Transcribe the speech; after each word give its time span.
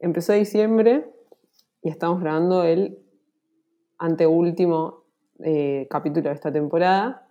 empezó 0.00 0.32
diciembre 0.32 1.10
y 1.82 1.90
estamos 1.90 2.20
grabando 2.20 2.64
el 2.64 2.98
anteúltimo 3.98 5.04
eh, 5.44 5.86
capítulo 5.90 6.28
de 6.28 6.34
esta 6.34 6.52
temporada. 6.52 7.28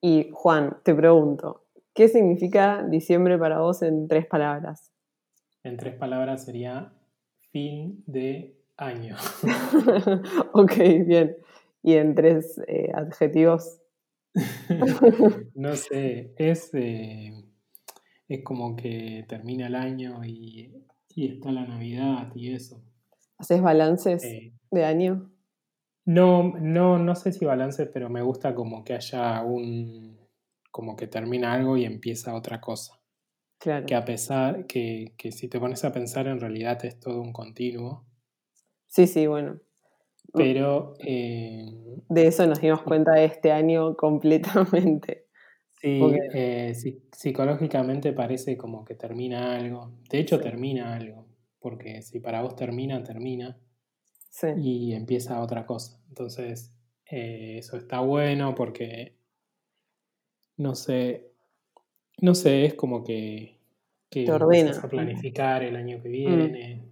Y 0.00 0.30
Juan, 0.32 0.78
te 0.82 0.94
pregunto, 0.94 1.66
¿qué 1.94 2.08
significa 2.08 2.82
diciembre 2.84 3.38
para 3.38 3.60
vos 3.60 3.82
en 3.82 4.08
tres 4.08 4.26
palabras? 4.26 4.92
En 5.62 5.76
tres 5.76 5.94
palabras 5.96 6.44
sería 6.44 6.92
fin 7.52 8.02
de 8.06 8.56
año. 8.76 9.16
ok, 10.54 10.72
bien. 11.04 11.36
¿Y 11.82 11.94
en 11.94 12.14
tres 12.14 12.60
eh, 12.66 12.90
adjetivos? 12.94 13.80
no 15.54 15.74
sé, 15.74 16.32
es, 16.36 16.72
eh, 16.74 17.32
es 18.28 18.44
como 18.44 18.76
que 18.76 19.24
termina 19.28 19.66
el 19.66 19.74
año 19.74 20.24
y, 20.24 20.72
está 21.26 21.52
la 21.52 21.66
Navidad 21.66 22.32
y 22.34 22.52
eso. 22.52 22.82
¿Haces 23.38 23.62
balances 23.62 24.22
de 24.70 24.84
año? 24.84 25.30
No, 26.04 26.54
no, 26.58 26.98
no 26.98 27.14
sé 27.14 27.32
si 27.32 27.44
balance, 27.44 27.86
pero 27.86 28.08
me 28.08 28.22
gusta 28.22 28.54
como 28.54 28.84
que 28.84 28.94
haya 28.94 29.42
un, 29.42 30.18
como 30.70 30.96
que 30.96 31.06
termina 31.06 31.52
algo 31.52 31.76
y 31.76 31.84
empieza 31.84 32.34
otra 32.34 32.60
cosa. 32.60 33.00
Claro. 33.58 33.86
Que 33.86 33.94
a 33.94 34.04
pesar, 34.04 34.66
que, 34.66 35.14
que 35.16 35.32
si 35.32 35.48
te 35.48 35.60
pones 35.60 35.84
a 35.84 35.92
pensar, 35.92 36.26
en 36.26 36.40
realidad 36.40 36.84
es 36.84 36.98
todo 36.98 37.20
un 37.20 37.32
continuo. 37.32 38.06
Sí, 38.86 39.06
sí, 39.06 39.26
bueno. 39.26 39.60
Pero... 40.32 40.94
Eh, 41.00 41.66
de 42.08 42.26
eso 42.26 42.46
nos 42.46 42.60
dimos 42.60 42.82
cuenta 42.82 43.22
este 43.22 43.52
año 43.52 43.96
completamente. 43.96 45.26
Sí, 45.80 45.98
eh, 46.34 46.74
psicológicamente 47.10 48.12
parece 48.12 48.56
como 48.58 48.84
que 48.84 48.94
termina 48.94 49.56
algo. 49.56 49.92
De 50.10 50.18
hecho, 50.18 50.38
termina 50.38 50.94
algo. 50.94 51.26
Porque 51.58 52.02
si 52.02 52.20
para 52.20 52.42
vos 52.42 52.54
termina, 52.54 53.02
termina 53.02 53.58
y 54.58 54.92
empieza 54.92 55.40
otra 55.40 55.64
cosa. 55.64 55.98
Entonces, 56.08 56.74
eh, 57.10 57.56
eso 57.58 57.76
está 57.76 58.00
bueno 58.00 58.54
porque, 58.54 59.16
no 60.58 60.74
sé, 60.74 61.32
no 62.20 62.34
sé, 62.34 62.66
es 62.66 62.74
como 62.74 63.02
que, 63.02 63.58
que 64.10 64.24
te 64.24 64.32
a 64.32 64.88
planificar 64.88 65.62
el 65.62 65.76
año 65.76 66.02
que 66.02 66.08
mm. 66.08 66.12
viene, 66.12 66.88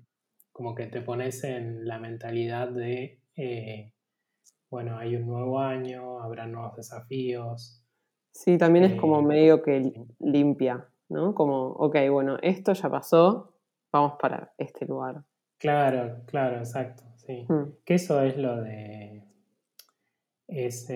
como 0.50 0.74
que 0.74 0.86
te 0.86 1.02
pones 1.02 1.44
en 1.44 1.86
la 1.86 1.98
mentalidad 1.98 2.68
de, 2.68 3.20
eh, 3.36 3.92
bueno, 4.70 4.98
hay 4.98 5.16
un 5.16 5.26
nuevo 5.26 5.60
año, 5.60 6.20
habrá 6.20 6.46
nuevos 6.46 6.76
desafíos. 6.76 7.77
Sí, 8.38 8.56
también 8.56 8.84
es 8.84 8.94
como 8.94 9.18
eh, 9.18 9.24
medio 9.24 9.62
que 9.62 9.92
limpia, 10.20 10.86
¿no? 11.08 11.34
Como, 11.34 11.70
ok, 11.70 11.96
bueno, 12.08 12.36
esto 12.40 12.72
ya 12.72 12.88
pasó, 12.88 13.52
vamos 13.90 14.12
para 14.20 14.52
este 14.58 14.86
lugar. 14.86 15.24
Claro, 15.58 16.20
claro, 16.24 16.58
exacto. 16.58 17.02
Sí. 17.16 17.44
Mm. 17.48 17.72
Que 17.84 17.94
eso 17.94 18.22
es 18.22 18.36
lo 18.38 18.62
de. 18.62 19.24
Es, 20.46 20.88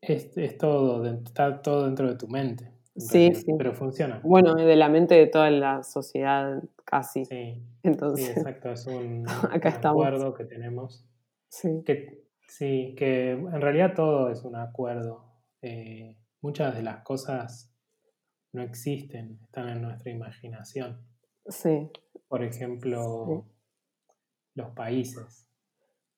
es, 0.00 0.56
todo, 0.56 1.04
está 1.04 1.60
todo 1.60 1.84
dentro 1.84 2.08
de 2.08 2.14
tu 2.14 2.28
mente. 2.28 2.72
Sí, 2.96 3.34
sí. 3.34 3.52
Pero 3.58 3.74
funciona. 3.74 4.18
Bueno, 4.24 4.54
de 4.54 4.74
la 4.74 4.88
mente 4.88 5.16
de 5.16 5.26
toda 5.26 5.50
la 5.50 5.82
sociedad 5.82 6.62
casi. 6.86 7.26
Sí. 7.26 7.62
Entonces. 7.82 8.24
Sí, 8.24 8.32
exacto. 8.32 8.70
Es 8.70 8.86
un, 8.86 9.26
acuerdo 9.84 10.32
que 10.32 10.46
tenemos. 10.46 11.06
Sí. 11.50 11.82
Que, 11.84 12.24
sí, 12.48 12.94
que 12.96 13.32
en 13.32 13.60
realidad 13.60 13.92
todo 13.94 14.30
es 14.30 14.44
un 14.44 14.56
acuerdo. 14.56 15.25
Eh, 15.68 16.16
muchas 16.42 16.76
de 16.76 16.82
las 16.84 17.02
cosas 17.02 17.74
no 18.52 18.62
existen, 18.62 19.40
están 19.42 19.68
en 19.68 19.82
nuestra 19.82 20.12
imaginación. 20.12 21.04
Sí. 21.48 21.90
Por 22.28 22.44
ejemplo, 22.44 23.44
los 24.54 24.70
países. 24.74 25.48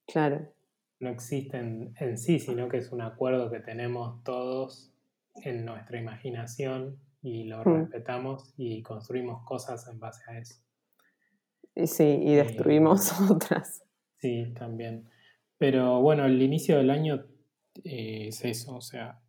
Claro. 0.06 0.53
No 1.00 1.09
existen 1.09 1.94
en 1.98 2.19
sí, 2.19 2.41
sino 2.41 2.69
que 2.69 2.76
es 2.76 2.92
un 2.92 3.00
acuerdo 3.00 3.50
que 3.50 3.60
tenemos 3.60 4.22
todos 4.22 4.92
en 5.36 5.65
nuestra 5.65 5.98
imaginación 5.98 7.00
y 7.22 7.44
lo 7.44 7.65
hmm. 7.65 7.75
respetamos 7.75 8.53
y 8.59 8.82
construimos 8.82 9.47
cosas 9.47 9.88
en 9.88 9.98
base 9.98 10.30
a 10.30 10.38
eso. 10.38 10.62
Y 11.75 11.86
sí, 11.86 12.04
y 12.04 12.34
eh, 12.34 12.44
destruimos 12.44 13.19
otras. 13.30 13.82
Sí, 14.19 14.53
también. 14.54 15.09
Pero 15.56 16.03
bueno, 16.03 16.26
el 16.26 16.42
inicio 16.42 16.76
del 16.76 16.91
año 16.91 17.25
eh, 17.84 18.28
es 18.28 18.44
eso, 18.44 18.76
o 18.76 18.80
sea, 18.82 19.22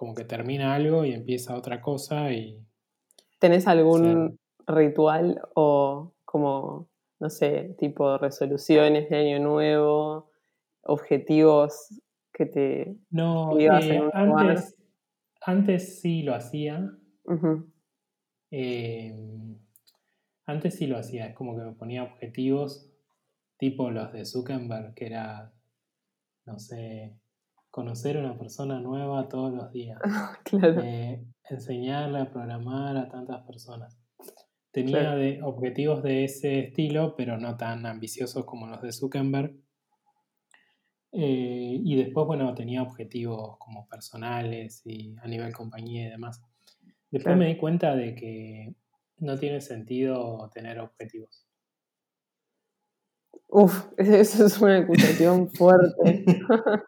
como 0.00 0.14
que 0.14 0.24
termina 0.24 0.74
algo 0.74 1.04
y 1.04 1.12
empieza 1.12 1.54
otra 1.54 1.82
cosa 1.82 2.32
y... 2.32 2.58
¿Tenés 3.38 3.66
algún 3.66 4.40
ritual 4.66 5.42
o 5.54 6.14
como 6.24 6.88
no 7.18 7.28
sé, 7.28 7.76
tipo 7.78 8.16
resoluciones 8.16 9.10
de 9.10 9.16
año 9.18 9.40
nuevo, 9.40 10.30
objetivos 10.80 12.00
que 12.32 12.46
te 12.46 12.96
no, 13.10 13.58
eh, 13.58 13.68
antes, 14.14 14.74
antes 15.42 16.00
sí 16.00 16.22
lo 16.22 16.34
hacía. 16.34 16.90
Em, 18.50 19.58
antes 20.46 20.76
sí 20.76 20.86
lo 20.86 20.96
hacía, 20.96 21.26
es 21.26 21.34
como 21.34 21.54
que 21.58 21.62
me 21.62 21.72
ponía 21.72 22.04
objetivos 22.04 22.90
tipo 23.58 23.90
los 23.90 24.14
de 24.14 24.24
Zuckerberg, 24.24 24.94
que 24.94 25.04
era, 25.04 25.52
no 26.46 26.58
sé, 26.58 27.19
conocer 27.70 28.16
a 28.16 28.20
una 28.20 28.38
persona 28.38 28.80
nueva 28.80 29.28
todos 29.28 29.52
los 29.52 29.72
días. 29.72 29.98
claro. 30.44 30.82
Eh, 30.82 31.24
enseñarle 31.48 32.20
a 32.20 32.30
programar 32.30 32.96
a 32.96 33.08
tantas 33.08 33.44
personas. 33.46 33.98
Tenía 34.72 35.16
de 35.16 35.42
objetivos 35.42 36.02
de 36.02 36.24
ese 36.24 36.60
estilo, 36.60 37.16
pero 37.16 37.38
no 37.38 37.56
tan 37.56 37.86
ambiciosos 37.86 38.44
como 38.44 38.68
los 38.68 38.80
de 38.82 38.92
Zuckerberg. 38.92 39.56
Eh, 41.12 41.80
y 41.82 41.96
después, 41.96 42.24
bueno, 42.26 42.54
tenía 42.54 42.82
objetivos 42.82 43.56
como 43.58 43.88
personales 43.88 44.82
y 44.84 45.16
a 45.20 45.26
nivel 45.26 45.52
compañía 45.52 46.06
y 46.06 46.10
demás. 46.10 46.40
Después 47.10 47.36
me 47.36 47.48
di 47.48 47.56
cuenta 47.56 47.96
de 47.96 48.14
que 48.14 48.74
no 49.18 49.36
tiene 49.36 49.60
sentido 49.60 50.48
tener 50.54 50.78
objetivos. 50.78 51.49
Uf, 53.52 53.88
eso 53.98 54.46
es 54.46 54.60
una 54.60 54.78
acusación 54.78 55.50
fuerte. 55.50 56.24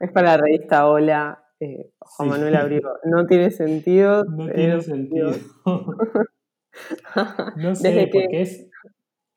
es 0.00 0.12
para 0.12 0.32
la 0.32 0.36
revista 0.38 0.88
Hola 0.88 1.44
eh, 1.60 1.92
Juan 1.98 2.28
Manuel 2.28 2.56
Abrigo. 2.56 2.90
No 3.04 3.26
tiene 3.26 3.50
sentido. 3.50 4.24
No 4.24 4.50
tiene 4.50 4.80
sentido. 4.80 5.32
no 7.56 7.74
sé, 7.74 8.10
porque 8.12 8.42
es, 8.42 8.68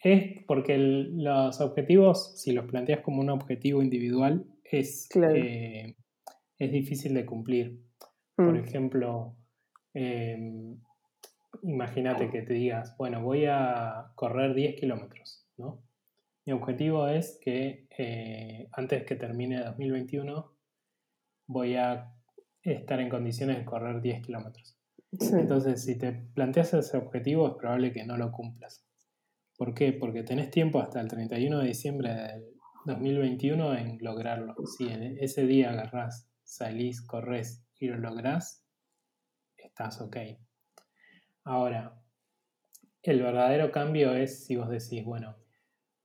es 0.04 0.44
porque 0.48 0.78
los 0.78 1.62
objetivos, 1.62 2.42
si 2.42 2.52
los 2.54 2.66
planteas 2.66 3.02
como 3.02 3.22
un 3.22 3.30
objetivo 3.30 3.84
individual, 3.84 4.46
es, 4.64 5.08
eh, 5.16 5.96
es 6.58 6.72
difícil 6.72 7.14
de 7.14 7.26
cumplir. 7.26 7.80
Por 8.36 8.54
mm. 8.54 8.64
ejemplo, 8.64 9.38
em, 9.94 10.80
imagínate 11.64 12.30
que 12.30 12.42
te 12.42 12.54
digas, 12.54 12.96
bueno, 12.98 13.22
voy 13.22 13.46
a 13.46 14.12
correr 14.16 14.54
10 14.54 14.80
kilómetros, 14.80 15.46
¿no? 15.58 15.84
Mi 16.46 16.54
objetivo 16.54 17.08
es 17.08 17.40
que 17.42 17.88
eh, 17.98 18.70
antes 18.72 19.04
que 19.04 19.16
termine 19.16 19.64
2021 19.64 20.56
voy 21.48 21.76
a 21.76 22.14
estar 22.62 23.00
en 23.02 23.10
condiciones 23.10 23.58
de 23.58 23.66
correr 23.66 24.02
10 24.02 24.26
kilómetros. 24.26 24.78
Entonces, 25.12 25.84
si 25.84 25.98
te 25.98 26.12
planteas 26.12 26.74
ese 26.74 26.98
objetivo, 26.98 27.48
es 27.48 27.56
probable 27.56 27.92
que 27.92 28.06
no 28.06 28.18
lo 28.18 28.32
cumplas. 28.32 28.86
¿Por 29.58 29.74
qué? 29.74 29.92
Porque 29.92 30.24
tenés 30.24 30.52
tiempo 30.52 30.80
hasta 30.80 31.02
el 31.02 31.08
31 31.08 31.60
de 31.60 31.68
diciembre 31.68 32.14
del 32.14 32.46
2021 32.86 33.76
en 33.76 33.98
lograrlo. 34.02 34.56
Si 34.66 34.88
en 34.88 35.18
ese 35.20 35.46
día 35.46 35.72
agarrás, 35.72 36.30
salís, 36.44 37.02
corres 37.02 37.66
y 37.80 37.88
lo 37.88 37.98
lográs, 37.98 38.64
estás 39.58 40.00
ok. 40.00 40.18
Ahora, 41.48 41.98
el 43.04 43.22
verdadero 43.22 43.72
cambio 43.72 44.14
es 44.14 44.46
si 44.46 44.58
vos 44.58 44.68
decís, 44.68 45.06
bueno, 45.06 45.38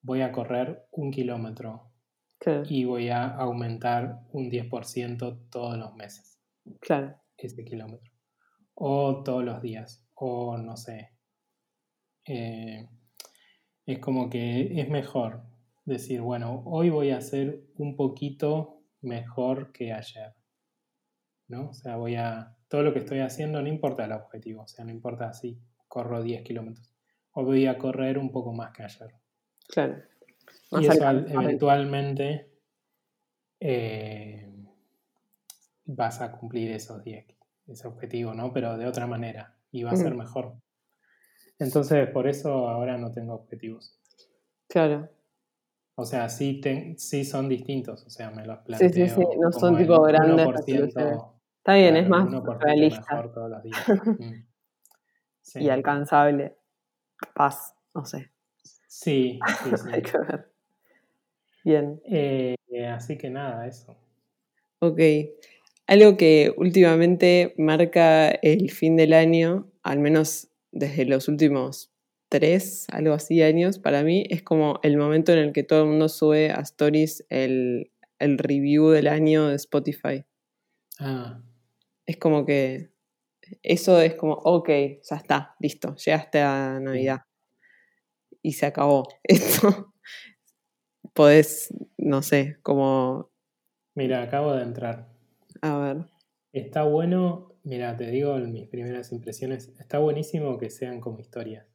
voy 0.00 0.20
a 0.20 0.30
correr 0.30 0.86
un 0.92 1.10
kilómetro 1.10 1.90
y 2.68 2.84
voy 2.84 3.08
a 3.08 3.26
aumentar 3.26 4.20
un 4.30 4.48
10% 4.48 5.50
todos 5.50 5.76
los 5.76 5.96
meses. 5.96 6.40
Claro. 6.80 7.16
Ese 7.36 7.64
kilómetro. 7.64 8.12
O 8.74 9.24
todos 9.24 9.44
los 9.44 9.60
días. 9.60 10.08
O 10.14 10.56
no 10.58 10.76
sé. 10.76 11.10
Eh, 12.24 12.88
es 13.84 13.98
como 13.98 14.30
que 14.30 14.80
es 14.80 14.88
mejor 14.88 15.42
decir, 15.84 16.20
bueno, 16.20 16.62
hoy 16.66 16.90
voy 16.90 17.10
a 17.10 17.16
hacer 17.16 17.64
un 17.78 17.96
poquito 17.96 18.84
mejor 19.00 19.72
que 19.72 19.92
ayer. 19.92 20.36
¿No? 21.48 21.70
O 21.70 21.74
sea, 21.74 21.96
voy 21.96 22.14
a. 22.14 22.56
Todo 22.72 22.82
lo 22.82 22.92
que 22.92 23.00
estoy 23.00 23.20
haciendo 23.20 23.60
no 23.60 23.68
importa 23.68 24.06
el 24.06 24.12
objetivo. 24.12 24.62
O 24.62 24.68
sea, 24.68 24.84
no 24.84 24.90
importa 24.90 25.32
si 25.32 25.58
corro 25.88 26.22
10 26.22 26.42
kilómetros. 26.42 26.92
O 27.32 27.44
voy 27.44 27.66
a 27.66 27.76
correr 27.76 28.18
un 28.18 28.32
poco 28.32 28.52
más 28.52 28.72
que 28.72 28.82
ayer. 28.82 29.14
Claro 29.68 29.96
y 30.80 30.86
eso 30.86 31.10
eventualmente 31.10 32.50
eh, 33.60 34.50
vas 35.84 36.20
a 36.20 36.32
cumplir 36.32 36.72
esos 36.72 37.02
10, 37.02 37.26
ese 37.68 37.88
objetivo, 37.88 38.34
¿no? 38.34 38.52
Pero 38.52 38.76
de 38.78 38.86
otra 38.86 39.06
manera 39.06 39.54
y 39.70 39.82
va 39.82 39.92
a 39.92 39.96
ser 39.96 40.14
mm. 40.14 40.18
mejor. 40.18 40.54
Entonces, 41.58 42.08
por 42.08 42.26
eso 42.26 42.68
ahora 42.68 42.98
no 42.98 43.12
tengo 43.12 43.34
objetivos. 43.34 43.98
Claro. 44.68 45.08
O 45.94 46.04
sea, 46.04 46.28
sí, 46.28 46.60
sí 46.96 47.24
son 47.24 47.48
distintos, 47.48 48.04
o 48.06 48.10
sea, 48.10 48.30
me 48.30 48.46
los 48.46 48.58
planteo. 48.60 48.88
Sí, 48.88 49.08
sí, 49.08 49.14
sí, 49.14 49.38
no 49.38 49.52
son 49.52 49.76
tipo 49.76 50.00
grandes 50.02 50.46
Está 51.62 51.74
bien, 51.74 51.96
es 51.96 52.08
más 52.08 52.28
realista. 52.58 53.30
Mm. 55.54 55.60
Y 55.60 55.68
alcanzable. 55.70 56.56
Paz, 57.34 57.74
no 57.94 58.04
sé. 58.04 58.30
Sí, 58.86 59.40
sí, 59.64 59.70
sí. 59.76 59.88
Hay 59.92 60.02
que 60.02 60.18
ver. 60.18 60.52
Bien. 61.64 62.00
Eh, 62.04 62.54
así 62.88 63.18
que 63.18 63.28
nada, 63.28 63.66
eso. 63.66 63.96
Ok. 64.78 65.00
Algo 65.86 66.16
que 66.16 66.54
últimamente 66.56 67.54
marca 67.58 68.30
el 68.30 68.70
fin 68.70 68.96
del 68.96 69.12
año, 69.12 69.68
al 69.82 69.98
menos 69.98 70.48
desde 70.70 71.04
los 71.04 71.28
últimos 71.28 71.92
tres, 72.28 72.86
algo 72.90 73.14
así, 73.14 73.42
años, 73.42 73.78
para 73.78 74.02
mí 74.02 74.24
es 74.30 74.42
como 74.42 74.80
el 74.82 74.96
momento 74.96 75.32
en 75.32 75.38
el 75.38 75.52
que 75.52 75.64
todo 75.64 75.82
el 75.82 75.88
mundo 75.90 76.08
sube 76.08 76.50
a 76.50 76.60
Stories 76.60 77.24
el, 77.28 77.90
review 78.18 78.88
del 78.88 79.08
año 79.08 79.48
de 79.48 79.56
Spotify. 79.56 80.24
Ah. 80.98 81.40
Es 82.06 82.16
como 82.16 82.44
que 82.44 82.92
eso 83.62 84.00
es 84.00 84.14
como, 84.14 84.34
ok, 84.34 84.68
ya 85.02 85.16
está, 85.16 85.56
listo, 85.60 85.94
llegaste 85.96 86.40
a 86.40 86.80
Navidad. 86.80 87.22
Y 88.40 88.52
se 88.52 88.66
acabó 88.66 89.06
esto. 89.22 89.94
Podés, 91.12 91.72
no 91.98 92.22
sé, 92.22 92.56
como... 92.62 93.30
Mira, 93.94 94.22
acabo 94.22 94.54
de 94.54 94.62
entrar. 94.62 95.08
A 95.60 95.78
ver. 95.78 96.06
Está 96.52 96.84
bueno, 96.84 97.54
mira, 97.62 97.96
te 97.96 98.10
digo 98.10 98.36
mis 98.38 98.68
primeras 98.68 99.12
impresiones, 99.12 99.68
está 99.78 99.98
buenísimo 99.98 100.58
que 100.58 100.70
sean 100.70 101.00
como 101.00 101.20
historias. 101.20 101.66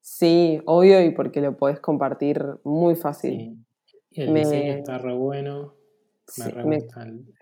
Sí, 0.00 0.60
obvio, 0.66 1.02
y 1.02 1.10
porque 1.10 1.40
lo 1.40 1.56
podés 1.56 1.80
compartir 1.80 2.42
muy 2.64 2.96
fácil. 2.96 3.64
Y 4.10 4.22
el 4.22 4.34
diseño 4.34 4.72
está 4.72 4.98
re 4.98 5.14
bueno. 5.14 5.79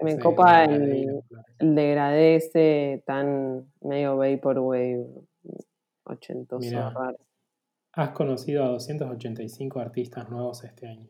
Me, 0.03 0.19
copa 0.19 0.65
el, 0.65 1.21
degradé 1.59 2.37
ese 2.37 3.03
tan 3.07 3.71
medio 3.81 4.17
vaporwave 4.17 5.07
ochentoso 6.05 6.91
raro. 6.91 7.19
Has 7.93 8.11
conocido 8.11 8.65
a 8.65 8.69
285 8.69 9.81
artistas 9.81 10.29
nuevos 10.31 10.63
este 10.65 10.87
año. 10.87 11.09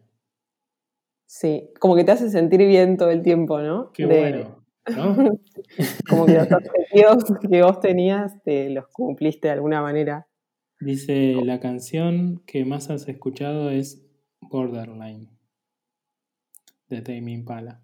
Sí, 1.26 1.70
como 1.78 1.94
que 1.94 2.04
te 2.04 2.12
hace 2.12 2.30
sentir 2.30 2.66
bien 2.66 2.96
todo 2.96 3.10
el 3.10 3.22
tiempo, 3.22 3.60
¿no? 3.60 3.92
Qué 3.92 4.06
bueno, 4.06 4.64
¿no? 4.96 5.14
como 6.08 6.24
que 6.24 6.34
los 6.34 6.50
objetivos 6.50 7.24
que 7.50 7.62
vos 7.62 7.80
tenías 7.80 8.42
te 8.42 8.70
los 8.70 8.88
cumpliste 8.88 9.48
de 9.48 9.54
alguna 9.54 9.82
manera. 9.82 10.26
Dice, 10.80 11.34
la 11.44 11.60
canción 11.60 12.42
que 12.46 12.64
más 12.64 12.88
has 12.88 13.08
escuchado 13.08 13.70
es 13.70 14.06
Borderline, 14.40 15.28
de 16.88 17.02
Tame 17.02 17.32
Impala. 17.32 17.82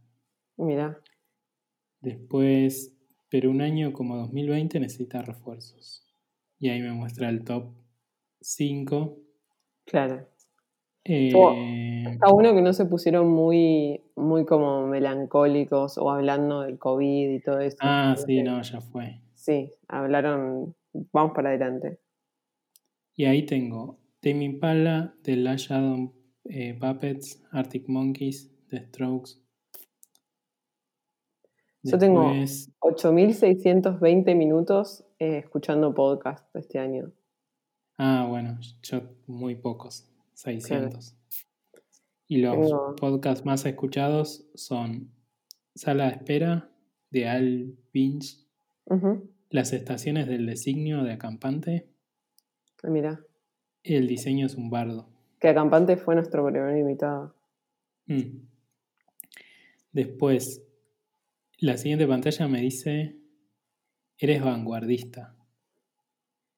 Mira. 0.56 1.00
Después, 2.00 2.96
pero 3.30 3.50
un 3.50 3.60
año 3.60 3.92
como 3.92 4.16
2020 4.16 4.80
necesita 4.80 5.22
refuerzos. 5.22 6.06
Y 6.58 6.68
ahí 6.68 6.80
me 6.80 6.92
muestra 6.92 7.28
el 7.28 7.44
top 7.44 7.72
5. 8.40 9.18
Claro. 9.86 10.28
Eh, 11.06 11.28
está 12.12 12.30
bueno 12.30 12.54
que 12.54 12.62
no 12.62 12.72
se 12.72 12.86
pusieron 12.86 13.28
muy, 13.28 14.00
muy 14.16 14.46
como 14.46 14.86
melancólicos 14.86 15.98
o 15.98 16.10
hablando 16.10 16.62
del 16.62 16.78
COVID 16.78 17.30
y 17.30 17.40
todo 17.40 17.60
eso. 17.60 17.76
Ah, 17.80 18.14
sí, 18.16 18.42
no, 18.42 18.62
ya 18.62 18.80
fue. 18.80 19.20
Sí, 19.34 19.70
hablaron, 19.86 20.74
vamos 21.12 21.32
para 21.34 21.50
adelante. 21.50 21.98
Y 23.14 23.26
ahí 23.26 23.44
tengo 23.44 23.98
Tame 24.20 24.44
Impala, 24.44 25.14
The 25.22 25.36
Lash 25.36 25.70
Adam 25.70 26.10
eh, 26.44 26.74
Puppets, 26.80 27.44
Arctic 27.52 27.88
Monkeys, 27.88 28.53
The 28.68 28.86
Strokes. 28.86 29.40
Yo 31.82 31.98
tengo 31.98 32.30
8.620 32.30 34.34
minutos 34.34 35.04
eh, 35.18 35.36
escuchando 35.38 35.92
podcast 35.92 36.48
este 36.56 36.78
año. 36.78 37.12
Ah, 37.98 38.26
bueno, 38.28 38.58
yo 38.82 39.02
muy 39.26 39.54
pocos, 39.54 40.10
600. 40.32 41.14
Y 42.26 42.38
los 42.38 42.72
podcasts 42.98 43.44
más 43.44 43.66
escuchados 43.66 44.46
son 44.54 45.10
Sala 45.74 46.06
de 46.06 46.12
Espera, 46.12 46.70
de 47.10 47.28
Al 47.28 47.76
Binge, 47.92 48.46
Las 49.50 49.74
Estaciones 49.74 50.26
del 50.26 50.46
Designio 50.46 51.04
de 51.04 51.12
Acampante, 51.12 51.94
Ah, 52.84 52.90
mira. 52.90 53.18
El 53.82 54.06
diseño 54.06 54.46
es 54.46 54.56
un 54.56 54.68
bardo. 54.68 55.08
Que 55.40 55.48
Acampante 55.48 55.96
fue 55.96 56.14
nuestro 56.14 56.46
primer 56.46 56.76
invitado. 56.76 57.34
Mm. 58.06 58.46
Después, 59.94 60.60
la 61.58 61.76
siguiente 61.78 62.08
pantalla 62.08 62.48
me 62.48 62.60
dice, 62.60 63.16
eres 64.18 64.42
vanguardista. 64.42 65.36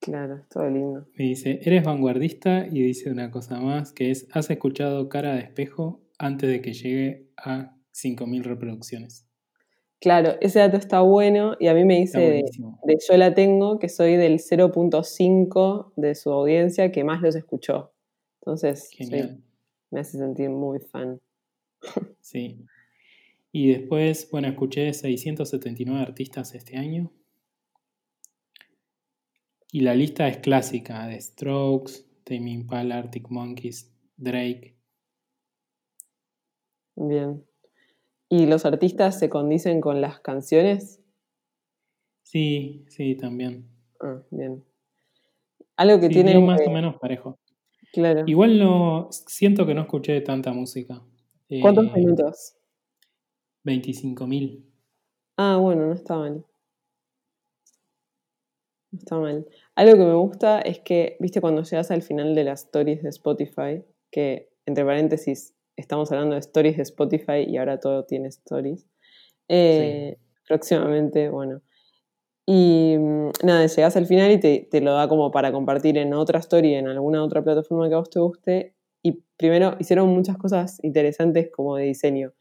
Claro, 0.00 0.46
todo 0.48 0.70
lindo. 0.70 1.06
Me 1.18 1.26
dice, 1.26 1.60
eres 1.62 1.84
vanguardista 1.84 2.66
y 2.66 2.80
dice 2.80 3.10
una 3.10 3.30
cosa 3.30 3.60
más, 3.60 3.92
que 3.92 4.10
es, 4.10 4.26
has 4.32 4.48
escuchado 4.48 5.10
cara 5.10 5.34
de 5.34 5.40
espejo 5.40 6.00
antes 6.18 6.48
de 6.48 6.62
que 6.62 6.72
llegue 6.72 7.28
a 7.36 7.76
5.000 7.92 8.42
reproducciones. 8.42 9.26
Claro, 10.00 10.36
ese 10.40 10.60
dato 10.60 10.78
está 10.78 11.02
bueno 11.02 11.56
y 11.60 11.66
a 11.66 11.74
mí 11.74 11.84
me 11.84 11.98
dice 11.98 12.18
de, 12.18 12.44
yo 13.06 13.16
la 13.18 13.34
tengo 13.34 13.78
que 13.78 13.90
soy 13.90 14.16
del 14.16 14.38
0.5 14.38 15.92
de 15.96 16.14
su 16.14 16.32
audiencia 16.32 16.90
que 16.90 17.04
más 17.04 17.20
los 17.20 17.36
escuchó. 17.36 17.92
Entonces, 18.40 18.88
me 19.90 20.00
hace 20.00 20.16
sentir 20.16 20.48
muy 20.48 20.78
fan. 20.80 21.20
Sí. 22.20 22.64
Y 23.58 23.68
después, 23.68 24.28
bueno, 24.30 24.48
escuché 24.48 24.92
679 24.92 25.98
artistas 25.98 26.54
este 26.54 26.76
año. 26.76 27.10
Y 29.72 29.80
la 29.80 29.94
lista 29.94 30.28
es 30.28 30.36
clásica 30.36 31.06
de 31.06 31.18
Strokes, 31.18 32.04
Tame 32.24 32.50
Impala, 32.50 32.98
Arctic 32.98 33.30
Monkeys, 33.30 33.90
Drake. 34.18 34.76
Bien. 36.96 37.46
¿Y 38.28 38.44
los 38.44 38.66
artistas 38.66 39.18
se 39.18 39.30
condicen 39.30 39.80
con 39.80 40.02
las 40.02 40.20
canciones? 40.20 41.00
Sí, 42.24 42.84
sí, 42.90 43.14
también. 43.14 43.70
Ah, 44.02 44.20
bien. 44.30 44.66
Algo 45.78 45.98
que 45.98 46.10
tiene. 46.10 46.38
más 46.40 46.60
o 46.66 46.70
menos 46.70 46.96
parejo. 46.98 47.38
Claro. 47.94 48.24
Igual 48.26 48.58
no. 48.58 49.08
Siento 49.12 49.64
que 49.64 49.72
no 49.72 49.80
escuché 49.80 50.20
tanta 50.20 50.52
música. 50.52 51.02
¿Cuántos 51.62 51.86
eh, 51.86 51.92
minutos? 51.94 52.55
25.000. 53.66 54.64
Ah, 55.36 55.58
bueno, 55.60 55.86
no 55.86 55.92
está 55.92 56.16
mal. 56.16 56.44
No 58.92 58.98
está 58.98 59.18
mal. 59.18 59.46
Algo 59.74 59.92
que 59.96 60.04
me 60.04 60.14
gusta 60.14 60.60
es 60.60 60.78
que, 60.78 61.16
viste, 61.20 61.40
cuando 61.40 61.62
llegas 61.62 61.90
al 61.90 62.02
final 62.02 62.34
de 62.34 62.44
las 62.44 62.64
stories 62.64 63.02
de 63.02 63.08
Spotify, 63.10 63.84
que 64.10 64.50
entre 64.64 64.84
paréntesis 64.84 65.54
estamos 65.76 66.10
hablando 66.12 66.34
de 66.34 66.40
stories 66.40 66.76
de 66.76 66.82
Spotify 66.84 67.44
y 67.46 67.56
ahora 67.58 67.78
todo 67.80 68.04
tiene 68.04 68.28
stories. 68.28 68.86
Eh, 69.48 70.16
próximamente, 70.46 71.28
bueno. 71.28 71.60
Y 72.46 72.96
mm, 72.96 73.30
nada, 73.42 73.66
llegas 73.66 73.96
al 73.96 74.06
final 74.06 74.30
y 74.30 74.38
te, 74.38 74.80
lo 74.80 74.92
da 74.92 75.08
como 75.08 75.32
para 75.32 75.50
compartir 75.50 75.98
en 75.98 76.14
otra 76.14 76.38
story, 76.38 76.74
en 76.74 76.86
alguna 76.86 77.24
otra 77.24 77.42
plataforma 77.42 77.88
que 77.88 77.94
a 77.96 77.98
vos 77.98 78.10
te 78.10 78.20
guste. 78.20 78.74
Y 79.02 79.24
primero 79.36 79.76
hicieron 79.80 80.08
muchas 80.08 80.38
cosas 80.38 80.78
interesantes 80.82 81.50
como 81.50 81.76
de 81.76 81.84
diseño. 81.84 82.32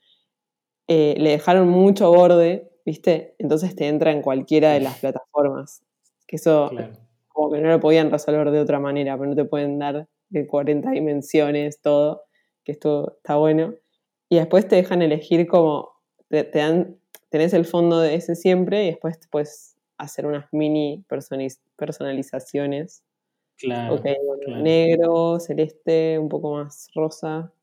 Eh, 0.88 1.16
le 1.18 1.32
dejaron 1.32 1.68
mucho 1.68 2.12
borde, 2.12 2.72
¿viste? 2.86 3.36
Entonces 3.40 3.76
te 3.76 3.88
entra 3.88 4.12
en 4.12 4.22
cualquiera 4.22 4.74
de 4.74 4.82
las 4.82 5.00
plataformas. 5.00 5.82
Que 6.28 6.36
eso 6.38 6.72
como 7.30 7.52
que 7.52 7.60
no 7.60 7.70
lo 7.70 7.80
podían 7.80 8.12
resolver 8.12 8.50
de 8.52 8.62
otra 8.62 8.80
manera, 8.80 9.18
pero 9.18 9.30
no 9.30 9.36
te 9.36 9.46
pueden 9.46 9.78
dar 9.78 10.08
de 10.30 10.48
40 10.48 10.92
dimensiones, 10.92 11.82
todo 11.82 12.24
que 12.64 12.72
esto 12.72 13.18
está 13.18 13.36
bueno. 13.36 13.74
Y 14.30 14.38
después 14.38 14.68
te 14.68 14.76
dejan 14.78 15.02
elegir 15.02 15.48
como, 15.48 15.92
te, 16.30 16.44
dan, 16.46 16.98
tenés 17.30 17.54
el 17.54 17.66
fondo 17.66 18.00
de 18.00 18.16
ese 18.16 18.36
siempre 18.36 18.84
y 18.84 18.88
después 18.88 19.20
puedes 19.30 19.76
hacer 19.98 20.26
unas 20.26 20.46
mini 20.52 21.04
personalizaciones. 21.78 23.04
Claro, 23.58 24.02
Negro, 24.62 25.40
celeste, 25.40 26.20
un 26.20 26.28
poco 26.28 26.56
más 26.56 26.90
rosa 26.94 27.54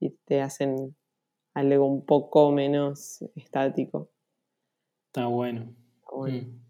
y 0.00 0.10
te 0.24 0.40
hacen 0.40 0.96
algo 1.54 1.86
un 1.86 2.04
poco 2.04 2.50
menos 2.52 3.24
estático. 3.34 4.10
Está 5.06 5.26
bueno. 5.26 5.74
Mm. 6.12 6.60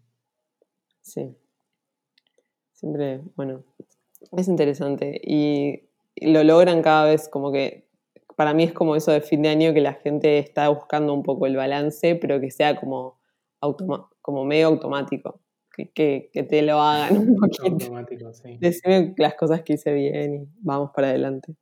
Sí. 1.01 1.35
Siempre, 2.73 3.21
bueno, 3.35 3.63
es 4.37 4.47
interesante. 4.47 5.19
Y 5.23 5.89
lo 6.15 6.43
logran 6.43 6.81
cada 6.81 7.05
vez 7.05 7.27
como 7.29 7.51
que 7.51 7.87
para 8.35 8.53
mí 8.53 8.63
es 8.63 8.73
como 8.73 8.95
eso 8.95 9.11
de 9.11 9.21
fin 9.21 9.41
de 9.41 9.49
año 9.49 9.73
que 9.73 9.81
la 9.81 9.93
gente 9.93 10.39
está 10.39 10.69
buscando 10.69 11.13
un 11.13 11.23
poco 11.23 11.45
el 11.45 11.55
balance, 11.55 12.15
pero 12.15 12.39
que 12.39 12.49
sea 12.49 12.75
como, 12.75 13.19
como 14.21 14.45
medio 14.45 14.67
automático. 14.67 15.41
que, 15.93 16.29
te 16.33 16.61
lo 16.63 16.81
hagan 16.81 17.17
un 17.17 17.35
poquito. 17.35 17.91
Decime 18.59 19.13
las 19.17 19.35
cosas 19.35 19.61
que 19.61 19.73
hice 19.73 19.93
bien 19.93 20.33
y 20.33 20.47
vamos 20.61 20.91
para 20.95 21.09
adelante. 21.09 21.55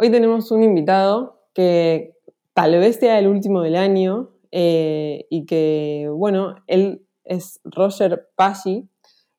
Hoy 0.00 0.10
tenemos 0.10 0.50
un 0.50 0.62
invitado 0.62 1.42
que 1.52 2.16
tal 2.54 2.72
vez 2.78 2.96
sea 2.96 3.18
el 3.18 3.26
último 3.26 3.60
del 3.60 3.76
año 3.76 4.30
eh, 4.50 5.26
y 5.28 5.44
que, 5.44 6.08
bueno, 6.10 6.56
él 6.66 7.06
es 7.24 7.60
Roger 7.64 8.28
Paggi, 8.34 8.88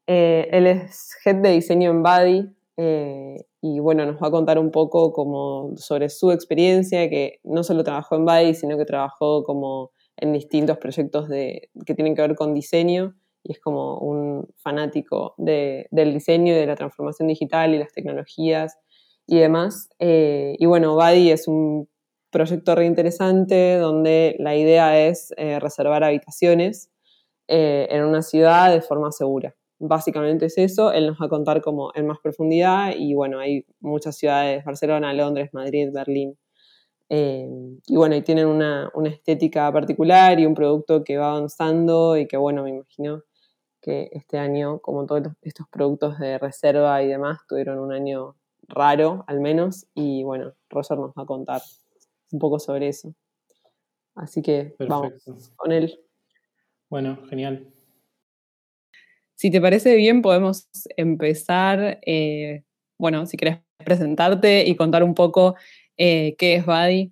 eh, 0.05 0.47
él 0.51 0.67
es 0.67 1.15
head 1.25 1.37
de 1.37 1.49
diseño 1.49 1.89
en 1.89 2.03
Buddy 2.03 2.49
eh, 2.77 3.37
y, 3.59 3.79
bueno, 3.79 4.05
nos 4.05 4.21
va 4.21 4.27
a 4.27 4.31
contar 4.31 4.59
un 4.59 4.69
poco 4.69 5.11
como 5.13 5.75
sobre 5.77 6.09
su 6.09 6.31
experiencia, 6.31 7.09
que 7.09 7.39
no 7.43 7.63
solo 7.63 7.83
trabajó 7.83 8.15
en 8.15 8.25
Buddy, 8.25 8.53
sino 8.53 8.77
que 8.77 8.85
trabajó 8.85 9.43
como 9.43 9.91
en 10.15 10.31
distintos 10.31 10.77
proyectos 10.77 11.27
de, 11.27 11.69
que 11.87 11.95
tienen 11.95 12.13
que 12.13 12.21
ver 12.21 12.35
con 12.35 12.53
diseño 12.53 13.15
y 13.43 13.53
es 13.53 13.59
como 13.59 13.97
un 13.97 14.47
fanático 14.57 15.33
del 15.37 16.13
diseño 16.13 16.53
y 16.53 16.55
de 16.55 16.67
la 16.67 16.75
transformación 16.75 17.27
digital 17.27 17.73
y 17.73 17.79
las 17.79 17.91
tecnologías 17.91 18.77
y 19.27 19.39
demás. 19.39 19.89
Eh, 19.99 20.55
y 20.59 20.65
bueno, 20.65 20.95
Badi 20.95 21.31
es 21.31 21.47
un 21.47 21.89
proyecto 22.31 22.75
reinteresante 22.75 23.77
donde 23.77 24.35
la 24.39 24.55
idea 24.55 25.07
es 25.07 25.33
eh, 25.37 25.59
reservar 25.59 26.03
habitaciones 26.03 26.89
eh, 27.47 27.87
en 27.91 28.05
una 28.05 28.21
ciudad 28.21 28.71
de 28.71 28.81
forma 28.81 29.11
segura. 29.11 29.55
Básicamente 29.79 30.45
es 30.45 30.57
eso, 30.57 30.91
él 30.91 31.07
nos 31.07 31.17
va 31.19 31.25
a 31.25 31.29
contar 31.29 31.61
como 31.61 31.91
en 31.95 32.07
más 32.07 32.19
profundidad 32.21 32.93
y 32.95 33.13
bueno, 33.15 33.39
hay 33.39 33.65
muchas 33.79 34.17
ciudades, 34.17 34.63
Barcelona, 34.63 35.13
Londres, 35.13 35.49
Madrid, 35.53 35.89
Berlín. 35.91 36.37
y 37.09 37.95
bueno, 37.95 38.15
y 38.15 38.21
tienen 38.21 38.47
una, 38.47 38.89
una, 38.93 39.09
estética 39.09 39.71
particular 39.73 40.39
y 40.39 40.45
un 40.45 40.55
producto 40.55 41.03
que 41.03 41.17
va 41.17 41.31
avanzando 41.31 42.15
y 42.17 42.27
que 42.27 42.37
bueno, 42.37 42.63
me 42.63 42.69
imagino 42.71 43.23
que 43.81 44.09
este 44.13 44.37
año, 44.37 44.79
como 44.79 45.05
todos 45.05 45.23
estos 45.41 45.67
productos 45.69 46.19
de 46.19 46.37
reserva 46.37 47.01
y 47.03 47.07
demás, 47.07 47.39
tuvieron 47.47 47.79
un 47.79 47.91
año 47.91 48.35
raro 48.71 49.23
al 49.27 49.39
menos, 49.39 49.85
y 49.93 50.23
bueno, 50.23 50.53
Roger 50.69 50.97
nos 50.97 51.11
va 51.11 51.23
a 51.23 51.25
contar 51.25 51.61
un 52.31 52.39
poco 52.39 52.59
sobre 52.59 52.87
eso. 52.87 53.13
Así 54.15 54.41
que 54.41 54.75
vamos 54.79 55.51
con 55.55 55.71
él. 55.71 55.99
Bueno, 56.89 57.17
genial. 57.29 57.67
Si 59.35 59.49
te 59.49 59.61
parece 59.61 59.95
bien, 59.95 60.21
podemos 60.21 60.69
empezar, 60.97 61.99
eh, 62.05 62.63
bueno, 62.97 63.25
si 63.25 63.37
querés 63.37 63.59
presentarte 63.83 64.67
y 64.67 64.75
contar 64.75 65.03
un 65.03 65.15
poco 65.15 65.55
eh, 65.97 66.35
qué 66.37 66.55
es 66.55 66.65
Buddy, 66.65 67.11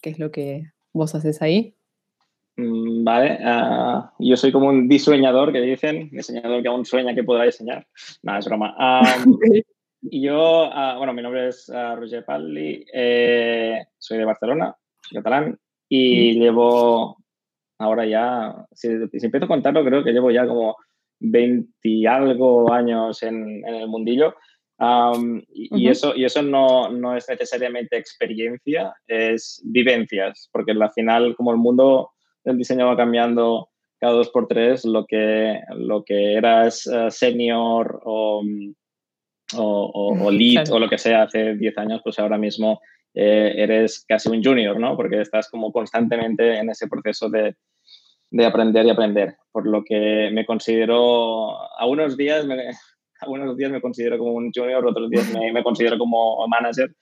qué 0.00 0.10
es 0.10 0.18
lo 0.18 0.30
que 0.30 0.70
vos 0.92 1.14
haces 1.14 1.42
ahí. 1.42 1.74
Mm, 2.56 3.04
vale, 3.04 3.38
ah, 3.44 4.14
yo 4.18 4.36
soy 4.36 4.50
como 4.50 4.68
un 4.68 4.88
diseñador 4.88 5.52
que 5.52 5.60
dicen, 5.60 6.08
diseñador 6.10 6.62
que 6.62 6.68
aún 6.68 6.86
sueña 6.86 7.14
que 7.14 7.22
podrá 7.22 7.44
diseñar. 7.44 7.86
Nada, 8.22 8.38
es 8.38 8.46
broma. 8.46 8.74
Yo, 10.10 10.70
ah, 10.72 10.96
bueno, 10.98 11.12
mi 11.12 11.22
nombre 11.22 11.48
es 11.48 11.68
uh, 11.68 11.96
Roger 11.96 12.24
Palli, 12.24 12.84
eh, 12.92 13.84
soy 13.98 14.18
de 14.18 14.24
Barcelona, 14.24 14.74
catalán, 15.12 15.58
y 15.88 16.34
llevo 16.38 17.16
ahora 17.78 18.06
ya, 18.06 18.66
si, 18.72 18.88
empiezo 18.88 19.46
a 19.46 19.48
contarlo, 19.48 19.84
creo 19.84 20.04
que 20.04 20.12
llevo 20.12 20.30
ya 20.30 20.46
como 20.46 20.76
20 21.20 21.70
y 21.82 22.06
algo 22.06 22.72
años 22.72 23.22
en, 23.22 23.66
el 23.66 23.88
mundillo. 23.88 24.34
y, 25.52 25.88
eso, 25.88 26.14
y 26.14 26.24
eso 26.24 26.42
no, 26.42 26.90
no, 26.90 27.16
es 27.16 27.28
necesariamente 27.28 27.96
experiencia, 27.96 28.94
es 29.06 29.60
vivencias, 29.64 30.48
porque 30.52 30.72
al 30.72 30.90
final, 30.92 31.34
como 31.34 31.50
el 31.50 31.58
mundo 31.58 32.10
del 32.44 32.58
diseño 32.58 32.86
va 32.86 32.96
cambiando 32.96 33.70
cada 33.98 34.12
dos 34.12 34.30
por 34.30 34.46
tres, 34.46 34.84
lo 34.84 35.06
que, 35.06 35.60
lo 35.74 36.04
que 36.04 36.34
eras 36.34 36.86
uh, 36.86 37.10
senior 37.10 38.00
o 38.04 38.42
o, 39.54 40.30
lead 40.30 40.70
o 40.70 40.78
lo 40.78 40.88
que 40.88 40.98
sea 40.98 41.22
hace 41.22 41.54
10 41.54 41.78
años, 41.78 42.00
pues 42.02 42.18
ahora 42.18 42.38
mismo 42.38 42.80
eh, 43.14 43.54
eres 43.56 44.04
casi 44.06 44.28
un 44.28 44.42
junior, 44.42 44.78
¿no? 44.78 44.96
Porque 44.96 45.20
estás 45.20 45.48
como 45.50 45.72
constantemente 45.72 46.58
en 46.58 46.70
ese 46.70 46.88
proceso 46.88 47.28
de, 47.30 47.56
de 48.30 48.46
aprender 48.46 48.86
y 48.86 48.90
aprender. 48.90 49.36
Por 49.52 49.66
lo 49.66 49.82
que 49.84 50.30
me 50.32 50.44
considero, 50.44 51.56
a 51.78 51.86
unos 51.86 52.16
días 52.16 52.46
me, 52.46 52.54
a 53.20 53.54
días 53.54 53.70
me 53.70 53.80
considero 53.80 54.18
como 54.18 54.32
un 54.32 54.50
junior, 54.54 54.86
otros 54.86 55.10
días 55.10 55.32
me, 55.32 55.52
me 55.52 55.62
considero 55.62 55.98
como 55.98 56.46
manager, 56.48 56.94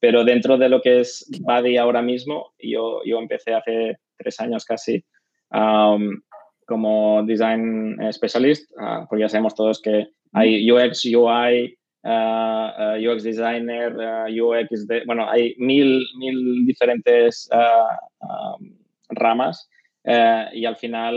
pero 0.00 0.24
dentro 0.24 0.56
de 0.56 0.68
lo 0.68 0.80
que 0.80 1.00
es 1.00 1.26
Buddy 1.40 1.76
ahora 1.76 2.00
mismo, 2.00 2.52
yo, 2.58 3.02
yo 3.04 3.18
empecé 3.18 3.52
hace 3.52 3.98
tres 4.16 4.40
años 4.40 4.64
casi 4.64 5.04
como 6.66 7.24
design 7.24 7.98
specialist, 8.12 8.70
uh, 8.78 9.06
porque 9.08 9.22
ya 9.22 9.28
sabemos 9.28 9.54
todos 9.56 9.82
que 9.82 10.08
hay 10.32 10.70
UX, 10.70 11.04
UI, 11.04 11.76
uh, 12.04 12.96
UX 12.98 13.22
designer, 13.22 13.94
UX, 14.30 14.86
de, 14.86 15.04
bueno, 15.06 15.28
hay 15.28 15.54
mil, 15.58 16.06
mil 16.16 16.66
diferentes 16.66 17.48
um, 17.52 18.76
ramas 19.08 19.68
y 20.52 20.64
al 20.64 20.76
final, 20.76 21.14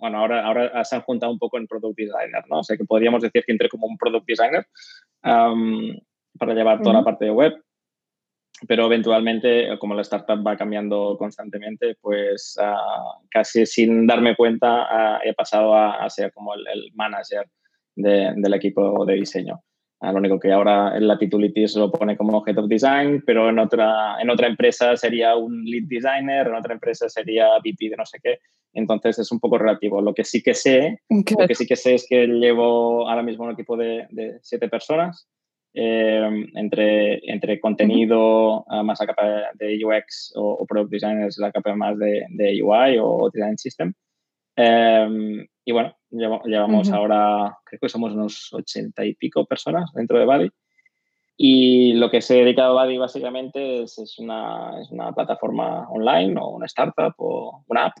bueno, 0.00 0.18
ahora, 0.18 0.46
ahora 0.46 0.84
se 0.84 0.96
han 0.96 1.02
juntado 1.02 1.30
un 1.30 1.38
poco 1.38 1.58
en 1.58 1.66
product 1.66 1.96
designer, 1.98 2.42
¿no? 2.48 2.60
O 2.60 2.64
sea 2.64 2.74
que 2.76 2.86
podríamos 2.86 3.20
decir 3.20 3.44
que 3.44 3.52
entré 3.52 3.68
como 3.68 3.86
un 3.86 3.98
product 3.98 4.26
designer 4.26 4.66
um, 5.22 5.94
para 6.38 6.54
llevar 6.54 6.80
toda 6.80 6.94
la 6.94 7.04
parte 7.04 7.26
de 7.26 7.32
web 7.32 7.54
pero 8.66 8.86
eventualmente, 8.86 9.78
como 9.78 9.94
la 9.94 10.02
startup 10.02 10.46
va 10.46 10.56
cambiando 10.56 11.16
constantemente, 11.18 11.96
pues 12.00 12.56
casi 13.30 13.66
sin 13.66 14.06
darme 14.06 14.34
cuenta 14.34 15.20
he 15.22 15.34
pasado 15.34 15.74
a, 15.74 16.08
ser 16.08 16.32
como 16.32 16.54
el, 16.54 16.66
el 16.66 16.90
manager 16.94 17.46
del 17.96 18.54
equipo 18.54 19.04
de 19.04 19.14
diseño. 19.14 19.60
Ah, 20.00 20.12
lo 20.12 20.18
único 20.18 20.38
que 20.38 20.52
ahora 20.52 20.96
en 20.96 21.08
la 21.08 21.18
Titulitis 21.18 21.74
lo 21.74 21.90
pone 21.90 22.18
como 22.18 22.44
Head 22.46 22.58
of 22.58 22.68
Design, 22.68 23.22
pero 23.26 23.48
en 23.48 23.58
otra, 23.58 24.20
en 24.20 24.28
otra 24.28 24.46
empresa 24.46 24.94
sería 24.94 25.34
un 25.36 25.64
Lead 25.64 25.84
Designer, 25.88 26.46
en 26.46 26.54
otra 26.54 26.74
empresa 26.74 27.08
sería 27.08 27.48
VP 27.56 27.88
de 27.88 27.96
no 27.96 28.04
sé 28.04 28.18
qué. 28.22 28.38
Entonces 28.74 29.18
es 29.18 29.32
un 29.32 29.40
poco 29.40 29.56
relativo. 29.56 30.02
Lo 30.02 30.12
que 30.12 30.24
sí 30.24 30.42
que 30.42 30.52
sé, 30.52 31.00
lo 31.08 31.46
que 31.46 31.54
sí 31.54 31.66
que 31.66 31.76
sé 31.76 31.94
es 31.94 32.06
que 32.06 32.26
llevo 32.26 33.08
ahora 33.08 33.22
mismo 33.22 33.44
un 33.44 33.52
equipo 33.52 33.74
de, 33.76 34.06
de 34.10 34.38
siete 34.42 34.68
personas, 34.68 35.26
eh, 35.78 36.46
entre, 36.54 37.20
entre 37.30 37.60
contenido 37.60 38.64
ah, 38.68 38.82
más 38.82 38.98
la 38.98 39.06
capa 39.06 39.26
de 39.54 39.78
UX 39.84 40.32
o, 40.34 40.64
Product 40.66 40.90
Designers, 40.90 41.36
la 41.36 41.52
capa 41.52 41.74
más 41.74 41.98
de, 41.98 42.24
de 42.30 42.62
UI 42.62 42.98
o 42.98 43.28
Design 43.30 43.58
System. 43.58 43.92
Eh, 44.56 45.46
y 45.64 45.72
bueno, 45.72 45.96
llevamos 46.10 46.90
ahora, 46.90 47.58
creo 47.64 47.80
que 47.80 47.88
somos 47.88 48.12
unos 48.14 48.52
ochenta 48.52 49.04
y 49.04 49.14
pico 49.14 49.44
personas 49.44 49.92
dentro 49.92 50.18
de 50.18 50.24
Buddy. 50.24 50.50
Y 51.36 51.92
lo 51.94 52.10
que 52.10 52.22
se 52.22 52.36
dedica 52.36 52.66
a 52.66 52.72
Buddy 52.72 52.96
básicamente 52.96 53.82
es, 53.82 53.98
es, 53.98 54.18
una, 54.18 54.80
es, 54.80 54.90
una, 54.90 55.12
plataforma 55.12 55.86
online 55.90 56.40
o 56.40 56.50
una 56.50 56.66
startup 56.66 57.14
o 57.18 57.62
una 57.66 57.86
app 57.86 57.94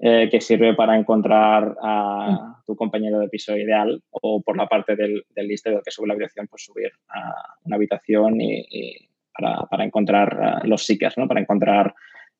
eh, 0.00 0.28
que 0.28 0.40
sirve 0.40 0.74
para 0.74 0.96
encontrar 0.96 1.76
a 1.80 2.60
tu 2.66 2.74
compañero 2.74 3.20
de 3.20 3.28
piso 3.28 3.56
ideal 3.56 4.02
o 4.10 4.42
por 4.42 4.56
la 4.56 4.66
parte 4.66 4.96
del, 4.96 5.22
del 5.28 5.46
listado 5.46 5.82
que 5.84 5.92
sube 5.92 6.08
la 6.08 6.14
habitación, 6.14 6.48
pues 6.48 6.64
subir 6.64 6.90
a 7.08 7.58
una 7.64 7.76
habitación 7.76 8.40
y, 8.40 9.08
para, 9.32 9.66
para, 9.66 9.84
encontrar 9.84 10.62
los 10.64 10.84
seekers, 10.84 11.16
¿no? 11.16 11.28
para 11.28 11.40
encontrar 11.40 11.94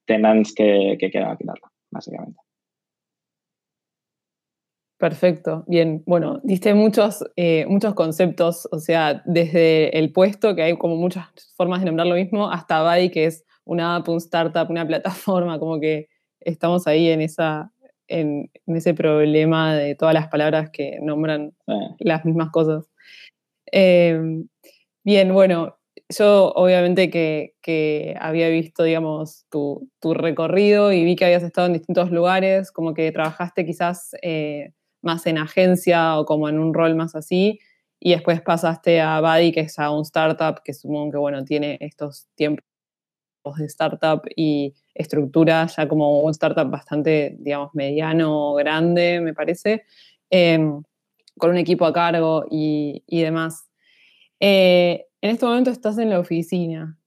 tenants 0.04 0.52
que, 0.52 0.96
que 0.98 1.10
quieran 1.10 1.30
alquilarla, 1.30 1.70
básicamente. 1.90 2.40
Perfecto, 5.00 5.64
bien. 5.66 6.02
Bueno, 6.04 6.40
diste 6.42 6.74
muchos, 6.74 7.24
eh, 7.34 7.64
muchos 7.66 7.94
conceptos, 7.94 8.68
o 8.70 8.78
sea, 8.78 9.22
desde 9.24 9.98
el 9.98 10.12
puesto, 10.12 10.54
que 10.54 10.60
hay 10.62 10.76
como 10.76 10.96
muchas 10.96 11.26
formas 11.56 11.80
de 11.80 11.86
nombrar 11.86 12.06
lo 12.06 12.16
mismo, 12.16 12.50
hasta 12.50 12.82
Buddy, 12.82 13.08
que 13.08 13.24
es 13.24 13.46
una 13.64 13.96
app, 13.96 14.06
un 14.10 14.18
startup, 14.18 14.68
una 14.68 14.86
plataforma, 14.86 15.58
como 15.58 15.80
que 15.80 16.08
estamos 16.40 16.86
ahí 16.86 17.08
en, 17.08 17.22
esa, 17.22 17.72
en, 18.08 18.50
ese 18.66 18.92
problema 18.92 19.74
de 19.74 19.94
todas 19.94 20.12
las 20.12 20.28
palabras 20.28 20.68
que 20.70 20.98
nombran 21.00 21.54
las 21.98 22.26
mismas 22.26 22.50
cosas. 22.50 22.90
Em, 23.72 24.48
bien, 25.02 25.32
bueno, 25.32 25.78
yo 26.10 26.52
obviamente 26.54 27.08
que, 27.08 28.16
había 28.20 28.50
visto, 28.50 28.82
digamos, 28.82 29.46
tu, 29.50 29.88
recorrido 30.02 30.92
y 30.92 31.04
vi 31.04 31.16
que 31.16 31.24
habías 31.24 31.42
estado 31.42 31.68
en 31.68 31.72
distintos 31.72 32.10
lugares, 32.10 32.70
como 32.70 32.92
que 32.92 33.10
trabajaste 33.12 33.64
quizás... 33.64 34.10
Eh, 34.20 34.72
más 35.02 35.26
en 35.26 35.38
agencia 35.38 36.18
o 36.18 36.24
como 36.24 36.48
en 36.48 36.58
un 36.58 36.74
rol 36.74 36.94
más 36.94 37.14
así. 37.14 37.60
y 38.02 38.12
después 38.12 38.40
pasaste 38.40 39.00
a 39.02 39.20
Buddy, 39.20 39.52
que 39.52 39.60
es 39.60 39.78
a 39.78 39.90
un 39.90 40.02
startup 40.02 40.62
que 40.64 40.72
supongo 40.72 41.12
que, 41.12 41.18
bueno, 41.18 41.44
tiene 41.44 41.76
estos 41.80 42.28
tiempos 42.34 42.64
de 43.58 43.66
startup 43.66 44.22
y 44.36 44.74
estructura 44.94 45.66
ya 45.66 45.88
como 45.88 46.20
un 46.20 46.30
startup 46.30 46.70
bastante, 46.70 47.36
digamos, 47.38 47.74
mediano, 47.74 48.54
grande, 48.54 49.20
me 49.20 49.34
parece, 49.34 49.84
em, 50.30 50.82
con 51.38 51.50
un 51.50 51.58
equipo 51.58 51.84
a 51.84 51.92
cargo 51.92 52.44
y, 52.50 53.02
demás. 53.08 53.68
Eh, 54.40 55.06
en 55.20 55.30
este 55.30 55.46
momento 55.46 55.70
estás 55.70 55.98
en 55.98 56.10
la 56.10 56.20
oficina. 56.20 56.98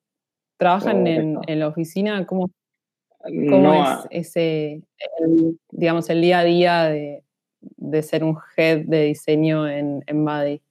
¿Trabajan 0.57 1.07
en, 1.07 1.59
la 1.59 1.67
oficina? 1.67 2.25
¿Cómo, 2.25 2.51
cómo 3.50 3.83
es 4.12 4.27
ese, 4.27 4.83
digamos, 5.71 6.09
el 6.09 6.21
día 6.21 6.39
a 6.39 6.43
día 6.43 6.83
de, 6.83 7.23
ser 8.01 8.24
un 8.24 8.38
head 8.58 8.86
de 8.86 9.03
diseño 9.05 9.67
en, 9.67 10.03
en 10.08 10.25
Buddy? 10.25 10.62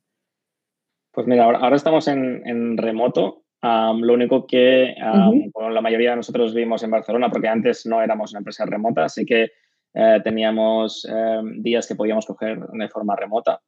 Pues 1.12 1.26
mira, 1.26 1.44
ahora, 1.44 1.76
estamos 1.76 2.08
en, 2.08 2.76
remoto. 2.78 3.44
lo 3.62 4.14
único 4.14 4.46
que 4.46 4.94
la 4.96 5.80
mayoría 5.80 6.10
de 6.10 6.16
nosotros 6.16 6.54
vivimos 6.54 6.82
en 6.82 6.90
Barcelona 6.90 7.30
porque 7.30 7.48
antes 7.48 7.84
no 7.86 8.00
éramos 8.02 8.32
una 8.32 8.38
empresa 8.38 8.64
remota, 8.64 9.04
así 9.04 9.26
que 9.26 9.50
eh, 9.94 10.20
teníamos 10.24 11.04
em, 11.04 11.62
días 11.62 11.86
que 11.86 11.94
podíamos 11.94 12.24
coger 12.24 12.58
de 12.58 12.88
forma 12.88 13.14
remota, 13.14 13.60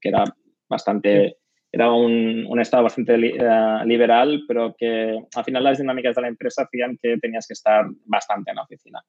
que 0.00 0.08
era 0.08 0.24
bastante, 0.68 1.38
era 1.72 1.92
un, 1.92 2.46
un 2.48 2.60
estado 2.60 2.84
bastante 2.84 3.14
eh, 3.14 3.84
liberal, 3.84 4.44
pero 4.46 4.76
que 4.78 5.18
al 5.34 5.44
final 5.44 5.64
las 5.64 5.78
dinámicas 5.78 6.14
de 6.14 6.22
la 6.22 6.28
empresa 6.28 6.62
hacían 6.62 6.96
que 7.02 7.18
tenías 7.18 7.48
que 7.48 7.54
estar 7.54 7.86
bastante 8.04 8.52
en 8.52 8.56
la 8.56 8.62
oficina 8.62 9.02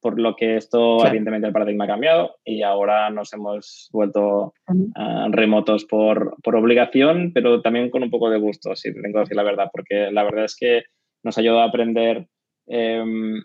por 0.00 0.18
lo 0.18 0.34
que 0.34 0.56
esto, 0.56 1.06
evidentemente, 1.06 1.46
el 1.46 1.52
paradigma 1.52 1.84
ha 1.84 1.88
cambiado 1.88 2.36
y 2.44 2.62
ahora 2.62 3.10
nos 3.10 3.32
hemos 3.34 3.90
vuelto 3.92 4.54
ah, 4.96 5.28
remotos 5.30 5.84
por, 5.84 6.36
por, 6.42 6.56
obligación, 6.56 7.32
pero 7.34 7.60
también 7.60 7.90
con 7.90 8.02
un 8.02 8.10
poco 8.10 8.30
de 8.30 8.38
gusto, 8.38 8.74
si 8.74 8.94
tengo 8.94 9.14
que 9.14 9.20
decir 9.20 9.36
la 9.36 9.42
verdad, 9.42 9.68
porque 9.72 10.10
la 10.10 10.22
verdad 10.24 10.44
es 10.44 10.56
que 10.56 10.84
nos 11.22 11.36
ayuda 11.36 11.64
a 11.64 11.66
aprender. 11.66 12.26
Em, 12.66 13.42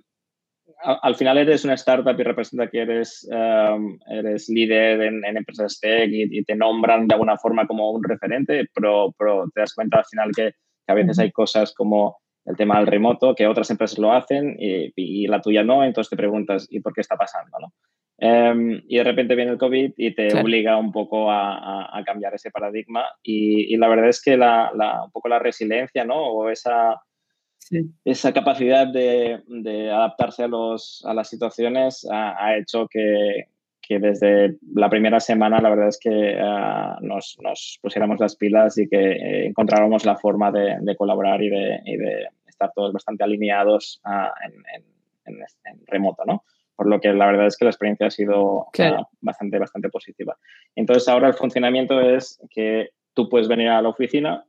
al 0.84 1.16
final 1.16 1.38
eres 1.38 1.66
una 1.66 1.74
startup 1.74 2.18
y 2.18 2.24
representa 2.24 2.70
que 2.70 2.80
eres, 2.80 3.28
eres 4.10 4.50
líder 4.50 5.02
en, 5.02 5.26
empresas 5.26 5.80
tech 5.80 6.10
y, 6.10 6.44
te 6.44 6.56
nombran 6.56 7.08
de 7.08 7.16
alguna 7.16 7.38
forma 7.38 7.68
como 7.68 7.92
un 7.92 8.04
referente, 8.04 8.66
pero, 8.74 9.14
pero 9.18 9.50
te 9.54 9.62
das 9.62 9.74
cuenta 9.74 9.98
al 10.00 10.06
final 10.06 10.32
que, 10.36 10.52
que 10.86 10.92
a 10.92 10.96
veces 10.96 11.20
hay 11.20 11.32
cosas 11.32 11.74
como 11.74 12.18
el 12.46 12.56
tema 12.56 12.78
del 12.78 12.88
remoto, 12.88 13.34
que 13.36 13.48
otras 13.48 13.70
empresas 13.72 13.98
lo 13.98 14.14
hacen 14.14 14.56
y, 14.60 15.28
la 15.28 15.42
tuya 15.42 15.64
no, 15.64 15.84
entonces 15.84 16.10
te 16.10 16.18
preguntas, 16.18 16.68
¿y 16.70 16.80
por 16.80 16.94
qué 16.94 17.02
está 17.02 17.16
pasando? 17.16 17.58
¿no? 17.60 17.74
Em, 18.18 18.82
y 18.88 18.98
de 18.98 19.04
repente 19.04 19.36
viene 19.36 19.52
el 19.52 19.58
COVID 19.58 19.94
y 19.98 20.16
te 20.16 20.40
obliga 20.40 20.78
un 20.78 20.92
poco 20.92 21.30
a, 21.30 22.02
cambiar 22.06 22.34
ese 22.36 22.52
paradigma 22.52 23.04
y, 23.24 23.76
la 23.78 23.88
verdad 23.88 24.10
es 24.10 24.22
que 24.22 24.38
la, 24.38 24.72
un 25.04 25.12
poco 25.12 25.28
la 25.28 25.40
resiliencia, 25.40 26.06
¿no? 26.06 26.16
O 26.16 26.50
esa, 26.50 27.02
esa 28.06 28.32
capacidad 28.32 28.88
de, 28.88 29.42
adaptarse 29.92 30.44
a, 30.44 30.48
los, 30.48 31.04
a 31.06 31.14
las 31.14 31.30
situaciones 31.30 32.08
ha, 32.10 32.58
hecho 32.58 32.88
que, 32.88 33.48
que, 33.82 34.00
desde 34.00 34.58
la 34.74 34.90
primera 34.90 35.20
semana 35.20 35.60
la 35.60 35.70
verdad 35.70 35.90
es 35.90 36.00
que 36.00 36.38
ah, 36.40 36.98
nos, 37.02 37.38
nos, 37.42 37.80
pusiéramos 37.82 38.20
las 38.20 38.36
pilas 38.36 38.78
y 38.78 38.88
que 38.88 39.12
eh, 39.12 39.48
encontráramos 39.48 40.06
la 40.06 40.16
forma 40.16 40.52
de, 40.52 40.78
de 40.80 40.96
colaborar 40.96 41.42
y 41.42 41.50
de, 41.50 41.80
y 41.86 41.98
de, 41.98 42.28
estar 42.56 42.72
todos 42.74 42.94
bastante 42.94 43.24
alineados 43.24 44.00
ah, 44.04 44.34
en, 45.26 45.44
remoto, 45.88 46.24
¿no? 46.26 46.44
Por 46.76 46.88
lo 46.88 47.00
que 47.00 47.14
la 47.14 47.26
verdad 47.28 47.48
es 47.48 47.58
que 47.58 47.66
la 47.66 47.72
experiencia 47.72 48.08
ha 48.08 48.12
sido 48.12 48.68
ah, 48.80 49.08
bastante, 49.22 49.60
bastante 49.60 49.90
positiva. 49.90 50.38
Entonces 50.76 51.08
ahora 51.08 51.28
el 51.28 51.34
funcionamiento 51.34 52.00
es 52.02 52.40
que 52.50 52.90
tú 53.14 53.30
puedes 53.30 53.48
venir 53.48 53.70
a 53.70 53.82
la 53.82 53.90
oficina, 53.90 54.46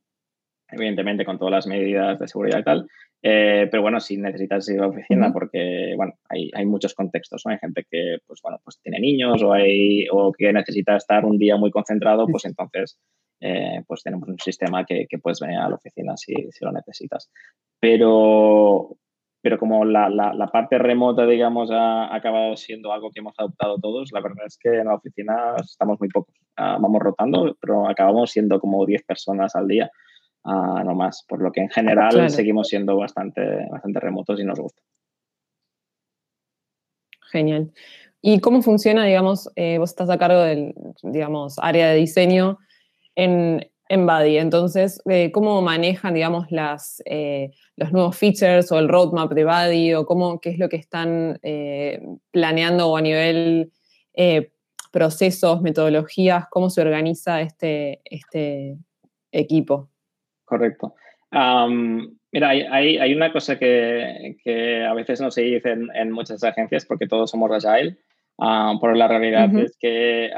evidentemente 0.68 1.24
con 1.24 1.38
todas 1.38 1.52
las 1.52 1.66
medidas 1.66 2.18
de 2.18 2.28
seguridad 2.28 2.58
y 2.58 2.64
tal, 2.64 2.86
eh, 3.22 3.68
pero 3.70 3.82
bueno, 3.82 3.98
si 4.00 4.16
necesitas 4.18 4.68
ir 4.68 4.78
a 4.78 4.82
la 4.82 4.88
oficina, 4.88 5.32
porque 5.32 5.94
bueno, 5.96 6.12
hay, 6.28 6.50
hay, 6.54 6.66
muchos 6.66 6.94
contextos, 6.94 7.42
¿no? 7.44 7.52
Hay 7.52 7.58
gente 7.58 7.84
que, 7.90 8.18
pues 8.26 8.40
bueno, 8.42 8.58
pues 8.62 8.78
tiene 8.80 9.00
niños 9.00 9.42
o, 9.42 9.52
hay, 9.52 10.06
o 10.12 10.32
que 10.32 10.52
necesita 10.52 10.96
estar 10.96 11.24
un 11.24 11.38
día 11.38 11.56
muy 11.56 11.70
concentrado, 11.70 12.26
pues 12.26 12.44
entonces 12.44 12.98
eh, 13.40 13.82
pues 13.86 14.02
tenemos 14.02 14.28
un 14.28 14.38
sistema 14.38 14.84
que, 14.84 15.06
que, 15.08 15.18
puedes 15.18 15.40
venir 15.40 15.58
a 15.58 15.68
la 15.68 15.76
oficina 15.76 16.16
si, 16.16 16.34
si 16.50 16.64
lo 16.64 16.72
necesitas. 16.72 17.30
Pero, 17.78 18.96
pero 19.42 19.58
como 19.58 19.84
la, 19.84 20.08
la, 20.08 20.46
parte 20.48 20.78
remota, 20.78 21.26
digamos, 21.26 21.70
ha, 21.70 22.14
acabado 22.14 22.56
siendo 22.56 22.92
algo 22.92 23.10
que 23.10 23.20
hemos 23.20 23.34
adoptado 23.38 23.78
todos, 23.78 24.10
la 24.12 24.20
verdad 24.20 24.46
es 24.46 24.58
que 24.58 24.80
en 24.80 24.86
la 24.86 24.94
oficina 24.94 25.54
estamos 25.62 26.00
muy 26.00 26.08
pocos. 26.08 26.34
Ah, 26.56 26.78
vamos 26.80 27.00
rotando, 27.02 27.56
pero 27.60 27.88
acabamos 27.88 28.30
siendo 28.30 28.58
como 28.58 28.84
10 28.86 29.04
personas 29.04 29.54
al 29.54 29.68
día, 29.68 29.90
uh, 30.44 30.82
no 30.84 30.94
más. 30.94 31.24
Por 31.28 31.42
lo 31.42 31.52
que 31.52 31.60
en 31.60 31.68
general 31.68 32.30
seguimos 32.30 32.68
siendo 32.68 32.96
bastante, 32.96 33.68
bastante 33.70 34.00
remotos 34.00 34.40
y 34.40 34.44
nos 34.44 34.58
gusta. 34.58 34.82
Genial. 37.30 37.72
¿Y 38.22 38.40
cómo 38.40 38.62
funciona, 38.62 39.04
digamos, 39.04 39.52
eh, 39.54 39.78
vos 39.78 39.90
estás 39.90 40.08
a 40.10 40.18
cargo 40.18 40.40
del, 40.40 40.74
digamos, 41.02 41.58
área 41.60 41.90
de 41.90 41.96
diseño 41.96 42.58
en, 43.16 43.68
en. 43.88 44.08
Entonces, 44.40 45.02
eh, 45.10 45.32
¿cómo 45.32 45.62
manejan, 45.62 46.14
digamos, 46.14 46.50
las, 46.50 47.02
eh, 47.06 47.50
los 47.76 47.92
nuevos 47.92 48.16
features 48.16 48.70
o 48.70 48.78
el 48.78 48.88
roadmap 48.88 49.32
de 49.32 49.44
Buddy 49.44 49.94
o 49.94 50.06
cómo, 50.06 50.40
qué 50.40 50.50
es 50.50 50.58
lo 50.58 50.68
que 50.68 50.76
están 50.76 51.38
eh, 51.42 52.00
planeando 52.30 52.88
o 52.88 52.96
a 52.96 53.00
nivel 53.00 53.72
procesos, 54.92 55.60
metodologías, 55.60 56.46
cómo 56.48 56.70
se 56.70 56.80
organiza 56.80 57.42
este, 57.42 58.00
este 58.04 58.78
equipo? 59.30 59.90
Correcto. 60.46 60.94
mira, 61.30 62.48
hay, 62.48 62.96
hay, 62.96 63.14
una 63.14 63.30
cosa 63.30 63.58
que, 63.58 64.38
que, 64.42 64.84
a 64.84 64.94
veces 64.94 65.20
no 65.20 65.30
se 65.30 65.42
dice 65.42 65.72
en, 65.72 65.88
en 65.94 66.12
muchas 66.12 66.42
agencias 66.44 66.86
porque 66.86 67.06
todos 67.06 67.30
somos 67.30 67.50
agile, 67.62 67.98
Uh, 68.38 68.78
pero 68.80 68.94
la 68.94 69.08
realidad 69.08 69.48
es 69.56 69.76
que 69.80 70.30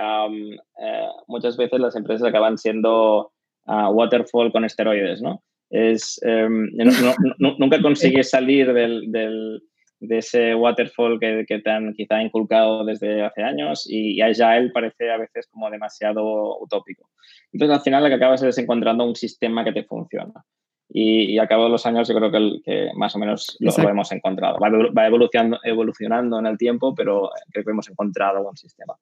muchas 1.26 1.56
veces 1.56 1.80
las 1.80 1.96
empresas 1.96 2.28
acaban 2.28 2.56
siendo 2.56 3.32
waterfall 3.66 4.52
con 4.52 4.64
esteroides, 4.64 5.20
¿no? 5.20 5.42
Es, 5.70 6.18
em, 6.22 6.70
nunca 7.38 7.82
consigues 7.82 8.30
salir 8.30 8.72
del, 8.72 9.12
del, 9.12 9.60
de 10.00 10.18
ese 10.18 10.54
waterfall 10.54 11.18
que, 11.18 11.44
que, 11.46 11.58
te 11.58 11.70
han 11.70 11.92
quizá 11.94 12.22
inculcado 12.22 12.84
desde 12.84 13.22
hace 13.22 13.42
años 13.42 13.86
y, 13.88 14.16
ya 14.34 14.56
él 14.56 14.72
parece 14.72 15.10
a 15.10 15.18
veces 15.18 15.48
como 15.50 15.70
demasiado 15.70 16.58
utópico. 16.60 17.10
Entonces 17.52 17.76
al 17.76 17.82
final 17.82 18.02
lo 18.04 18.08
que 18.08 18.14
acabas 18.14 18.42
es 18.42 18.58
encontrando 18.58 19.04
un 19.04 19.16
sistema 19.16 19.64
que 19.64 19.72
te 19.72 19.84
funciona. 19.84 20.44
Y, 20.90 21.34
y, 21.34 21.38
a 21.38 21.46
cabo 21.46 21.64
de 21.64 21.70
los 21.70 21.84
años 21.84 22.08
yo 22.08 22.14
creo 22.14 22.30
que, 22.30 22.62
que 22.64 22.90
más 22.94 23.14
o 23.14 23.18
menos 23.18 23.58
lo, 23.60 23.72
hemos 23.88 24.10
encontrado. 24.10 24.58
Va, 24.58 24.70
va 24.70 25.06
evolucionando, 25.06 25.58
evolucionando 25.62 26.38
en 26.38 26.46
el 26.46 26.56
tiempo, 26.56 26.94
pero 26.94 27.30
creo 27.50 27.64
que 27.64 27.70
hemos 27.70 27.90
encontrado 27.90 28.48
un 28.48 28.56
sistema. 28.56 28.96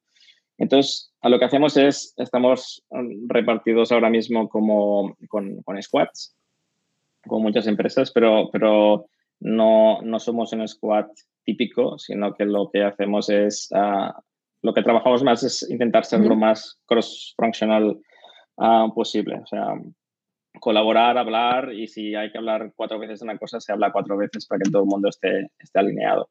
Entonces, 0.58 1.12
a 1.20 1.28
lo 1.28 1.38
que 1.38 1.44
hacemos 1.44 1.76
es, 1.76 2.14
estamos 2.16 2.82
um, 2.88 3.28
repartidos 3.28 3.92
ahora 3.92 4.10
mismo 4.10 4.48
como 4.48 5.16
con, 5.28 5.62
con 5.62 5.80
squads, 5.82 6.34
con 7.26 7.42
muchas 7.42 7.66
empresas, 7.66 8.10
pero, 8.10 8.48
pero 8.50 9.06
no, 9.40 10.00
no, 10.02 10.18
somos 10.18 10.52
un 10.52 10.66
squad 10.66 11.06
típico, 11.44 11.98
sino 11.98 12.32
que 12.34 12.46
lo 12.46 12.70
que 12.70 12.82
hacemos 12.82 13.28
es, 13.28 13.68
uh, 13.72 14.12
lo 14.62 14.72
que 14.72 14.82
trabajamos 14.82 15.22
más 15.22 15.42
es 15.42 15.68
intentar 15.70 16.04
ser 16.04 16.20
lo 16.20 16.36
más 16.36 16.80
cross-functional 16.86 18.00
uh, 18.56 18.94
posible. 18.94 19.38
O 19.42 19.46
sea, 19.46 19.74
colaborar, 20.60 21.18
hablar 21.18 21.72
y 21.72 21.86
si 21.88 22.14
hay 22.14 22.30
que 22.30 22.38
hablar 22.38 22.72
cuatro 22.74 22.98
veces 22.98 23.20
de 23.20 23.24
una 23.24 23.38
cosa, 23.38 23.60
se 23.60 23.72
habla 23.72 23.92
cuatro 23.92 24.16
veces 24.16 24.46
para 24.46 24.60
que 24.60 24.70
todo 24.70 24.82
el 24.82 24.88
mundo 24.88 25.08
esté, 25.08 25.50
esté 25.58 25.78
alineado. 25.78 26.28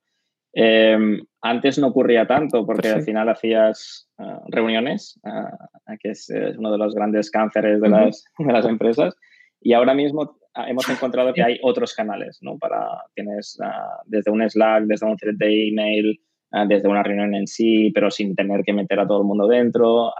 Em, 0.57 1.19
antes 1.41 1.77
no 1.77 1.87
ocurría 1.87 2.25
tanto 2.25 2.65
porque 2.65 2.87
al 2.87 3.03
final 3.03 3.27
hacías 3.27 4.09
ah, 4.17 4.41
reuniones, 4.47 5.19
ah, 5.25 5.51
que 5.99 6.11
es, 6.11 6.31
uno 6.57 6.71
de 6.71 6.77
los 6.77 6.95
grandes 6.95 7.29
cánceres 7.29 7.81
de, 7.81 7.89
las, 7.89 8.23
de, 8.39 8.53
las, 8.53 8.65
empresas, 8.65 9.15
y 9.59 9.73
ahora 9.73 9.93
mismo 9.93 10.37
hemos 10.67 10.87
encontrado 10.87 11.33
que 11.33 11.43
hay 11.43 11.59
otros 11.61 11.93
canales, 11.93 12.39
¿no? 12.41 12.57
Para, 12.57 12.87
tienes 13.13 13.57
desde 14.05 14.31
un 14.31 14.49
Slack, 14.49 14.85
desde 14.85 15.05
un 15.05 15.17
thread 15.17 15.35
de 15.35 15.67
email, 15.67 16.21
desde 16.69 16.87
una 16.87 17.03
reunión 17.03 17.35
en 17.35 17.47
sí, 17.47 17.91
pero 17.93 18.09
sin 18.09 18.33
tener 18.33 18.63
que 18.63 18.71
meter 18.71 19.01
a 19.01 19.07
todo 19.07 19.19
el 19.19 19.27
mundo 19.27 19.47
dentro, 19.47 20.13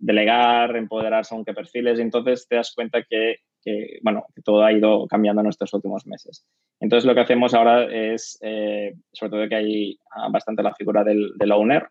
delegar, 0.00 0.76
empoderar 0.76 1.24
según 1.24 1.44
qué 1.44 1.54
perfiles, 1.54 1.98
y 1.98 2.02
entonces 2.02 2.46
te 2.48 2.56
das 2.56 2.72
cuenta 2.74 3.02
que 3.02 3.36
que, 3.62 3.98
bueno, 4.02 4.26
que 4.34 4.42
todo 4.42 4.64
ha 4.64 4.72
ido 4.72 5.06
cambiando 5.06 5.42
en 5.42 5.48
estos 5.48 5.72
últimos 5.74 6.06
meses. 6.06 6.44
Entonces, 6.80 7.06
lo 7.06 7.14
que 7.14 7.20
hacemos 7.20 7.54
ahora 7.54 7.84
es, 7.84 8.38
eh, 8.42 8.94
sobre 9.12 9.30
todo 9.30 9.48
que 9.48 9.54
hay 9.54 9.98
ah, 10.12 10.28
bastante 10.30 10.62
la 10.62 10.74
figura 10.74 11.04
del, 11.04 11.32
del, 11.36 11.52
owner, 11.52 11.88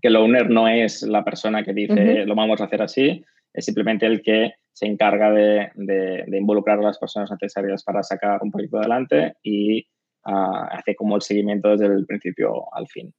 que 0.00 0.08
el 0.08 0.16
owner 0.16 0.48
no 0.48 0.68
es 0.68 1.02
la 1.02 1.24
persona 1.24 1.62
que 1.62 1.74
dice 1.74 2.24
lo 2.24 2.34
vamos 2.34 2.60
a 2.60 2.64
hacer 2.64 2.82
así, 2.82 3.24
es 3.52 3.64
simplemente 3.64 4.06
el 4.06 4.22
que 4.22 4.54
se 4.72 4.86
encarga 4.86 5.30
de, 5.30 5.70
de, 5.74 6.38
involucrar 6.38 6.78
a 6.78 6.82
las 6.82 6.98
personas 6.98 7.30
necesarias 7.30 7.82
para 7.82 8.02
sacar 8.02 8.40
un 8.42 8.50
proyecto 8.50 8.78
adelante 8.78 9.34
y 9.42 9.80
uh, 10.24 10.64
hace 10.70 10.94
como 10.94 11.16
el 11.16 11.22
seguimiento 11.22 11.70
desde 11.70 11.86
el 11.86 12.06
principio 12.06 12.72
al 12.72 12.86
fin. 12.86 13.12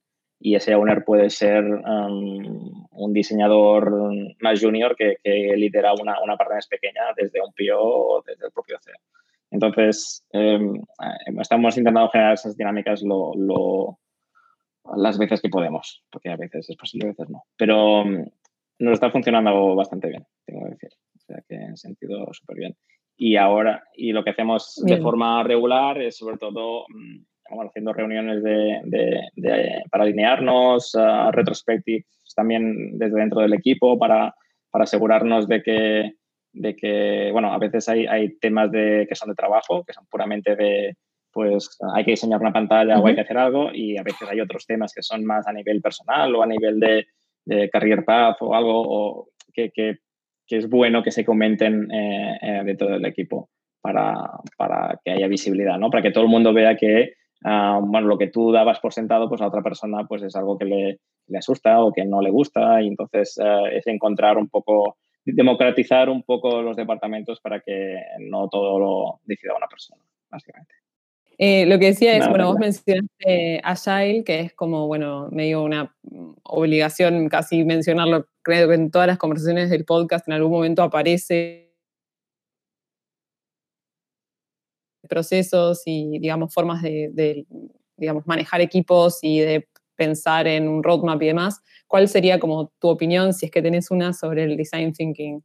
Y 0.44 0.56
ese 0.56 0.74
owner 0.74 1.04
puede 1.04 1.30
ser 1.30 1.64
um, 1.64 2.86
un 2.90 3.12
diseñador 3.12 3.92
más 4.40 4.60
junior 4.60 4.96
que, 4.96 5.16
lidera 5.56 5.92
una, 5.94 6.20
una, 6.20 6.36
parte 6.36 6.54
más 6.54 6.66
pequeña 6.66 7.02
desde 7.16 7.40
un 7.40 7.52
PO 7.52 7.80
o 7.80 8.22
desde 8.26 8.46
el 8.46 8.52
propio 8.52 8.76
CEO. 8.80 8.96
Entonces, 9.52 10.26
em, 10.32 10.76
eh, 10.76 11.40
estamos 11.40 11.76
intentando 11.78 12.08
generar 12.08 12.34
esas 12.34 12.56
dinámicas 12.56 13.02
lo, 13.02 13.98
las 14.96 15.16
veces 15.16 15.40
que 15.40 15.48
podemos, 15.48 16.02
porque 16.10 16.30
a 16.30 16.36
veces 16.36 16.68
es 16.68 16.76
posible, 16.76 17.06
a 17.06 17.10
veces 17.10 17.30
no. 17.30 17.44
Pero 17.56 18.02
um, 18.02 18.26
nos 18.80 18.94
está 18.94 19.12
funcionando 19.12 19.76
bastante 19.76 20.08
bien, 20.08 20.26
tengo 20.44 20.64
que 20.64 20.70
decir. 20.70 20.90
O 21.14 21.20
sea 21.20 21.42
que 21.48 21.54
en 21.54 21.76
sentido 21.76 22.26
súper 22.32 22.56
bien. 22.56 22.76
Y 23.16 23.36
ahora, 23.36 23.84
y 23.94 24.10
lo 24.10 24.24
que 24.24 24.30
hacemos 24.30 24.82
de 24.84 25.00
forma 25.00 25.44
regular 25.44 26.02
es 26.02 26.16
sobre 26.16 26.38
todo 26.38 26.86
haciendo 27.60 27.92
reuniones 27.92 28.42
de, 28.42 29.30
para 29.90 30.04
alinearnos, 30.04 30.94
uh, 30.94 31.30
retrospectives 31.32 32.06
también 32.34 32.98
desde 32.98 33.20
dentro 33.20 33.40
del 33.40 33.54
equipo 33.54 33.98
para, 33.98 34.34
para 34.70 34.84
asegurarnos 34.84 35.48
de 35.48 35.62
que, 35.62 36.12
de 36.52 36.76
que, 36.76 37.30
bueno, 37.32 37.52
a 37.52 37.58
veces 37.58 37.88
hay, 37.88 38.06
hay 38.06 38.36
temas 38.38 38.70
de, 38.70 39.06
que 39.08 39.14
son 39.14 39.28
de 39.28 39.34
trabajo, 39.34 39.84
que 39.84 39.92
son 39.92 40.06
puramente 40.06 40.56
de, 40.56 40.96
pues 41.32 41.78
hay 41.94 42.04
que 42.04 42.12
diseñar 42.12 42.40
una 42.40 42.52
pantalla 42.52 42.98
o 42.98 43.06
hay 43.06 43.14
que 43.14 43.22
hacer 43.22 43.38
algo 43.38 43.70
y 43.72 43.96
a 43.96 44.02
veces 44.02 44.28
hay 44.28 44.40
otros 44.40 44.66
temas 44.66 44.92
que 44.94 45.02
son 45.02 45.24
más 45.24 45.46
a 45.46 45.52
nivel 45.52 45.80
personal 45.80 46.34
o 46.34 46.42
a 46.42 46.46
nivel 46.46 46.78
de, 46.78 47.06
de 47.44 47.70
career 47.70 48.04
path 48.04 48.36
o 48.40 48.54
algo 48.54 48.82
o 48.84 49.28
que, 49.52 49.70
que, 49.70 49.98
que, 50.46 50.58
es 50.58 50.68
bueno 50.68 51.02
que 51.02 51.10
se 51.10 51.24
comenten 51.24 51.90
eh, 51.90 52.38
eh, 52.40 52.62
dentro 52.64 52.88
del 52.88 53.04
equipo 53.06 53.48
para, 53.80 54.14
para, 54.56 55.00
que 55.04 55.10
haya 55.10 55.26
visibilidad, 55.26 55.78
¿no? 55.78 55.90
Para 55.90 56.02
que 56.02 56.12
todo 56.12 56.24
el 56.24 56.30
mundo 56.30 56.52
vea 56.52 56.76
que 56.76 57.14
Ah, 57.44 57.80
bueno, 57.82 58.08
lo 58.08 58.18
que 58.18 58.28
tú 58.28 58.52
dabas 58.52 58.80
por 58.80 58.92
sentado, 58.92 59.28
pues 59.28 59.40
a 59.40 59.48
otra 59.48 59.62
persona 59.62 60.06
pues 60.06 60.22
es 60.22 60.36
algo 60.36 60.58
que 60.58 60.64
le, 60.64 61.00
le 61.26 61.38
asusta 61.38 61.80
o 61.80 61.92
que 61.92 62.04
no 62.04 62.20
le 62.20 62.30
gusta 62.30 62.80
y 62.82 62.88
entonces 62.88 63.38
eh, 63.42 63.76
es 63.76 63.86
encontrar 63.86 64.38
un 64.38 64.48
poco, 64.48 64.96
democratizar 65.24 66.08
un 66.08 66.22
poco 66.22 66.62
los 66.62 66.76
departamentos 66.76 67.40
para 67.40 67.60
que 67.60 67.96
no 68.20 68.48
todo 68.48 68.78
lo 68.78 69.20
decida 69.24 69.56
una 69.56 69.66
persona, 69.66 70.02
básicamente. 70.30 70.74
Eh, 71.38 71.66
lo 71.66 71.78
que 71.78 71.86
decía 71.86 72.16
es, 72.16 72.28
bueno, 72.28 72.46
vos 72.46 72.58
mencionaste 72.58 73.60
Agile, 73.64 74.22
que 74.22 74.40
es 74.40 74.54
como, 74.54 74.86
bueno, 74.86 75.28
medio 75.32 75.62
una 75.62 75.92
obligación 76.44 77.28
casi 77.28 77.64
mencionarlo, 77.64 78.26
creo 78.42 78.68
que 78.68 78.74
en 78.74 78.90
todas 78.90 79.08
las 79.08 79.18
conversaciones 79.18 79.70
del 79.70 79.84
podcast 79.84 80.28
en 80.28 80.34
algún 80.34 80.52
momento 80.52 80.82
aparece 80.82 81.71
procesos 85.12 85.82
y, 85.84 86.18
digamos, 86.18 86.54
formas 86.54 86.82
de, 86.82 87.44
digamos, 87.98 88.26
manejar 88.26 88.62
equipos 88.62 89.18
y 89.22 89.40
de 89.40 89.68
pensar 89.94 90.46
en 90.46 90.68
un 90.68 90.82
roadmap 90.82 91.20
y 91.22 91.26
demás. 91.26 91.60
¿Cuál 91.86 92.08
sería 92.08 92.38
como 92.38 92.72
tu 92.80 92.88
opinión, 92.88 93.34
si 93.34 93.46
es 93.46 93.52
que 93.52 93.60
tenés 93.60 93.90
una, 93.90 94.14
sobre 94.14 94.44
el 94.44 94.56
design 94.56 94.92
thinking? 94.92 95.42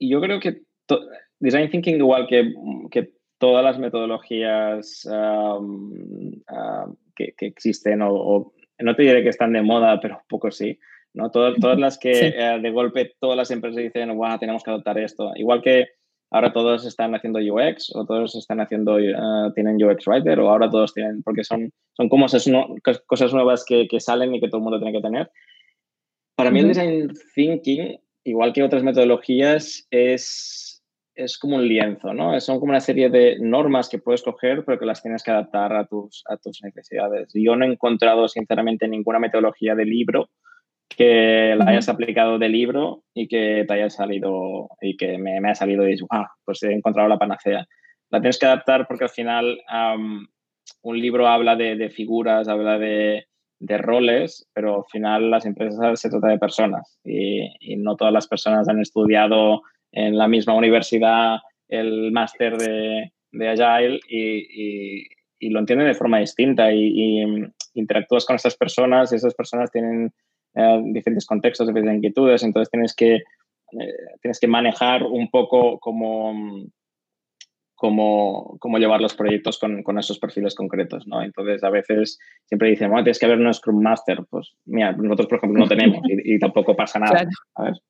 yo 0.00 0.20
creo 0.20 0.40
que 0.40 0.62
design 1.38 1.70
thinking, 1.70 1.96
igual 1.96 2.26
que, 2.26 2.52
que 2.90 3.12
todas 3.38 3.64
las 3.64 3.78
metodologías 3.78 5.08
que, 7.14 7.34
que, 7.36 7.46
existen, 7.46 8.02
o, 8.02 8.52
no 8.78 8.96
te 8.96 9.02
diré 9.02 9.22
que 9.22 9.28
están 9.28 9.52
de 9.52 9.62
moda, 9.62 10.00
pero 10.00 10.16
un 10.16 10.28
poco 10.28 10.50
sí, 10.50 10.78
¿no? 11.14 11.30
Todas, 11.30 11.54
todas 11.60 11.78
las 11.78 11.98
que 11.98 12.28
eh, 12.28 12.58
de 12.60 12.70
golpe 12.70 13.12
todas 13.20 13.36
las 13.36 13.50
empresas 13.50 13.82
dicen, 13.82 14.16
wow, 14.16 14.38
tenemos 14.38 14.62
que 14.62 14.70
adoptar 14.70 14.98
esto. 14.98 15.32
Igual 15.36 15.62
que 15.62 15.88
ahora 16.32 16.52
todos 16.52 16.84
están 16.86 17.14
haciendo 17.14 17.38
UX 17.38 17.94
o 17.94 18.04
todos 18.06 18.34
están 18.34 18.60
haciendo, 18.60 18.98
eh, 18.98 19.14
tienen 19.54 19.82
UX 19.82 20.06
Writer 20.06 20.40
o 20.40 20.50
ahora 20.50 20.70
todos 20.70 20.94
tienen, 20.94 21.22
porque 21.22 21.44
son, 21.44 21.70
son 21.92 22.08
como 22.08 22.26
cosas, 22.26 22.50
cosas 23.06 23.34
nuevas 23.34 23.64
que, 23.66 23.86
que, 23.86 24.00
salen 24.00 24.34
y 24.34 24.40
que 24.40 24.48
todo 24.48 24.58
el 24.58 24.64
mundo 24.64 24.78
tiene 24.78 24.96
que 24.96 25.02
tener. 25.02 25.30
Para 26.34 26.50
mí 26.50 26.60
el 26.60 26.68
design 26.68 27.12
thinking, 27.34 27.98
igual 28.24 28.52
que 28.52 28.62
otras 28.62 28.82
metodologías, 28.82 29.86
es, 29.90 30.82
es 31.14 31.38
como 31.38 31.56
un 31.56 31.68
lienzo, 31.68 32.14
¿no? 32.14 32.40
Son 32.40 32.58
como 32.58 32.70
una 32.70 32.80
serie 32.80 33.10
de 33.10 33.36
normas 33.38 33.90
que 33.90 33.98
puedes 33.98 34.22
coger, 34.22 34.64
pero 34.64 34.78
que 34.78 34.86
las 34.86 35.02
tienes 35.02 35.22
que 35.22 35.30
adaptar 35.30 35.74
a 35.74 35.86
tus, 35.86 36.24
a 36.28 36.38
tus 36.38 36.62
necesidades. 36.62 37.30
Yo 37.34 37.54
no 37.56 37.66
he 37.66 37.68
encontrado, 37.68 38.26
sinceramente, 38.26 38.88
ninguna 38.88 39.18
metodología 39.18 39.74
de 39.74 39.84
libro 39.84 40.30
que 40.94 41.54
la 41.56 41.66
hayas 41.70 41.88
aplicado 41.88 42.38
de 42.38 42.48
libro 42.48 43.02
y 43.14 43.28
que 43.28 43.64
te 43.66 43.74
haya 43.74 43.90
salido 43.90 44.68
y 44.80 44.96
que 44.96 45.18
me, 45.18 45.40
me 45.40 45.48
haya 45.48 45.54
salido 45.54 45.84
y 45.84 45.92
dices, 45.92 46.06
ah, 46.10 46.28
pues 46.44 46.62
he 46.62 46.72
encontrado 46.72 47.08
la 47.08 47.18
panacea. 47.18 47.66
La 48.10 48.20
tienes 48.20 48.38
que 48.38 48.46
adaptar 48.46 48.86
porque 48.86 49.04
al 49.04 49.10
final 49.10 49.58
un 50.82 51.00
libro 51.00 51.28
habla 51.28 51.56
de, 51.56 51.76
de 51.76 51.90
figuras, 51.90 52.48
habla 52.48 52.78
de, 52.78 53.26
de, 53.58 53.78
roles, 53.78 54.48
pero 54.52 54.76
al 54.76 54.84
final 54.90 55.30
las 55.30 55.46
empresas 55.46 56.00
se 56.00 56.10
trata 56.10 56.28
de 56.28 56.38
personas 56.38 56.98
y, 57.04 57.48
y, 57.60 57.76
no 57.76 57.96
todas 57.96 58.12
las 58.12 58.28
personas 58.28 58.68
han 58.68 58.80
estudiado 58.80 59.62
en 59.92 60.18
la 60.18 60.28
misma 60.28 60.54
universidad 60.54 61.38
el 61.68 62.12
máster 62.12 62.58
de, 62.58 63.12
de, 63.32 63.48
Agile 63.48 64.00
y, 64.08 64.98
y, 64.98 65.06
y, 65.38 65.50
lo 65.50 65.60
entienden 65.60 65.88
de 65.88 65.94
forma 65.94 66.18
distinta 66.18 66.72
y, 66.72 67.24
interactúas 67.74 68.26
con 68.26 68.36
estas 68.36 68.56
personas 68.56 69.12
y 69.12 69.16
esas 69.16 69.34
personas 69.34 69.70
tienen 69.70 70.12
eh, 70.54 70.82
diferentes 70.86 71.26
contextos, 71.26 71.66
diferentes 71.66 71.96
inquietudes, 71.96 72.42
entonces 72.42 72.70
tienes 72.70 72.94
que, 72.94 73.14
eh, 73.16 73.94
tienes 74.20 74.38
que 74.40 74.48
manejar 74.48 75.02
un 75.02 75.30
poco 75.30 75.78
cómo, 75.78 76.34
cómo, 77.74 78.56
cómo 78.60 78.78
llevar 78.78 79.00
los 79.00 79.14
proyectos 79.14 79.58
con, 79.58 79.82
con, 79.82 79.98
esos 79.98 80.18
perfiles 80.18 80.54
concretos, 80.54 81.06
¿no? 81.06 81.22
Entonces, 81.22 81.64
a 81.64 81.70
veces 81.70 82.18
siempre 82.44 82.70
dicen, 82.70 82.90
bueno, 82.90 83.04
tienes 83.04 83.18
que 83.18 83.26
haber 83.26 83.38
un 83.38 83.52
Scrum 83.52 83.82
Master. 83.82 84.24
Pues, 84.30 84.52
mira, 84.66 84.92
nosotros, 84.92 85.28
por 85.28 85.38
ejemplo, 85.38 85.60
no 85.60 85.68
tenemos 85.68 86.00
y, 86.06 86.38
tampoco 86.38 86.76
pasa 86.76 86.98
nada, 86.98 87.26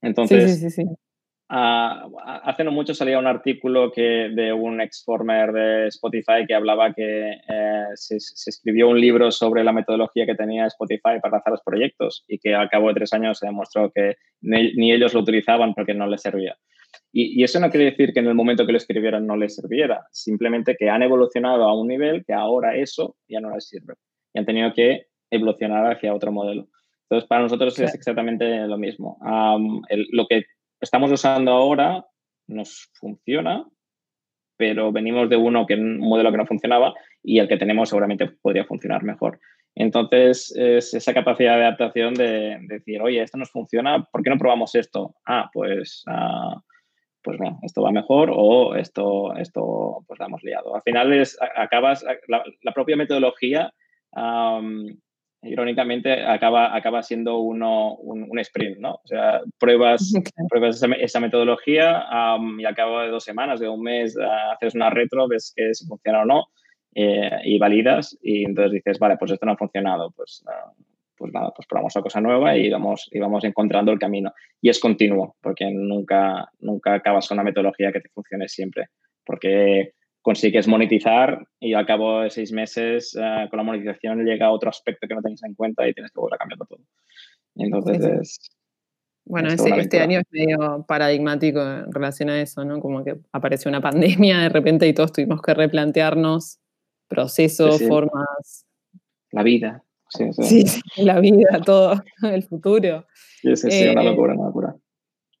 Entonces, 0.00 0.60
sí, 0.60 0.70
sí, 0.70 0.82
sí, 0.82 0.84
Uh, 1.50 2.12
hace 2.44 2.62
no 2.62 2.70
mucho 2.72 2.92
salía 2.92 3.18
un 3.18 3.26
artículo 3.26 3.90
que, 3.90 4.28
de 4.34 4.52
un 4.52 4.82
ex 4.82 5.02
former 5.02 5.50
de 5.50 5.86
Spotify 5.86 6.44
que 6.46 6.54
hablaba 6.54 6.92
que 6.92 7.30
eh, 7.30 7.84
se, 7.94 8.16
escribió 8.16 8.90
un 8.90 9.00
libro 9.00 9.30
sobre 9.30 9.64
la 9.64 9.72
metodología 9.72 10.26
que 10.26 10.34
tenía 10.34 10.66
Spotify 10.66 11.20
para 11.22 11.38
hacer 11.38 11.52
los 11.52 11.62
proyectos 11.62 12.22
y 12.28 12.38
que 12.38 12.54
al 12.54 12.68
cabo 12.68 12.88
de 12.88 12.94
tres 12.94 13.14
años 13.14 13.38
se 13.38 13.46
demostró 13.46 13.90
que 13.94 14.16
ni, 14.42 14.92
ellos 14.92 15.14
lo 15.14 15.20
utilizaban 15.20 15.72
porque 15.72 15.94
no 15.94 16.06
les 16.06 16.20
servía. 16.20 16.54
Y, 17.12 17.40
y, 17.40 17.44
eso 17.44 17.60
no 17.60 17.70
quiere 17.70 17.86
decir 17.86 18.12
que 18.12 18.20
en 18.20 18.26
el 18.26 18.34
momento 18.34 18.66
que 18.66 18.72
lo 18.72 18.78
escribieran 18.78 19.26
no 19.26 19.36
les 19.36 19.56
sirviera, 19.56 20.06
simplemente 20.12 20.76
que 20.78 20.90
han 20.90 21.02
evolucionado 21.02 21.64
a 21.64 21.80
un 21.80 21.88
nivel 21.88 22.24
que 22.26 22.34
ahora 22.34 22.76
eso 22.76 23.16
ya 23.26 23.40
no 23.40 23.54
les 23.54 23.66
sirve 23.66 23.94
y 24.34 24.38
han 24.38 24.44
tenido 24.44 24.74
que 24.74 25.06
evolucionar 25.30 25.90
hacia 25.90 26.14
otro 26.14 26.30
modelo. 26.30 26.68
Entonces, 27.04 27.26
para 27.26 27.42
nosotros 27.42 27.78
es 27.78 27.94
exactamente 27.94 28.66
lo 28.66 28.76
mismo. 28.76 29.18
lo 30.12 30.26
que 30.26 30.44
estamos 30.80 31.10
usando 31.12 31.52
ahora 31.52 32.04
nos 32.46 32.90
funciona, 32.94 33.66
pero 34.56 34.90
venimos 34.92 35.28
de 35.28 35.36
uno 35.36 35.66
que 35.66 35.74
un 35.74 35.98
modelo 35.98 36.30
que 36.30 36.38
no 36.38 36.46
funcionaba 36.46 36.94
y 37.22 37.38
el 37.38 37.48
que 37.48 37.56
tenemos 37.56 37.90
seguramente 37.90 38.28
podría 38.42 38.64
funcionar 38.64 39.04
mejor. 39.04 39.38
Entonces, 39.74 40.52
es 40.56 40.92
esa 40.92 41.14
capacidad 41.14 41.56
de 41.56 41.64
adaptación 41.66 42.14
de, 42.14 42.58
decir, 42.62 43.00
oye, 43.00 43.22
esto 43.22 43.38
nos 43.38 43.52
funciona, 43.52 44.04
¿por 44.10 44.22
qué 44.22 44.30
no 44.30 44.38
probamos 44.38 44.74
esto? 44.74 45.14
Ah, 45.24 45.48
pues, 45.52 46.02
ah, 46.08 46.60
pues 47.22 47.38
no, 47.38 47.60
esto 47.62 47.82
va 47.82 47.92
mejor 47.92 48.30
o 48.34 48.74
esto, 48.74 49.36
esto 49.36 50.04
pues 50.08 50.18
la 50.18 50.26
hemos 50.26 50.42
liado. 50.42 50.74
Al 50.74 50.82
final 50.82 51.12
es, 51.12 51.38
acabas, 51.56 52.04
la, 52.26 52.72
propia 52.72 52.96
metodología 52.96 53.72
irónicamente 55.42 56.24
acaba, 56.24 56.74
acaba 56.74 57.02
siendo 57.02 57.38
uno, 57.38 57.94
un, 57.96 58.38
sprint, 58.40 58.78
¿no? 58.78 58.94
O 58.94 59.06
sea, 59.06 59.40
pruebas, 59.58 60.12
pruebas 60.48 60.82
esa, 61.00 61.20
metodología 61.20 62.06
y 62.58 62.64
al 62.64 62.74
cabo 62.74 63.00
de 63.00 63.08
dos 63.08 63.24
semanas, 63.24 63.60
de 63.60 63.68
un 63.68 63.82
mes, 63.82 64.16
ah, 64.18 64.52
haces 64.52 64.74
una 64.74 64.90
retro, 64.90 65.28
ves 65.28 65.52
que 65.54 65.74
si 65.74 65.86
funciona 65.86 66.22
o 66.22 66.24
no 66.24 66.46
eh, 66.94 67.30
y 67.44 67.58
validas 67.58 68.18
y 68.22 68.44
entonces 68.44 68.72
dices, 68.72 68.98
vale, 68.98 69.16
pues 69.16 69.30
esto 69.30 69.46
no 69.46 69.52
ha 69.52 69.56
funcionado, 69.56 70.10
pues, 70.10 70.44
ah, 70.48 70.72
pues 71.16 71.32
nada, 71.32 71.52
pues 71.54 71.66
probamos 71.66 71.92
otra 71.94 72.02
cosa 72.02 72.20
nueva 72.20 72.56
y 72.56 72.70
vamos, 72.70 73.08
y 73.12 73.18
vamos 73.18 73.44
encontrando 73.44 73.92
el 73.92 73.98
camino. 73.98 74.32
Y 74.60 74.68
es 74.68 74.78
continuo, 74.78 75.36
porque 75.40 75.70
nunca, 75.70 76.50
nunca 76.60 76.94
acabas 76.94 77.28
con 77.28 77.36
una 77.36 77.44
metodología 77.44 77.92
que 77.92 78.00
te 78.00 78.08
funcione 78.08 78.48
siempre, 78.48 78.86
porque 79.24 79.94
consigues 80.28 80.68
monetizar 80.68 81.48
y 81.58 81.72
al 81.72 81.86
cabo 81.86 82.20
de 82.20 82.28
seis 82.28 82.52
meses 82.52 83.16
eh, 83.18 83.46
con 83.48 83.56
la 83.56 83.62
monetización 83.62 84.26
llega 84.26 84.50
otro 84.50 84.68
aspecto 84.68 85.08
que 85.08 85.14
no 85.14 85.22
tenías 85.22 85.42
en 85.42 85.54
cuenta 85.54 85.88
y 85.88 85.94
tienes 85.94 86.12
que 86.12 86.20
volver 86.20 86.34
a 86.34 86.36
cambiarlo 86.36 86.66
todo. 86.66 86.80
Entonces 87.54 88.38
Bueno, 89.24 89.48
este 89.48 90.00
año 90.00 90.20
es 90.20 90.26
medio 90.30 90.84
paradigmático 90.86 91.62
en 91.62 91.90
relación 91.90 92.28
a 92.28 92.42
eso, 92.42 92.62
¿no? 92.62 92.78
Como 92.78 93.02
que 93.04 93.16
apareció 93.32 93.70
una 93.70 93.80
pandemia 93.88 94.40
de 94.40 94.50
repente 94.50 94.86
y 94.86 94.92
todos 94.92 95.14
tuvimos 95.14 95.40
que 95.40 95.54
replantearnos 95.54 96.60
procesos, 97.08 97.82
formas. 97.88 98.66
La 99.32 99.42
vida. 99.42 99.82
Sí, 100.10 100.30
sí. 100.34 101.04
la 101.04 101.20
vida, 101.20 101.58
todo, 101.64 102.02
el 102.22 102.42
futuro. 102.42 103.06
Sí, 103.40 103.56
sí, 103.56 103.70
sí, 103.70 103.88
una 103.88 104.02
eh, 104.02 104.04
locura, 104.04 104.34
una. 104.34 104.52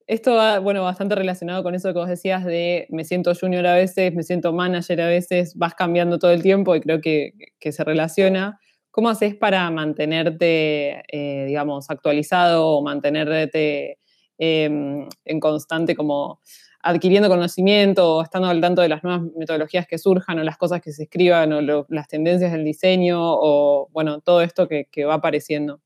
Esto 0.08 0.34
va, 0.34 0.58
bueno, 0.58 0.82
bastante 0.82 1.14
relacionado 1.14 1.62
con 1.62 1.74
eso 1.74 1.92
que 1.92 1.98
vos 1.98 2.08
decías 2.08 2.42
de 2.42 2.86
me 2.88 3.04
siento 3.04 3.34
junior 3.34 3.66
a 3.66 3.74
veces, 3.74 4.14
me 4.14 4.22
siento 4.22 4.54
manager 4.54 5.02
a 5.02 5.06
veces, 5.06 5.54
vas 5.54 5.74
cambiando 5.74 6.18
todo 6.18 6.30
el 6.30 6.42
tiempo 6.42 6.74
y 6.74 6.80
creo 6.80 7.02
que, 7.02 7.34
se 7.60 7.84
relaciona. 7.84 8.58
¿Cómo 8.90 9.10
haces 9.10 9.36
para 9.36 9.70
mantenerte, 9.70 11.02
eh, 11.12 11.44
digamos, 11.46 11.90
actualizado 11.90 12.68
o 12.68 12.82
mantenerte 12.82 13.98
em, 14.38 15.06
en 15.26 15.40
constante 15.40 15.94
como 15.94 16.40
adquiriendo 16.82 17.28
conocimiento 17.28 18.16
o 18.16 18.22
estando 18.22 18.48
al 18.48 18.62
tanto 18.62 18.80
de 18.80 18.88
las 18.88 19.04
nuevas 19.04 19.22
metodologías 19.36 19.86
que 19.86 19.98
surjan 19.98 20.38
o 20.38 20.42
las 20.42 20.56
cosas 20.56 20.80
que 20.80 20.92
se 20.92 21.02
escriban 21.02 21.52
o 21.52 21.84
las 21.88 22.08
tendencias 22.08 22.52
del 22.52 22.64
diseño 22.64 23.18
o, 23.20 23.88
bueno, 23.92 24.20
todo 24.20 24.40
esto 24.40 24.68
que, 24.68 25.04
va 25.04 25.14
apareciendo? 25.14 25.82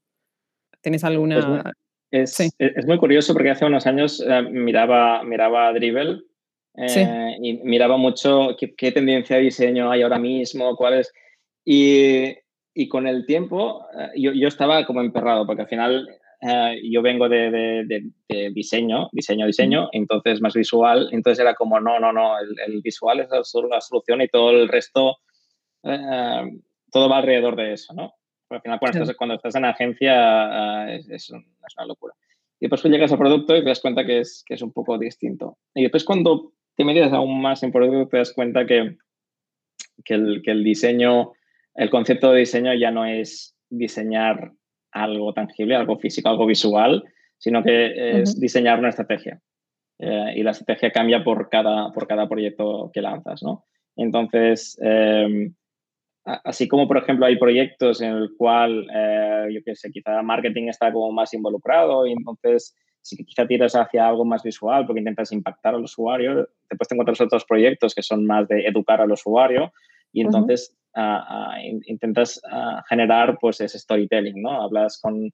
¿Tenés 0.80 1.02
alguna...? 1.02 1.74
Es, 2.12 2.38
es, 2.58 2.86
muy 2.86 2.98
curioso 2.98 3.32
porque 3.32 3.50
hace 3.50 3.64
unos 3.64 3.86
años 3.86 4.22
eh, 4.24 4.42
miraba, 4.42 5.24
miraba 5.24 5.72
Dribble 5.72 6.20
eh, 6.76 7.36
y 7.42 7.54
miraba 7.64 7.96
mucho 7.96 8.56
qué, 8.58 8.92
tendencia 8.92 9.36
de 9.36 9.42
diseño 9.42 9.90
hay 9.90 10.02
ahora 10.02 10.18
mismo, 10.18 10.76
cuáles... 10.76 11.12
Y, 11.64 12.34
y 12.74 12.88
con 12.88 13.06
el 13.06 13.24
tiempo 13.24 13.86
eh, 13.98 14.10
yo, 14.16 14.32
yo, 14.32 14.48
estaba 14.48 14.84
como 14.84 15.00
emperrado 15.00 15.46
porque 15.46 15.62
al 15.62 15.68
final 15.68 16.08
eh, 16.40 16.80
yo 16.90 17.02
vengo 17.02 17.28
de, 17.28 17.50
de, 17.50 18.50
diseño, 18.50 19.08
diseño, 19.12 19.46
diseño, 19.46 19.88
entonces 19.92 20.40
más 20.40 20.54
visual, 20.54 21.08
entonces 21.12 21.40
era 21.40 21.54
como, 21.54 21.80
no, 21.80 22.00
no, 22.00 22.12
no, 22.12 22.38
el, 22.38 22.82
visual 22.82 23.20
es 23.20 23.28
la, 23.30 23.80
solución 23.80 24.20
y 24.20 24.28
todo 24.28 24.50
el 24.50 24.68
resto, 24.68 25.18
todo 25.82 27.08
va 27.08 27.18
alrededor 27.18 27.54
de 27.56 27.74
eso, 27.74 27.94
¿no? 27.94 28.14
Al 28.56 28.62
final 28.62 28.78
cuando, 28.78 29.02
estás, 29.02 29.16
cuando 29.16 29.34
estás 29.34 29.54
en 29.54 29.64
agencia 29.64 30.94
es, 30.94 31.08
es, 31.08 31.30
una 31.30 31.86
locura. 31.86 32.14
Y 32.60 32.68
después 32.68 32.82
llegas 32.84 33.12
al 33.12 33.18
producto 33.18 33.56
y 33.56 33.60
te 33.60 33.68
das 33.68 33.80
cuenta 33.80 34.04
que 34.04 34.20
es, 34.20 34.44
que 34.46 34.54
es 34.54 34.62
un 34.62 34.72
poco 34.72 34.98
distinto. 34.98 35.58
Y 35.74 35.82
después 35.82 36.04
cuando 36.04 36.52
te 36.76 36.84
metes 36.84 37.12
aún 37.12 37.40
más 37.40 37.62
en 37.62 37.72
producto 37.72 38.08
te 38.08 38.18
das 38.18 38.32
cuenta 38.32 38.66
que, 38.66 38.96
que, 40.04 40.14
el, 40.14 40.42
que 40.42 40.52
el 40.52 40.64
diseño, 40.64 41.32
el 41.74 41.90
concepto 41.90 42.32
de 42.32 42.40
diseño 42.40 42.74
ya 42.74 42.90
no 42.90 43.04
es 43.04 43.56
diseñar 43.68 44.52
algo 44.92 45.32
tangible, 45.32 45.74
algo 45.74 45.98
físico, 45.98 46.28
algo 46.28 46.46
visual, 46.46 47.02
sino 47.38 47.62
que 47.62 48.20
es 48.20 48.38
diseñar 48.38 48.78
una 48.78 48.90
estrategia. 48.90 49.40
Eh, 49.98 50.34
y 50.36 50.42
la 50.42 50.52
estrategia 50.52 50.90
cambia 50.90 51.24
por 51.24 51.48
cada, 51.48 51.92
por 51.92 52.06
cada 52.06 52.28
proyecto 52.28 52.90
que 52.92 53.02
lanzas, 53.02 53.42
¿no? 53.42 53.64
Entonces, 53.96 54.78
em, 54.82 55.54
así 56.24 56.68
como, 56.68 56.86
por 56.86 56.98
ejemplo, 56.98 57.26
hay 57.26 57.38
proyectos 57.38 58.00
en 58.00 58.12
el 58.12 58.30
cual, 58.36 58.86
eh, 58.94 59.48
yo 59.52 59.60
qué 59.64 59.74
sé, 59.74 59.90
quizá 59.90 60.22
marketing 60.22 60.68
está 60.68 60.92
como 60.92 61.10
más 61.12 61.34
involucrado 61.34 62.06
y 62.06 62.12
entonces 62.12 62.76
si 63.00 63.16
quizá 63.24 63.46
tiras 63.46 63.74
hacia 63.74 64.06
algo 64.06 64.24
más 64.24 64.44
visual 64.44 64.86
porque 64.86 65.00
intentas 65.00 65.32
impactar 65.32 65.74
al 65.74 65.82
usuario, 65.82 66.48
después 66.70 66.88
te 66.88 66.94
encuentras 66.94 67.20
otros 67.20 67.44
proyectos 67.44 67.94
que 67.94 68.02
son 68.02 68.24
más 68.26 68.46
de 68.46 68.64
educar 68.66 69.00
al 69.00 69.10
usuario 69.10 69.72
y 70.12 70.20
entonces 70.20 70.76
intentas 71.86 72.40
generar 72.88 73.38
pues 73.40 73.60
ese 73.60 73.78
storytelling, 73.78 74.40
¿no? 74.40 74.62
Hablas 74.62 75.00
con, 75.00 75.32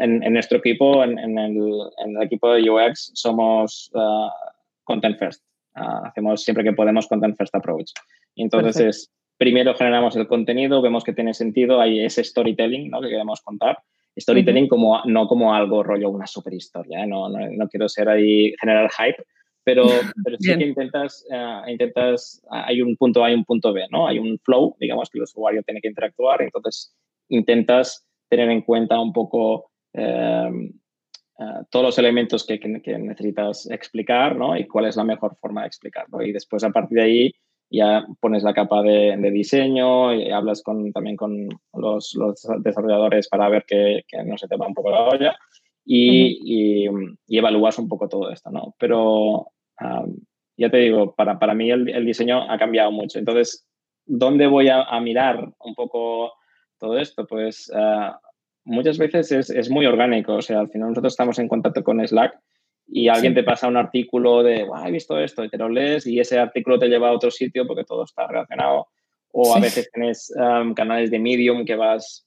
en, 0.00 0.32
nuestro 0.32 0.58
equipo, 0.58 1.04
en, 1.04 1.38
el, 1.38 1.90
equipo 2.20 2.52
de 2.52 2.68
UX, 2.68 3.12
somos 3.14 3.90
content 4.84 5.18
first. 5.18 5.42
hacemos 5.72 6.42
siempre 6.42 6.64
que 6.64 6.72
podemos 6.72 7.06
content 7.06 7.36
first 7.38 7.54
approach. 7.54 7.92
Y 8.34 8.42
entonces 8.42 8.80
es, 8.80 9.15
primero 9.36 9.74
generamos 9.74 10.16
el 10.16 10.26
contenido, 10.26 10.82
vemos 10.82 11.04
que 11.04 11.12
tiene 11.12 11.34
sentido, 11.34 11.80
hay 11.80 12.04
ese 12.04 12.24
storytelling 12.24 12.90
¿no? 12.90 13.00
que 13.00 13.08
queremos 13.08 13.40
contar. 13.40 13.78
Storytelling 14.18 14.66
como, 14.68 15.02
no 15.04 15.26
como 15.26 15.54
algo 15.54 15.82
rollo, 15.82 16.08
una 16.08 16.26
super 16.26 16.54
historia, 16.54 17.04
¿eh? 17.04 17.06
no, 17.06 17.28
no, 17.28 17.38
no, 17.50 17.68
quiero 17.68 17.86
ser 17.86 18.08
ahí, 18.08 18.54
generar 18.58 18.90
hype, 18.90 19.22
pero, 19.62 19.84
pero 20.24 20.36
sí 20.38 20.56
que 20.56 20.64
intentas, 20.64 21.26
eh, 21.30 21.72
intentas, 21.72 22.42
hay 22.50 22.80
un 22.80 22.96
punto 22.96 23.22
A 23.22 23.30
y 23.30 23.34
un 23.34 23.44
punto 23.44 23.74
B, 23.74 23.86
¿no? 23.90 24.06
Hay 24.06 24.18
un 24.18 24.38
flow, 24.38 24.74
digamos, 24.80 25.10
que 25.10 25.18
el 25.18 25.24
usuario 25.24 25.62
tiene 25.64 25.82
que 25.82 25.88
interactuar, 25.88 26.40
entonces 26.40 26.96
intentas 27.28 28.06
tener 28.30 28.48
en 28.50 28.62
cuenta 28.62 28.98
un 28.98 29.12
poco 29.12 29.70
eh, 29.92 30.50
eh, 31.38 31.44
todos 31.70 31.84
los 31.84 31.98
elementos 31.98 32.46
que, 32.46 32.58
que, 32.58 32.98
necesitas 32.98 33.68
explicar, 33.70 34.36
¿no? 34.36 34.56
Y 34.56 34.66
cuál 34.66 34.86
es 34.86 34.96
la 34.96 35.04
mejor 35.04 35.36
forma 35.36 35.62
de 35.62 35.66
explicarlo. 35.66 36.22
Y 36.22 36.32
después, 36.32 36.64
a 36.64 36.70
partir 36.70 36.96
de 36.96 37.04
ahí, 37.04 37.32
ya 37.70 38.06
pones 38.20 38.42
la 38.42 38.54
capa 38.54 38.82
de, 38.82 39.16
de 39.16 39.30
diseño 39.30 40.14
y 40.14 40.30
hablas 40.30 40.62
con, 40.62 40.92
también 40.92 41.16
con 41.16 41.48
los, 41.74 42.14
los, 42.14 42.46
desarrolladores 42.60 43.28
para 43.28 43.48
ver 43.48 43.64
que, 43.66 44.04
que, 44.06 44.22
no 44.22 44.38
se 44.38 44.48
te 44.48 44.56
va 44.56 44.66
un 44.66 44.74
poco 44.74 44.90
la 44.90 45.04
olla 45.04 45.36
y, 45.84 46.84
y, 46.86 46.88
y, 47.26 47.38
evalúas 47.38 47.78
un 47.78 47.88
poco 47.88 48.08
todo 48.08 48.30
esto, 48.30 48.50
¿no? 48.50 48.74
Pero 48.78 49.48
ya 50.56 50.70
te 50.70 50.78
digo, 50.78 51.14
para, 51.14 51.38
para 51.38 51.54
mí 51.54 51.70
el, 51.70 51.88
el, 51.88 52.06
diseño 52.06 52.50
ha 52.50 52.58
cambiado 52.58 52.90
mucho. 52.90 53.18
Entonces, 53.18 53.66
¿dónde 54.06 54.46
voy 54.46 54.68
a, 54.68 54.82
a 54.82 55.00
mirar 55.00 55.52
un 55.58 55.74
poco 55.74 56.32
todo 56.78 56.98
esto? 56.98 57.26
Pues 57.26 57.70
ah, 57.74 58.18
muchas 58.64 58.98
veces 58.98 59.32
es, 59.32 59.50
es, 59.50 59.70
muy 59.70 59.86
orgánico. 59.86 60.34
O 60.34 60.42
sea, 60.42 60.60
al 60.60 60.70
final 60.70 60.90
nosotros 60.90 61.12
estamos 61.12 61.38
en 61.38 61.48
contacto 61.48 61.84
con 61.84 62.06
Slack 62.06 62.38
y 62.88 63.08
alguien 63.08 63.34
te 63.34 63.42
pasa 63.42 63.68
un 63.68 63.76
artículo 63.76 64.42
de, 64.42 64.66
he 64.84 64.90
visto 64.90 65.18
esto, 65.18 65.44
y 65.44 65.48
te 65.48 65.58
lo 65.58 65.68
lees 65.68 66.06
y 66.06 66.20
ese 66.20 66.38
artículo 66.38 66.78
te 66.78 66.88
lleva 66.88 67.08
a 67.08 67.12
otro 67.12 67.30
sitio 67.30 67.66
porque 67.66 67.84
todo 67.84 68.04
está 68.04 68.26
relacionado. 68.26 68.88
O 69.32 69.54
a 69.54 69.60
veces 69.60 69.90
tienes 69.92 70.32
canales 70.74 71.10
de 71.10 71.18
Medium 71.18 71.66
que 71.66 71.74
vas, 71.74 72.26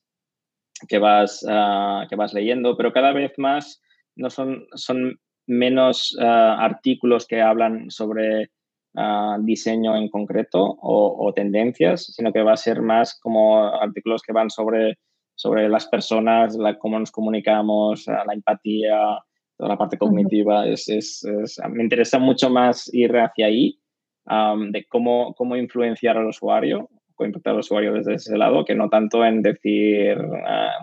que, 0.88 1.00
vas, 1.00 1.44
uh, 1.44 2.08
que 2.08 2.16
vas 2.16 2.34
leyendo, 2.34 2.78
pero 2.78 2.94
cada 2.94 3.14
vez 3.14 3.34
más 3.38 3.82
no 4.16 4.30
son, 4.30 4.68
son 4.76 5.20
menos 5.48 6.16
eh, 6.22 6.26
artículos 6.26 7.26
que 7.26 7.42
hablan 7.42 7.90
sobre 7.90 8.44
eh, 8.44 9.36
diseño 9.40 9.96
en 9.96 10.10
concreto 10.10 10.78
o, 10.82 11.34
tendencias, 11.34 12.14
sino 12.14 12.32
que 12.32 12.44
va 12.44 12.54
a 12.54 12.58
ser 12.58 12.82
más 12.82 13.20
como 13.20 13.66
artículos 13.66 14.22
que 14.22 14.34
van 14.34 14.52
sobre, 14.52 15.00
sobre 15.36 15.68
las 15.70 15.88
personas, 15.88 16.56
la, 16.56 16.78
cómo 16.78 17.00
nos 17.00 17.12
comunicamos, 17.12 18.06
la 18.08 18.34
empatía, 18.34 19.20
toda 19.60 19.70
la 19.70 19.78
parte 19.78 19.98
cognitiva. 19.98 20.66
Es, 20.66 20.88
es, 20.88 21.26
me 21.70 21.84
interesa 21.84 22.18
mucho 22.18 22.50
más 22.50 22.90
ir 22.94 23.12
hacia 23.18 23.48
ahí, 23.48 23.78
de 24.26 24.86
cómo, 24.88 25.34
cómo 25.36 25.58
influenciar 25.58 26.18
al 26.18 26.28
usuario, 26.28 26.90
cómo 27.14 27.28
impactar 27.28 27.54
al 27.54 27.60
usuario 27.60 27.94
desde 27.94 28.14
ese 28.14 28.38
lado, 28.38 28.64
que 28.64 28.74
no 28.74 28.90
tanto 28.90 29.26
en 29.26 29.42
decir, 29.42 30.18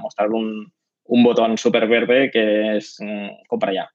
mostrar 0.03 0.31
un, 0.31 0.71
un 1.05 1.25
botón 1.25 1.57
súper 1.57 1.89
verde 1.89 2.31
que 2.31 2.77
es 2.77 2.99
mm, 3.01 3.47
compra 3.49 3.73
ya. 3.73 3.91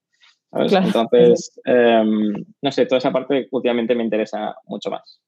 Entonces, 0.54 1.62
em, 1.63 2.34
no 2.62 2.72
sé, 2.72 2.86
toda 2.86 2.98
esa 2.98 3.12
parte 3.12 3.48
últimamente 3.52 3.96
me 3.96 4.04
interesa 4.04 4.56
mucho 4.65 4.89
más. 4.89 5.22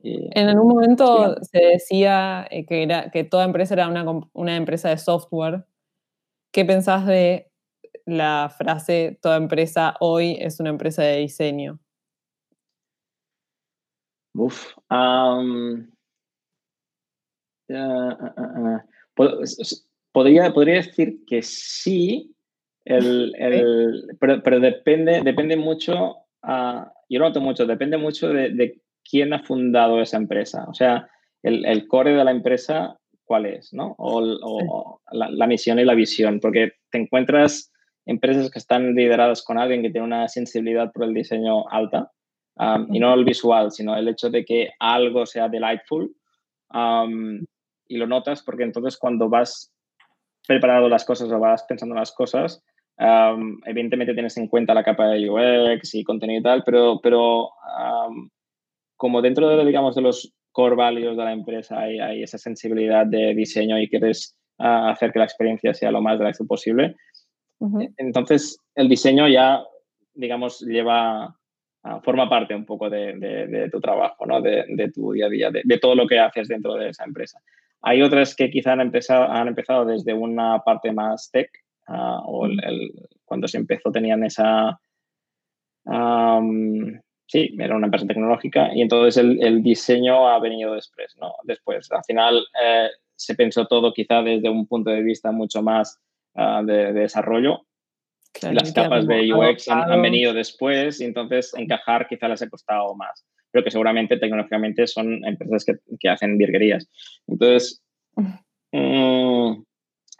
en 0.00 0.48
algún 0.48 0.68
momento 0.68 1.36
se 1.42 1.58
decía 1.58 2.46
eh, 2.50 2.66
que, 2.66 2.82
era, 2.82 3.10
que 3.10 3.24
toda 3.24 3.44
empresa 3.44 3.74
era 3.74 3.88
una, 3.88 4.04
una 4.32 4.56
empresa 4.56 4.88
de 4.88 4.98
software. 4.98 5.66
¿Qué 6.50 6.64
pensás 6.64 7.06
de 7.06 7.52
la 8.06 8.52
frase 8.56 9.18
toda 9.20 9.36
empresa 9.36 9.96
hoy 10.00 10.36
es 10.40 10.60
una 10.60 10.70
empresa 10.70 11.02
de 11.02 11.18
diseño? 11.18 11.78
Uf. 14.34 14.76
Um, 14.90 15.90
podría, 20.12 20.52
podría 20.52 20.74
decir 20.74 21.24
que 21.26 21.42
sí, 21.42 22.34
el, 22.84 23.32
el, 23.38 24.16
pero, 24.20 24.42
pero, 24.42 24.60
depende, 24.60 25.22
depende 25.22 25.56
mucho, 25.56 26.16
yo 27.08 27.18
noto 27.18 27.40
mucho, 27.40 27.64
depende 27.66 27.96
mucho 27.96 28.28
de, 28.28 28.50
de, 28.50 28.80
quién 29.08 29.34
ha 29.34 29.42
fundado 29.42 30.00
esa 30.00 30.16
empresa. 30.16 30.64
O 30.66 30.72
sea, 30.74 31.08
el, 31.42 31.66
el 31.66 31.86
core 31.86 32.14
de 32.14 32.24
la 32.24 32.30
empresa, 32.30 32.98
¿cuál 33.24 33.44
es? 33.44 33.72
¿no? 33.74 33.94
O, 33.98 34.22
o 34.42 35.00
la, 35.12 35.28
la, 35.28 35.46
misión 35.46 35.78
y 35.78 35.84
la 35.84 35.94
visión, 35.94 36.40
porque 36.40 36.72
te 36.90 36.98
encuentras 36.98 37.70
empresas 38.06 38.50
que 38.50 38.58
están 38.58 38.94
lideradas 38.94 39.42
con 39.42 39.58
alguien 39.58 39.82
que 39.82 39.90
tiene 39.90 40.06
una 40.06 40.28
sensibilidad 40.28 40.92
por 40.92 41.04
el 41.04 41.14
diseño 41.14 41.68
alta, 41.68 42.10
um, 42.56 42.94
y 42.94 42.98
no 43.00 43.14
el 43.14 43.24
visual, 43.24 43.70
sino 43.70 43.96
el 43.96 44.08
hecho 44.08 44.30
de 44.30 44.44
que 44.44 44.70
algo 44.78 45.26
sea 45.26 45.48
delightful. 45.48 46.14
Um, 46.72 47.44
y 47.86 47.96
lo 47.98 48.06
notas 48.06 48.42
porque 48.42 48.64
entonces 48.64 48.96
cuando 48.98 49.28
vas 49.28 49.72
preparando 50.46 50.88
las 50.88 51.04
cosas 51.04 51.30
o 51.30 51.38
vas 51.38 51.64
pensando 51.68 51.94
las 51.94 52.12
cosas, 52.12 52.62
evidentemente 53.66 54.14
tienes 54.14 54.36
en 54.36 54.48
cuenta 54.48 54.74
la 54.74 54.84
capa 54.84 55.08
de 55.08 55.28
UX 55.28 55.94
y 55.94 56.04
contenido 56.04 56.40
y 56.40 56.42
tal, 56.42 56.62
pero, 56.64 57.00
pero 57.02 57.50
como 58.96 59.20
dentro 59.20 59.48
de, 59.48 59.64
digamos, 59.64 59.94
de 59.94 60.02
los 60.02 60.32
core 60.52 60.76
values 60.76 61.16
de 61.16 61.24
la 61.24 61.32
empresa 61.32 61.80
hay, 61.80 61.98
hay 61.98 62.22
esa 62.22 62.38
sensibilidad 62.38 63.06
de 63.06 63.34
diseño 63.34 63.78
y 63.78 63.88
quieres 63.88 64.36
uh, 64.58 64.88
hacer 64.90 65.12
que 65.12 65.18
la 65.18 65.24
experiencia 65.24 65.74
sea 65.74 65.90
lo 65.90 66.00
más 66.00 66.18
directa 66.18 66.44
posible, 66.44 66.94
entonces 67.96 68.60
el 68.74 68.88
diseño 68.88 69.28
ya, 69.28 69.62
digamos, 70.14 70.60
lleva, 70.60 71.36
uh, 71.84 72.00
forma 72.02 72.28
parte 72.28 72.54
un 72.54 72.64
poco 72.64 72.90
de, 72.90 73.14
de, 73.14 73.70
tu 73.70 73.80
trabajo, 73.80 74.26
¿no? 74.26 74.40
de, 74.40 74.64
de, 74.68 74.90
tu 74.90 75.12
día 75.12 75.26
a 75.26 75.28
día, 75.30 75.50
de, 75.50 75.78
todo 75.78 75.94
lo 75.94 76.06
que 76.06 76.18
haces 76.18 76.48
dentro 76.48 76.74
de 76.74 76.90
esa 76.90 77.04
empresa. 77.04 77.40
Hay 77.82 78.02
otras 78.02 78.34
que 78.34 78.50
quizá 78.50 78.72
han 78.72 78.80
empezado, 78.80 79.30
han 79.30 79.48
empezado 79.48 79.84
desde 79.84 80.14
una 80.14 80.60
parte 80.60 80.92
más 80.92 81.30
tech, 81.30 81.50
ah, 81.86 82.22
o 82.24 82.46
el, 82.46 82.92
cuando 83.24 83.48
se 83.48 83.58
empezó 83.58 83.90
tenían 83.92 84.24
esa... 84.24 84.80
sí, 87.26 87.54
era 87.58 87.76
una 87.76 87.86
empresa 87.86 88.06
tecnológica 88.06 88.74
y 88.74 88.80
entonces 88.80 89.16
el, 89.16 89.62
diseño 89.62 90.28
ha 90.28 90.38
venido 90.40 90.74
después, 90.74 91.14
¿no? 91.20 91.34
Después, 91.44 91.90
al 91.92 92.04
final 92.04 92.44
eh, 92.62 92.88
se 93.16 93.34
pensó 93.34 93.66
todo 93.66 93.92
quizá 93.92 94.22
desde 94.22 94.48
un 94.48 94.66
punto 94.66 94.90
de 94.90 95.02
vista 95.02 95.30
mucho 95.32 95.62
más 95.62 96.00
ah, 96.34 96.62
de, 96.64 96.92
desarrollo. 96.92 97.66
las 98.42 98.72
capas 98.72 99.06
de 99.06 99.32
UX 99.32 99.68
han, 99.68 100.02
venido 100.02 100.32
después 100.32 101.00
y 101.00 101.04
entonces 101.04 101.52
encajar 101.56 102.06
quizá 102.08 102.28
les 102.28 102.42
ha 102.42 102.48
costado 102.48 102.94
más. 102.94 103.24
Pero 103.50 103.64
que 103.64 103.70
seguramente 103.70 104.16
tecnológicamente 104.16 104.86
son 104.86 105.24
empresas 105.24 105.64
que, 105.64 105.74
que 106.00 106.08
hacen 106.08 106.36
virguerías. 106.36 106.88
Entonces, 107.26 107.82
mm, 108.72 109.62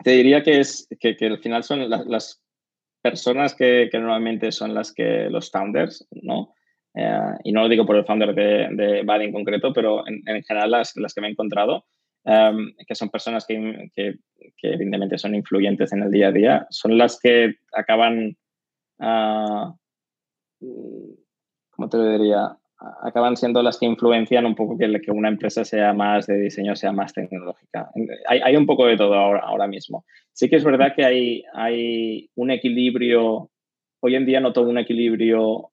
te 0.02 0.10
diría 0.10 0.42
que, 0.42 0.60
es, 0.60 0.88
que, 1.00 1.16
que 1.16 1.26
al 1.26 1.38
final 1.38 1.64
son 1.64 1.88
las 1.88 2.42
personas 3.02 3.54
que, 3.54 3.88
que, 3.92 3.98
normalmente 3.98 4.50
son 4.50 4.72
las 4.72 4.92
que 4.92 5.28
los 5.28 5.50
founders, 5.50 6.06
¿no? 6.10 6.54
Eh, 6.94 7.38
y 7.44 7.52
no 7.52 7.62
lo 7.62 7.68
digo 7.68 7.84
por 7.84 7.96
el 7.96 8.04
founder 8.04 8.34
de, 8.34 8.68
de 8.70 9.02
Bad 9.02 9.22
en 9.22 9.32
concreto, 9.32 9.72
pero 9.72 10.06
en, 10.06 10.22
en 10.26 10.42
general 10.42 10.70
las, 10.70 10.96
las, 10.96 11.12
que 11.12 11.20
me 11.20 11.26
he 11.26 11.30
encontrado, 11.30 11.84
Em, 12.26 12.74
que 12.86 12.94
son 12.94 13.10
personas 13.10 13.46
que, 13.46 13.90
que, 13.94 14.14
evidentemente 14.62 15.18
son 15.18 15.34
influyentes 15.34 15.92
en 15.92 16.04
el 16.04 16.10
día 16.10 16.28
a 16.28 16.32
día, 16.32 16.66
son 16.70 16.96
las 16.96 17.20
que 17.20 17.56
acaban, 17.70 18.34
uh, 18.98 19.74
¿cómo 21.70 21.88
te 21.90 21.98
lo 21.98 22.08
diría? 22.08 22.56
Acaban 23.02 23.36
siendo 23.36 23.62
las 23.62 23.78
que 23.78 23.84
influencian 23.84 24.46
un 24.46 24.54
poco 24.54 24.78
que, 24.78 24.90
que 25.02 25.10
una 25.10 25.28
empresa 25.28 25.66
sea 25.66 25.92
más 25.92 26.26
de 26.26 26.38
diseño, 26.40 26.74
sea 26.76 26.92
más 26.92 27.12
tecnológica. 27.12 27.90
Hay, 28.26 28.40
hay 28.40 28.56
un 28.56 28.64
poco 28.64 28.86
de 28.86 28.96
todo 28.96 29.14
ahora, 29.14 29.40
ahora 29.40 29.66
mismo. 29.66 30.06
Sí 30.32 30.48
que 30.48 30.56
es 30.56 30.64
verdad 30.64 30.94
que 30.96 31.04
hay, 31.04 31.44
hay 31.52 32.30
un 32.36 32.50
equilibrio, 32.50 33.50
hoy 34.00 34.14
en 34.14 34.24
día 34.24 34.40
noto 34.40 34.62
un 34.62 34.78
equilibrio 34.78 35.72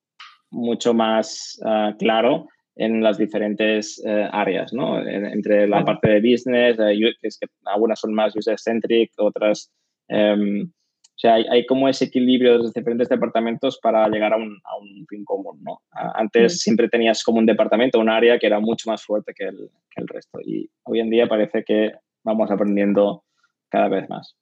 mucho 0.49 0.93
más 0.93 1.61
uh, 1.63 1.97
claro 1.97 2.47
en 2.75 3.03
las 3.03 3.17
diferentes 3.17 4.01
eh, 4.05 4.29
áreas, 4.31 4.73
¿no? 4.73 4.99
entre 4.99 5.67
la 5.67 5.83
parte 5.83 6.09
de 6.09 6.19
business, 6.19 6.79
eh, 6.79 7.13
es 7.21 7.37
que 7.37 7.47
algunas 7.65 7.99
son 7.99 8.13
más 8.13 8.35
user-centric, 8.35 9.11
otras... 9.17 9.71
Em, 10.07 10.63
o 10.63 11.21
sea, 11.21 11.35
hay, 11.35 11.67
como 11.67 11.87
ese 11.87 12.05
equilibrio 12.05 12.53
de 12.53 12.57
los 12.57 12.73
diferentes 12.73 13.07
departamentos 13.07 13.77
para 13.79 14.07
llegar 14.09 14.33
a 14.33 14.37
un, 14.37 14.57
a 14.63 14.75
un 14.77 15.05
fin 15.07 15.23
común, 15.23 15.59
¿no? 15.61 15.79
Antes 16.15 16.61
siempre 16.61 16.89
tenías 16.89 17.23
como 17.23 17.37
un 17.37 17.45
departamento, 17.45 17.99
un 17.99 18.09
área 18.09 18.39
que 18.39 18.47
era 18.47 18.59
mucho 18.59 18.89
más 18.89 19.03
fuerte 19.03 19.31
que 19.35 19.43
el, 19.43 19.69
que 19.91 20.01
el 20.01 20.07
resto 20.07 20.39
y 20.43 20.67
hoy 20.81 20.99
en 20.99 21.11
día 21.11 21.27
parece 21.27 21.63
que 21.63 21.91
vamos 22.23 22.49
aprendiendo 22.49 23.23
cada 23.69 23.87
vez 23.87 24.09
más. 24.09 24.35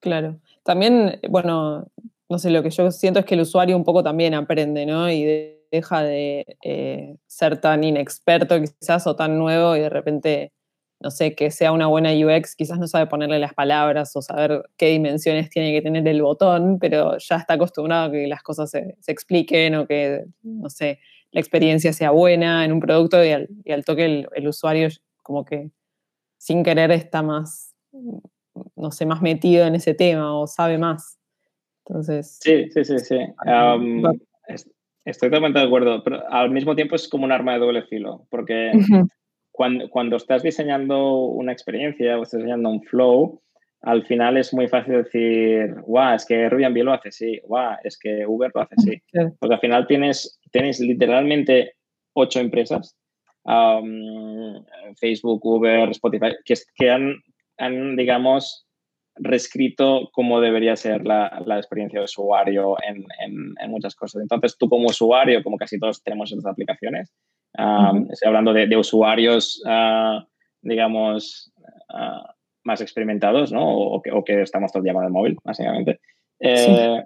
Claro. 0.00 0.38
También, 0.64 1.18
bueno, 1.30 1.86
no 2.28 2.38
sé, 2.38 2.50
lo 2.50 2.62
que 2.62 2.70
yo 2.70 2.90
siento 2.90 3.20
es 3.20 3.26
que 3.26 3.34
el 3.34 3.40
usuario 3.40 3.76
un 3.76 3.84
poco 3.84 4.02
también 4.02 4.34
aprende, 4.34 4.84
¿no? 4.84 5.10
Y 5.10 5.57
deja 5.70 6.02
de 6.02 6.56
eh, 6.62 7.16
ser 7.26 7.60
tan 7.60 7.84
inexperto 7.84 8.60
quizás 8.60 9.06
o 9.06 9.16
tan 9.16 9.38
nuevo 9.38 9.76
y 9.76 9.80
de 9.80 9.88
repente, 9.88 10.52
no 11.00 11.10
sé, 11.10 11.34
que 11.34 11.50
sea 11.50 11.72
una 11.72 11.86
buena 11.86 12.10
UX, 12.12 12.56
quizás 12.56 12.78
no 12.78 12.86
sabe 12.86 13.06
ponerle 13.06 13.38
las 13.38 13.54
palabras 13.54 14.14
o 14.16 14.22
saber 14.22 14.62
qué 14.76 14.88
dimensiones 14.88 15.50
tiene 15.50 15.72
que 15.72 15.82
tener 15.82 16.06
el 16.08 16.22
botón, 16.22 16.78
pero 16.78 17.18
ya 17.18 17.36
está 17.36 17.54
acostumbrado 17.54 18.08
a 18.08 18.12
que 18.12 18.26
las 18.26 18.42
cosas 18.42 18.70
se, 18.70 18.96
expliquen 19.06 19.74
o 19.74 19.86
que, 19.86 20.24
no 20.42 20.70
sé, 20.70 21.00
la 21.30 21.40
experiencia 21.40 21.92
sea 21.92 22.10
buena 22.10 22.64
en 22.64 22.72
un 22.72 22.80
producto 22.80 23.22
y 23.24 23.30
al, 23.30 23.84
toque 23.84 24.04
el, 24.04 24.28
el 24.34 24.48
usuario 24.48 24.88
como 25.22 25.44
que 25.44 25.70
sin 26.38 26.62
querer 26.62 26.90
está 26.92 27.22
más, 27.22 27.74
no 28.76 28.90
sé, 28.90 29.04
más 29.04 29.20
metido 29.20 29.66
en 29.66 29.74
ese 29.74 29.94
tema 29.94 30.38
o 30.38 30.46
sabe 30.46 30.78
más. 30.78 31.18
Entonces. 31.84 32.38
Sí, 32.40 32.70
sí, 32.70 32.84
sí, 32.84 32.98
sí. 32.98 33.18
Estoy 35.10 35.28
totalmente 35.28 35.58
de 35.58 35.66
acuerdo, 35.66 36.02
pero 36.02 36.22
al 36.30 36.50
mismo 36.50 36.74
tiempo 36.74 36.94
es 36.94 37.08
como 37.08 37.24
un 37.24 37.32
arma 37.32 37.54
de 37.54 37.60
doble 37.60 37.82
filo, 37.84 38.26
porque 38.30 38.72
cuando, 39.50 39.88
cuando 39.88 40.16
estás 40.16 40.42
diseñando 40.42 41.16
una 41.24 41.52
experiencia 41.52 42.18
o 42.18 42.22
estás 42.22 42.38
diseñando 42.38 42.68
un 42.68 42.82
flow, 42.82 43.40
al 43.82 44.04
final 44.06 44.36
es 44.36 44.52
muy 44.52 44.68
fácil 44.68 45.02
decir, 45.04 45.74
guau, 45.82 46.14
es 46.14 46.26
que 46.26 46.44
Airbnb 46.44 46.82
lo 46.82 46.92
hace 46.92 47.08
así, 47.08 47.40
guau, 47.44 47.76
es 47.84 47.98
que 47.98 48.26
Uber 48.26 48.50
lo 48.54 48.62
hace 48.62 48.74
así. 48.76 49.02
Porque 49.38 49.54
al 49.54 49.60
final 49.60 49.86
tienes, 49.86 50.38
tienes 50.50 50.80
literalmente 50.80 51.74
ocho 52.12 52.40
empresas, 52.40 52.96
Facebook, 55.00 55.44
Uber, 55.44 55.88
Spotify, 55.90 56.32
que, 56.44 56.54
que 56.76 56.90
han, 56.90 57.14
han, 57.58 57.96
digamos, 57.96 58.67
reescrito 59.18 60.10
cómo 60.12 60.40
debería 60.40 60.76
ser 60.76 61.04
la, 61.04 61.42
la 61.44 61.56
experiencia 61.56 62.00
de 62.00 62.04
usuario 62.04 62.76
en, 62.86 63.04
en, 63.20 63.70
muchas 63.70 63.94
cosas. 63.94 64.22
Entonces, 64.22 64.56
tú 64.56 64.68
como 64.68 64.88
usuario, 64.88 65.42
como 65.42 65.56
casi 65.56 65.78
todos 65.78 66.02
tenemos 66.02 66.30
estas 66.32 66.46
aplicaciones, 66.46 67.12
estoy 68.10 68.26
hablando 68.26 68.52
de, 68.52 68.66
de 68.66 68.76
usuarios, 68.76 69.62
uh, 69.66 70.24
digamos, 70.62 71.52
uh, 71.90 72.32
más 72.64 72.80
experimentados, 72.80 73.52
¿no? 73.52 73.66
O, 73.66 74.02
que, 74.02 74.10
o, 74.10 74.24
que, 74.24 74.42
estamos 74.42 74.72
todo 74.72 74.80
el 74.80 74.84
día 74.84 74.94
con 74.94 75.04
el 75.04 75.10
móvil, 75.10 75.36
básicamente. 75.42 76.00
Eh, 76.40 77.02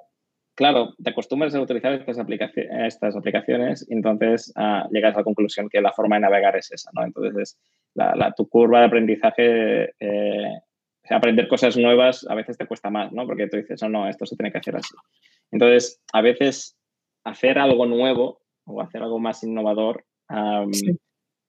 claro, 0.55 0.95
te 1.03 1.11
acostumbras 1.11 1.55
a 1.55 1.61
utilizar 1.61 1.93
estas, 1.93 2.19
aplicaciones, 2.19 2.95
estas 2.95 3.17
aplicaciones 3.17 3.87
y 3.89 3.95
entonces 3.95 4.53
uh, 4.57 4.91
llegas 4.93 5.15
a 5.15 5.19
la 5.19 5.25
conclusión 5.25 5.69
que 5.69 5.81
la 5.81 5.93
forma 5.93 6.17
de 6.17 6.23
navegar 6.23 6.57
es 6.57 6.71
esa, 6.73 6.91
¿no? 6.95 7.05
Entonces, 7.05 7.59
la, 7.95 8.15
la, 8.17 8.33
tu 8.33 8.49
curva 8.49 8.81
de 8.81 8.87
aprendizaje 8.87 9.95
eh, 10.01 10.53
aprender 11.11 11.49
cosas 11.49 11.77
nuevas 11.77 12.27
a 12.29 12.35
veces 12.35 12.57
te 12.57 12.67
cuesta 12.67 12.91
más, 12.91 13.13
¿no? 13.13 13.27
Porque 13.27 13.49
tú 13.49 13.57
dices, 13.57 13.83
oh, 13.83 13.89
no, 13.89 14.09
esto 14.09 14.27
se 14.27 14.37
tiene 14.37 14.53
que 14.53 14.59
hacer 14.59 14.77
así. 14.77 14.95
Entonces, 15.51 16.01
a 16.13 16.21
veces 16.21 16.77
hacer 17.25 17.59
algo 17.59 17.87
nuevo 17.87 18.41
o 18.65 18.81
hacer 18.81 19.03
algo 19.03 19.19
más 19.19 19.43
innovador 19.43 20.05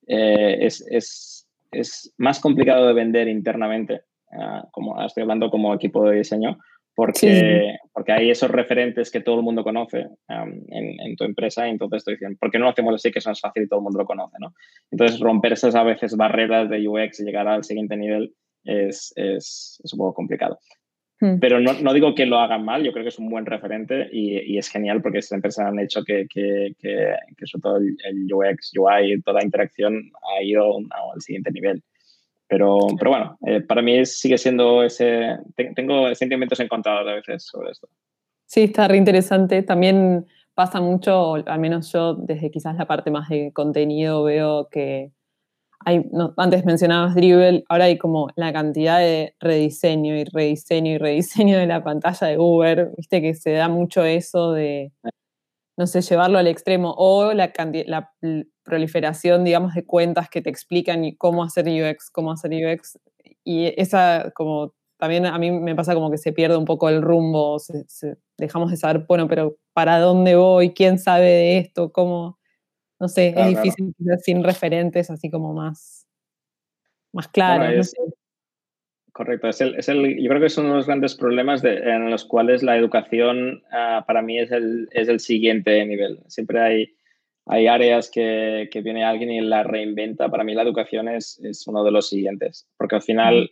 eh, 0.08 0.58
es, 0.60 0.86
es, 0.90 1.48
es, 1.72 2.14
más 2.18 2.40
complicado 2.40 2.88
de 2.88 2.94
vender 2.94 3.28
internamente, 3.28 4.02
uh, 4.32 4.70
como 4.72 5.02
estoy 5.04 5.22
hablando 5.22 5.50
como 5.50 5.74
equipo 5.74 6.08
de 6.10 6.18
diseño, 6.18 6.58
porque, 6.96 7.78
porque 7.92 8.12
hay 8.12 8.30
esos 8.30 8.52
referentes 8.52 9.10
que 9.10 9.22
todo 9.22 9.38
el 9.38 9.44
mundo 9.44 9.64
conoce 9.64 10.08
en, 10.28 11.00
en, 11.00 11.16
tu 11.16 11.24
empresa 11.24 11.68
y 11.68 11.72
entonces 11.72 12.00
estoy 12.00 12.16
diciendo, 12.16 12.38
¿por 12.40 12.52
qué 12.52 12.60
no 12.60 12.66
lo 12.66 12.72
hacemos 12.72 12.94
así 12.94 13.12
que 13.12 13.18
es 13.18 13.26
fácil 13.26 13.64
y 13.64 13.68
todo 13.68 13.80
el 13.80 13.84
mundo 13.84 14.00
lo 14.00 14.06
conoce? 14.06 14.38
¿no? 14.40 14.54
Entonces, 14.92 15.20
romper 15.20 15.54
esas 15.54 15.74
a 15.74 15.84
veces 15.84 16.16
barreras 16.16 16.70
de 16.70 16.88
UX 16.88 17.20
y 17.20 17.24
llegar 17.24 17.48
al 17.48 17.64
siguiente 17.64 17.98
nivel 17.98 18.36
es, 18.64 19.14
es, 19.16 19.80
es 19.84 19.94
un 19.94 19.98
poco 19.98 20.14
complicado. 20.14 20.60
Hmm. 21.20 21.40
Pero 21.40 21.60
no, 21.60 21.74
no, 21.74 21.94
digo 21.94 22.16
que 22.16 22.26
lo 22.26 22.40
hagan 22.40 22.66
mal, 22.66 22.84
yo 22.84 22.92
creo 22.92 23.04
que 23.04 23.10
es 23.10 23.20
un 23.20 23.30
buen 23.30 23.46
referente 23.46 24.10
y, 24.12 24.40
y 24.54 24.58
es 24.58 24.70
genial 24.70 25.02
porque 25.02 25.20
estas 25.20 25.38
empresas 25.38 25.68
han 25.68 25.80
hecho 25.80 26.04
que, 26.04 26.28
que, 26.30 26.76
que, 26.80 27.16
que 27.38 27.46
sobre 27.46 27.62
todo 27.62 27.78
el, 27.78 27.98
el, 28.06 28.34
UX, 28.34 28.72
UI, 28.78 29.22
toda 29.22 29.40
la 29.40 29.46
interacción 29.46 30.12
ha 30.36 30.44
ido 30.44 30.78
al 30.78 31.22
siguiente 31.22 31.52
nivel. 31.52 31.84
Pero, 32.48 32.78
pero 33.00 33.12
bueno, 33.12 33.38
eh, 33.48 33.62
para 33.62 33.82
mí 33.82 34.06
sigue 34.06 34.38
siendo 34.38 34.84
ese... 34.84 35.38
Tengo 35.76 36.14
sentimientos 36.14 36.60
encontrados 36.60 37.08
a 37.08 37.16
veces 37.16 37.46
sobre 37.46 37.72
esto. 37.72 37.88
Sí, 38.46 38.64
está 38.64 38.88
re 38.88 38.98
interesante. 38.98 39.64
También 39.64 40.28
pasa 40.54 40.80
mucho, 40.80 41.36
al 41.36 41.60
menos 41.60 41.92
yo 41.92 42.14
desde 42.14 42.52
quizás 42.52 42.76
la 42.76 42.86
parte 42.86 43.10
más 43.12 43.30
de 43.30 43.52
contenido 43.54 44.24
veo 44.24 44.68
que 44.70 45.12
antes 46.38 46.66
mencionabas 46.66 47.16
Dribble, 47.16 47.64
ahora 47.70 47.86
hay 47.86 47.98
como 47.98 48.30
la 48.36 48.54
cantidad 48.54 49.00
de 49.00 49.36
rediseño 49.40 50.16
y 50.16 50.24
rediseño 50.26 50.92
y 50.94 50.98
rediseño 50.98 51.58
de 51.58 51.68
la 51.68 51.84
pantalla 51.84 52.28
de 52.28 52.38
Uber, 52.38 52.92
viste 52.98 53.22
que 53.22 53.34
se 53.34 53.52
da 53.52 53.70
mucho 53.70 54.04
eso 54.04 54.54
de, 54.54 54.92
no 55.78 55.88
sé, 55.88 56.02
llevarlo 56.02 56.38
al 56.38 56.48
extremo, 56.48 56.94
o 56.98 57.34
la, 57.34 57.52
la 57.86 58.12
proliferación, 58.64 59.44
digamos, 59.44 59.74
de 59.74 59.86
cuentas 59.86 60.30
que 60.30 60.42
te 60.42 60.50
explican 60.50 61.04
cómo 61.18 61.44
hacer 61.44 61.66
UX, 61.68 62.10
cómo 62.12 62.32
hacer 62.32 62.52
UX, 62.52 63.00
y 63.44 63.74
esa 63.82 64.32
como 64.36 64.74
también 64.98 65.26
a 65.26 65.38
mí 65.38 65.52
me 65.52 65.76
pasa 65.76 65.94
como 65.94 66.10
que 66.10 66.18
se 66.18 66.32
pierde 66.32 66.56
un 66.56 66.66
poco 66.66 66.88
el 66.88 67.02
rumbo, 67.02 67.58
dejamos 68.38 68.72
de 68.72 68.78
saber, 68.78 69.06
bueno, 69.08 69.28
pero 69.28 69.58
¿para 69.74 70.00
dónde 70.00 70.36
voy? 70.38 70.74
¿Quién 70.74 70.98
sabe 70.98 71.26
de 71.26 71.58
esto? 71.58 71.92
¿Cómo? 71.92 72.40
No 73.04 73.10
sé, 73.10 73.34
es 73.36 73.48
difícil 73.50 73.94
sin 74.20 74.46
referentes 74.46 75.10
así 75.10 75.30
como 75.30 75.54
más, 75.54 76.08
más 77.12 77.28
claros. 77.28 77.94
Correcto, 79.12 79.50
es 79.50 79.60
el, 79.60 79.76
es 79.76 79.90
el, 79.90 80.24
yo 80.24 80.30
creo 80.30 80.40
que 80.40 80.46
es 80.46 80.58
uno 80.58 80.70
de 80.70 80.76
los 80.76 80.86
grandes 80.86 81.16
problemas 81.16 81.62
de, 81.62 81.80
en 81.80 82.10
los 82.10 82.24
cuales 82.24 82.64
la 82.64 82.78
educación 82.78 83.62
uh, 83.74 84.06
para 84.06 84.22
mí 84.22 84.40
es 84.40 84.52
el, 84.52 84.88
es 84.94 85.10
el 85.10 85.20
siguiente 85.20 85.86
nivel. 85.86 86.22
Siempre 86.28 86.62
hay, 86.62 86.96
hay 87.46 87.68
áreas 87.68 88.10
que, 88.10 88.70
que, 88.72 88.80
viene 88.80 89.04
alguien 89.04 89.32
y 89.32 89.42
la 89.42 89.64
reinventa. 89.64 90.30
Para 90.30 90.46
mí 90.46 90.54
la 90.54 90.64
educación 90.64 91.10
es, 91.10 91.42
es 91.44 91.68
uno 91.68 91.84
de 91.84 91.92
los 91.92 92.08
siguientes, 92.08 92.70
porque 92.78 92.96
al 92.96 93.02
final 93.02 93.52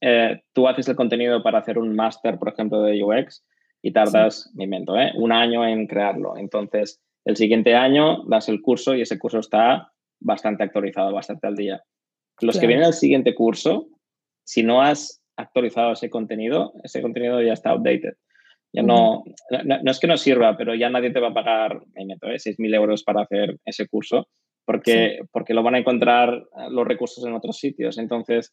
eh, 0.00 0.42
tú 0.52 0.66
haces 0.66 0.88
el 0.88 0.96
contenido 0.96 1.44
para 1.44 1.60
hacer 1.60 1.78
un 1.78 1.94
máster, 1.94 2.40
por 2.40 2.48
ejemplo, 2.48 2.82
de 2.82 3.04
UX 3.04 3.44
y 3.82 3.92
tardas, 3.92 4.42
sí. 4.42 4.50
me 4.56 4.64
invento, 4.64 4.98
¿eh? 4.98 5.12
un 5.14 5.30
año 5.30 5.64
en 5.64 5.86
crearlo. 5.86 6.36
Entonces, 6.36 7.00
el 7.24 7.36
siguiente 7.36 7.74
año 7.74 8.24
das 8.26 8.48
el 8.48 8.60
curso 8.60 8.94
y 8.94 9.02
ese 9.02 9.18
curso 9.18 9.38
está 9.38 9.92
bastante 10.20 10.62
actualizado, 10.62 11.12
bastante 11.12 11.46
al 11.46 11.56
día. 11.56 11.82
Los 12.40 12.54
claro. 12.54 12.60
que 12.60 12.66
vienen 12.66 12.86
al 12.86 12.94
siguiente 12.94 13.34
curso, 13.34 13.88
si 14.44 14.62
no 14.62 14.82
has 14.82 15.22
actualizado 15.36 15.92
ese 15.92 16.10
contenido, 16.10 16.72
ese 16.82 17.02
contenido 17.02 17.40
ya 17.42 17.52
está 17.52 17.74
updated. 17.74 18.14
Ya 18.72 18.82
no, 18.82 19.22
no, 19.64 19.90
es 19.90 20.00
que 20.00 20.08
no 20.08 20.16
sirva, 20.16 20.56
pero 20.56 20.74
ya 20.74 20.90
nadie 20.90 21.12
te 21.12 21.20
va 21.20 21.28
a 21.28 21.34
pagar, 21.34 21.80
me 21.94 22.06
meto, 22.06 22.26
¿eh? 22.26 22.38
6.000 22.38 22.74
euros 22.74 23.04
para 23.04 23.22
hacer 23.22 23.56
ese 23.64 23.86
curso, 23.86 24.26
porque, 24.64 25.20
porque 25.30 25.54
lo 25.54 25.62
van 25.62 25.76
a 25.76 25.78
encontrar 25.78 26.34
eh, 26.34 26.70
los 26.70 26.84
recursos 26.84 27.24
en 27.24 27.34
otros 27.34 27.56
sitios. 27.58 27.98
Entonces, 27.98 28.52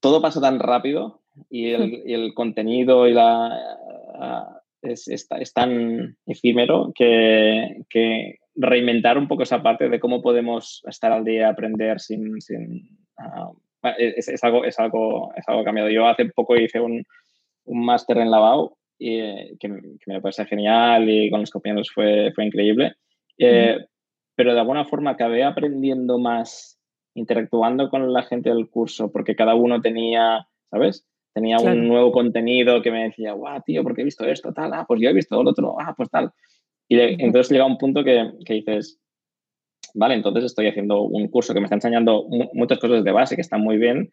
todo 0.00 0.20
pasa 0.20 0.42
tan 0.42 0.58
rápido 0.58 1.22
y 1.48 1.70
el, 1.70 2.02
y 2.04 2.12
el 2.12 2.34
contenido 2.34 3.08
y 3.08 3.14
la, 3.14 4.59
es, 4.82 5.08
es, 5.08 5.52
tan 5.52 6.16
efímero 6.26 6.92
que, 6.94 7.82
que, 7.88 8.36
reinventar 8.54 9.16
un 9.16 9.28
poco 9.28 9.44
esa 9.44 9.62
parte 9.62 9.88
de 9.88 10.00
cómo 10.00 10.20
podemos 10.22 10.82
estar 10.86 11.12
al 11.12 11.24
día, 11.24 11.48
aprender 11.48 12.00
sin... 12.00 12.40
sin 12.40 12.98
ah, 13.16 13.52
es, 13.96 14.28
es, 14.28 14.44
algo, 14.44 14.64
es, 14.64 14.78
algo, 14.78 15.32
es 15.34 15.48
algo 15.48 15.64
cambiado. 15.64 15.88
Yo 15.88 16.06
hace 16.06 16.26
poco 16.26 16.56
hice 16.56 16.80
un, 16.80 17.02
un 17.64 17.84
máster 17.84 18.18
en 18.18 18.30
lavado 18.30 18.76
y, 18.98 19.56
que, 19.58 19.68
que, 19.68 20.12
me 20.12 20.20
parece 20.20 20.44
genial 20.44 21.08
y 21.08 21.30
con 21.30 21.40
los 21.40 21.50
compañeros 21.50 21.90
fue, 21.94 22.32
fue 22.34 22.44
increíble. 22.44 22.94
Eh, 23.38 23.78
pero 24.34 24.52
de 24.52 24.60
alguna 24.60 24.84
forma 24.84 25.10
acabé 25.10 25.44
aprendiendo 25.44 26.18
más 26.18 26.78
interactuando 27.14 27.88
con 27.88 28.12
la 28.12 28.22
gente 28.22 28.50
del 28.50 28.68
curso 28.68 29.10
porque 29.10 29.34
cada 29.34 29.54
uno 29.54 29.80
tenía, 29.80 30.46
¿sabes? 30.70 31.06
Tenía 31.32 31.58
un 31.58 31.86
nuevo 31.86 32.10
contenido 32.10 32.82
que 32.82 32.90
me 32.90 33.04
decía, 33.04 33.32
guau, 33.32 33.62
tío, 33.64 33.82
porque 33.82 34.02
he 34.02 34.04
visto 34.04 34.24
esto, 34.24 34.52
tal, 34.52 34.72
ah, 34.74 34.84
pues 34.86 35.00
yo 35.00 35.08
he 35.08 35.14
visto 35.14 35.40
lo 35.42 35.50
otro, 35.50 35.76
ah, 35.80 35.94
pues 35.96 36.10
tal. 36.10 36.32
Y 36.88 36.98
entonces 36.98 37.52
llega 37.52 37.64
un 37.64 37.78
punto 37.78 38.02
que, 38.02 38.32
que, 38.44 38.54
dices, 38.54 39.00
vale, 39.94 40.14
entonces 40.14 40.44
estoy 40.44 40.66
haciendo 40.66 41.02
un 41.02 41.28
curso 41.28 41.54
que 41.54 41.60
me 41.60 41.66
está 41.66 41.76
enseñando 41.76 42.26
muchas 42.52 42.80
cosas 42.80 43.04
de 43.04 43.12
base 43.12 43.36
que 43.36 43.42
están 43.42 43.60
muy 43.60 43.76
bien, 43.76 44.10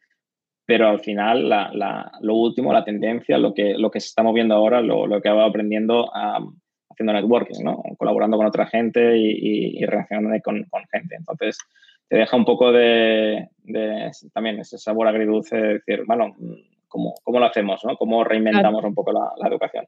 pero 0.67 0.89
al 0.89 0.99
final 0.99 1.49
la, 1.49 1.71
la, 1.73 2.11
lo 2.21 2.35
último, 2.35 2.71
la 2.71 2.83
tendencia, 2.83 3.37
lo 3.37 3.53
que, 3.53 3.73
lo 3.77 3.89
que 3.89 3.99
se 3.99 4.07
está 4.07 4.21
moviendo 4.21 4.53
ahora, 4.53 4.81
lo, 4.81 5.07
lo 5.07 5.21
que 5.21 5.29
he 5.29 5.31
haciendo 5.31 6.11
haciendo 6.89 7.13
networking, 7.13 7.63
¿no? 7.63 7.81
colaborando 7.97 8.37
con 8.37 8.47
otra 8.47 8.67
gente 8.67 9.17
y, 9.17 9.79
y, 9.79 9.85
relacionándome 9.85 10.41
con, 10.41 10.63
con, 10.65 10.83
gente. 10.91 11.15
Entonces, 11.15 11.57
te 12.09 12.17
deja 12.17 12.35
un 12.35 12.45
poco 12.45 12.71
de, 12.71 13.49
de, 13.63 14.11
también 14.33 14.59
ese 14.59 14.77
sabor 14.77 15.07
agridulce 15.07 15.55
de 15.57 15.73
decir, 15.75 16.03
bueno, 16.05 16.35
cómo, 16.87 17.13
cómo 17.23 17.39
lo 17.39 17.45
hacemos, 17.45 17.83
¿no? 17.83 17.95
Cómo 17.97 18.23
reinventamos 18.23 18.83
un 18.83 18.95
poco 18.95 19.11
la, 19.11 19.31
la, 19.37 19.47
educación. 19.47 19.85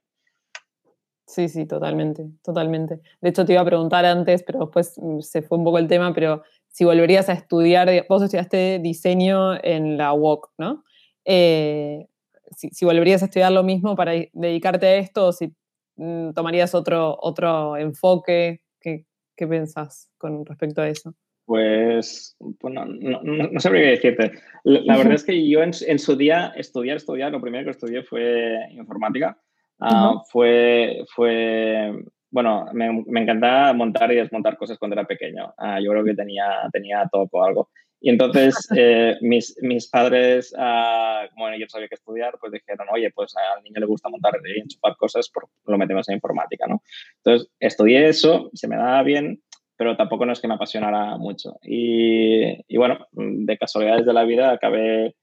Sí, 1.25 1.47
sí, 1.47 1.65
totalmente, 1.65 2.27
totalmente. 2.43 3.01
De 3.21 3.29
hecho, 3.29 3.45
te 3.45 3.53
iba 3.53 3.61
a 3.61 3.65
preguntar 3.65 4.05
antes, 4.05 4.43
pero 4.43 4.59
después 4.59 4.97
mm, 4.97 5.19
se 5.19 5.41
fue 5.41 5.57
un 5.57 5.63
poco 5.63 5.77
el 5.77 5.87
tema, 5.87 6.13
pero 6.13 6.43
si 6.67 6.85
volverías 6.85 7.29
a 7.29 7.33
estudiar, 7.33 7.89
vos 8.07 8.21
estudiaste 8.21 8.79
diseño 8.79 9.55
en 9.63 9.97
la 9.97 10.13
UOC, 10.13 10.51
¿no? 10.57 10.83
Eh, 11.25 12.07
si, 12.55 12.69
si, 12.69 12.85
volverías 12.85 13.21
a 13.21 13.25
estudiar 13.25 13.51
lo 13.51 13.63
mismo 13.63 13.95
para 13.95 14.13
dedicarte 14.33 14.87
a 14.87 14.95
esto 14.95 15.27
o 15.27 15.31
si 15.31 15.53
mm, 15.97 16.31
tomarías 16.31 16.73
otro, 16.73 17.17
otro 17.21 17.77
enfoque, 17.77 18.61
¿qué, 18.79 19.05
¿qué 19.35 19.47
pensás 19.47 20.09
con 20.17 20.45
respecto 20.45 20.81
a 20.81 20.89
eso? 20.89 21.13
Pues, 21.49 22.37
pues 22.59 22.73
no, 22.75 22.85
no, 22.85 23.23
no, 23.23 23.59
sabría 23.59 23.81
qué 23.81 24.11
decirte. 24.11 24.33
La, 24.63 24.97
verdad 24.97 25.13
es 25.15 25.23
que 25.23 25.49
yo 25.49 25.63
en, 25.63 25.71
en, 25.87 25.97
su 25.97 26.15
día, 26.15 26.53
estudiar, 26.55 26.97
estudiar, 26.97 27.31
lo 27.31 27.41
primero 27.41 27.65
que 27.65 27.71
estudié 27.71 28.03
fue 28.03 28.55
informática. 28.69 29.35
Uh, 29.79 30.19
fue, 30.31 31.03
fue, 31.15 31.91
bueno, 32.29 32.67
me, 32.73 33.03
me, 33.07 33.21
encantaba 33.21 33.73
montar 33.73 34.11
y 34.11 34.17
desmontar 34.17 34.57
cosas 34.57 34.77
cuando 34.77 34.93
era 34.93 35.07
pequeño. 35.07 35.51
Uh, 35.57 35.81
yo 35.83 35.89
creo 35.89 36.05
que 36.05 36.13
tenía, 36.13 36.69
tenía 36.71 37.09
todo 37.11 37.27
algo. 37.43 37.71
Y 37.99 38.11
entonces 38.11 38.55
eh, 38.77 39.17
mis, 39.21 39.57
mis 39.63 39.89
padres, 39.89 40.53
uh, 40.55 41.33
como 41.33 41.51
yo 41.55 41.65
sabía 41.67 41.87
que 41.87 41.95
estudiar, 41.95 42.37
pues 42.39 42.51
dijeron, 42.51 42.85
oye, 42.91 43.09
pues 43.09 43.33
al 43.35 43.63
niño 43.63 43.79
le 43.79 43.87
gusta 43.87 44.07
montar 44.07 44.35
y 44.45 44.59
enchufar 44.59 44.95
cosas, 44.97 45.31
pues 45.33 45.47
lo 45.65 45.77
metemos 45.79 46.07
en 46.09 46.15
informática, 46.15 46.67
¿no? 46.67 46.83
Entonces 47.23 47.49
estudié 47.59 48.07
eso, 48.07 48.51
se 48.53 48.67
me 48.67 48.75
daba 48.75 49.01
bien, 49.01 49.41
pero 49.79 49.95
tampoco 49.95 50.25
no 50.25 50.33
es 50.33 50.41
que 50.41 50.47
me 50.49 50.55
apasionara 50.55 51.15
mucho. 51.15 51.57
Y, 51.63 52.43
y 52.67 52.77
bueno, 52.77 53.07
de 53.13 53.57
casualidades 53.57 54.05
de 54.05 54.11
la 54.11 54.25
vida 54.25 54.51
acabé, 54.51 55.15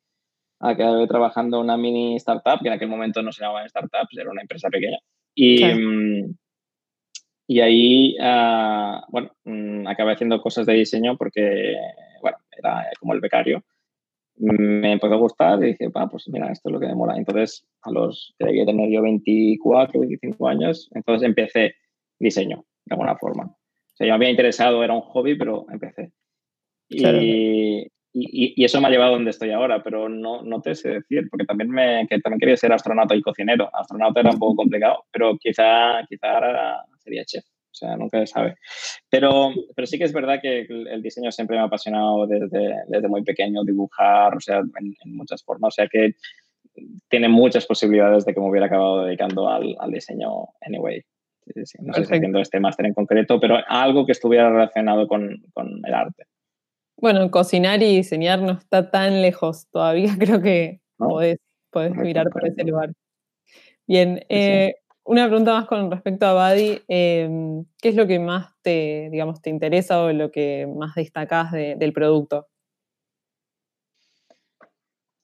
acabé 0.60 1.06
trabajando 1.06 1.58
en 1.58 1.64
una 1.64 1.76
mini 1.76 2.16
startup, 2.16 2.62
que 2.62 2.68
en 2.68 2.72
aquel 2.72 2.88
momento 2.88 3.20
no 3.20 3.32
se 3.32 3.42
llamaba 3.42 3.68
startups, 3.68 4.16
era 4.16 4.30
una 4.30 4.40
empresa 4.40 4.70
pequeña. 4.70 4.96
Y, 5.34 5.62
mm, 5.62 6.34
y 7.48 7.60
ahí, 7.60 8.16
uh, 8.18 9.02
bueno, 9.10 9.30
um, 9.44 9.86
acabé 9.88 10.14
haciendo 10.14 10.40
cosas 10.40 10.64
de 10.64 10.72
diseño 10.72 11.18
porque, 11.18 11.74
bueno, 12.22 12.38
era 12.56 12.86
como 12.98 13.12
el 13.12 13.20
becario. 13.20 13.62
Me 14.36 14.92
empezó 14.92 15.12
a 15.12 15.18
gustar 15.18 15.62
y 15.62 15.72
dije, 15.72 15.90
ah, 15.94 16.08
pues 16.10 16.30
mira, 16.30 16.50
esto 16.50 16.70
es 16.70 16.72
lo 16.72 16.80
que 16.80 16.86
me 16.86 16.94
mola. 16.94 17.18
Entonces, 17.18 17.68
a 17.82 17.90
los 17.90 18.34
que 18.38 18.46
debía 18.46 18.64
tener 18.64 18.90
yo 18.90 19.02
24, 19.02 20.00
25 20.00 20.48
años, 20.48 20.88
entonces 20.94 21.28
empecé 21.28 21.74
diseño, 22.18 22.64
de 22.86 22.94
alguna 22.94 23.16
forma. 23.16 23.54
O 23.96 23.98
sea, 23.98 24.06
yo 24.06 24.10
me 24.10 24.16
había 24.16 24.30
interesado, 24.30 24.84
era 24.84 24.92
un 24.92 25.00
hobby, 25.00 25.38
pero 25.38 25.64
empecé. 25.72 26.12
Y, 26.86 27.88
y, 28.12 28.52
y, 28.62 28.64
eso 28.64 28.78
me 28.78 28.88
ha 28.88 28.90
llevado 28.90 29.12
a 29.12 29.14
donde 29.14 29.30
estoy 29.30 29.52
ahora, 29.52 29.82
pero 29.82 30.10
no, 30.10 30.42
no 30.42 30.60
te 30.60 30.74
sé 30.74 30.90
decir, 30.90 31.28
porque 31.30 31.46
también, 31.46 31.70
me, 31.70 32.06
que 32.06 32.20
también 32.20 32.38
quería 32.38 32.58
ser 32.58 32.74
astronauta 32.74 33.16
y 33.16 33.22
cocinero. 33.22 33.70
Astronauta 33.72 34.20
era 34.20 34.32
un 34.32 34.38
poco 34.38 34.56
complicado, 34.56 35.04
pero 35.10 35.38
quizá, 35.38 36.04
quizá 36.10 36.30
ahora 36.30 36.84
sería 36.98 37.24
chef. 37.24 37.42
O 37.46 37.74
sea, 37.78 37.96
nunca 37.96 38.18
se 38.20 38.26
sabe. 38.26 38.56
Pero, 39.08 39.52
pero 39.74 39.86
sí 39.86 39.96
que 39.96 40.04
es 40.04 40.12
verdad 40.12 40.40
que 40.42 40.66
el 40.68 41.00
diseño 41.00 41.32
siempre 41.32 41.56
me 41.56 41.62
ha 41.62 41.66
apasionado 41.66 42.26
desde, 42.26 42.74
desde 42.88 43.08
muy 43.08 43.24
pequeño, 43.24 43.64
dibujar, 43.64 44.36
o 44.36 44.40
sea, 44.40 44.58
en, 44.58 44.94
en, 45.04 45.16
muchas 45.16 45.42
formas. 45.42 45.72
O 45.72 45.76
sea 45.76 45.88
que 45.88 46.16
tiene 47.08 47.28
muchas 47.30 47.64
posibilidades 47.64 48.26
de 48.26 48.34
que 48.34 48.40
me 48.40 48.50
hubiera 48.50 48.66
acabado 48.66 49.04
dedicando 49.04 49.48
al, 49.48 49.74
al 49.80 49.90
diseño 49.90 50.48
anyway 50.60 51.02
no 51.80 51.92
sé 51.94 52.04
si 52.04 52.14
haciendo 52.14 52.40
este 52.40 52.60
máster 52.60 52.86
en 52.86 52.94
concreto, 52.94 53.38
pero 53.40 53.58
algo 53.68 54.06
que 54.06 54.12
estuviera 54.12 54.50
relacionado 54.50 55.06
con, 55.06 55.42
con, 55.52 55.80
el 55.84 55.94
arte. 55.94 56.24
Bueno, 56.96 57.30
cocinar 57.30 57.82
y 57.82 57.96
diseñar 57.96 58.40
no 58.40 58.52
está 58.52 58.90
tan 58.90 59.22
lejos 59.22 59.68
todavía, 59.70 60.08
creo 60.18 60.42
que 60.42 60.80
¿No? 60.98 61.08
podés, 61.08 61.38
podés 61.70 61.94
mirar 61.94 62.30
por 62.30 62.46
ese 62.46 62.64
lugar. 62.64 62.92
Bien, 63.86 64.24
eh, 64.28 64.74
sí. 64.74 64.94
una 65.04 65.26
pregunta 65.28 65.52
más 65.52 65.66
con 65.66 65.90
respecto 65.90 66.26
a 66.26 66.32
Badi, 66.32 66.80
eh, 66.88 67.28
¿qué 67.80 67.90
es 67.90 67.94
lo 67.94 68.06
que 68.06 68.18
más 68.18 68.52
te, 68.62 69.08
digamos, 69.12 69.40
te 69.40 69.50
interesa 69.50 70.02
o 70.02 70.12
lo 70.12 70.32
que 70.32 70.66
más 70.66 70.94
destacás 70.94 71.52
de, 71.52 71.76
del 71.76 71.92
producto? 71.92 72.48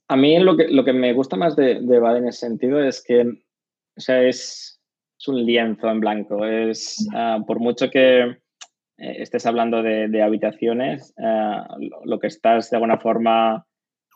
A 0.08 0.16
mí 0.16 0.38
lo 0.38 0.56
que, 0.56 0.68
lo 0.68 0.84
que 0.84 0.92
me 0.92 1.14
gusta 1.14 1.36
más 1.36 1.56
de, 1.56 1.80
de 1.80 1.98
Badi 1.98 2.18
en 2.18 2.28
ese 2.28 2.40
sentido 2.40 2.82
es 2.82 3.02
que, 3.02 3.22
o 3.22 4.00
sea, 4.00 4.22
es, 4.22 4.81
es 5.22 5.28
un 5.28 5.46
lienzo 5.46 5.88
en 5.88 6.00
blanco. 6.00 6.44
Es, 6.44 7.06
uh, 7.14 7.44
por 7.46 7.60
mucho 7.60 7.90
que 7.90 8.22
eh, 8.22 8.36
estés 8.98 9.46
hablando 9.46 9.82
de, 9.82 10.22
habitaciones, 10.22 11.14
uh, 11.16 11.78
lo, 12.04 12.18
que 12.18 12.26
estás 12.26 12.70
de 12.70 12.76
alguna 12.76 12.98
forma 12.98 13.64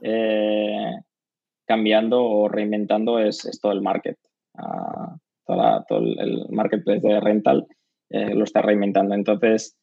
eh, 0.03 0.91
cambiando 1.65 2.25
o 2.25 2.49
reinventando 2.49 3.21
es, 3.21 3.49
todo 3.63 3.73
el 3.73 3.83
market. 3.83 4.19
Uh, 4.55 5.17
toda, 5.47 5.85
todo 5.85 6.01
el 6.01 6.47
marketplace 6.51 7.07
de 7.07 7.21
rental 7.21 7.67
eh, 8.11 8.35
lo 8.35 8.43
está 8.43 8.63
reinventando. 8.63 9.15
Entonces, 9.15 9.79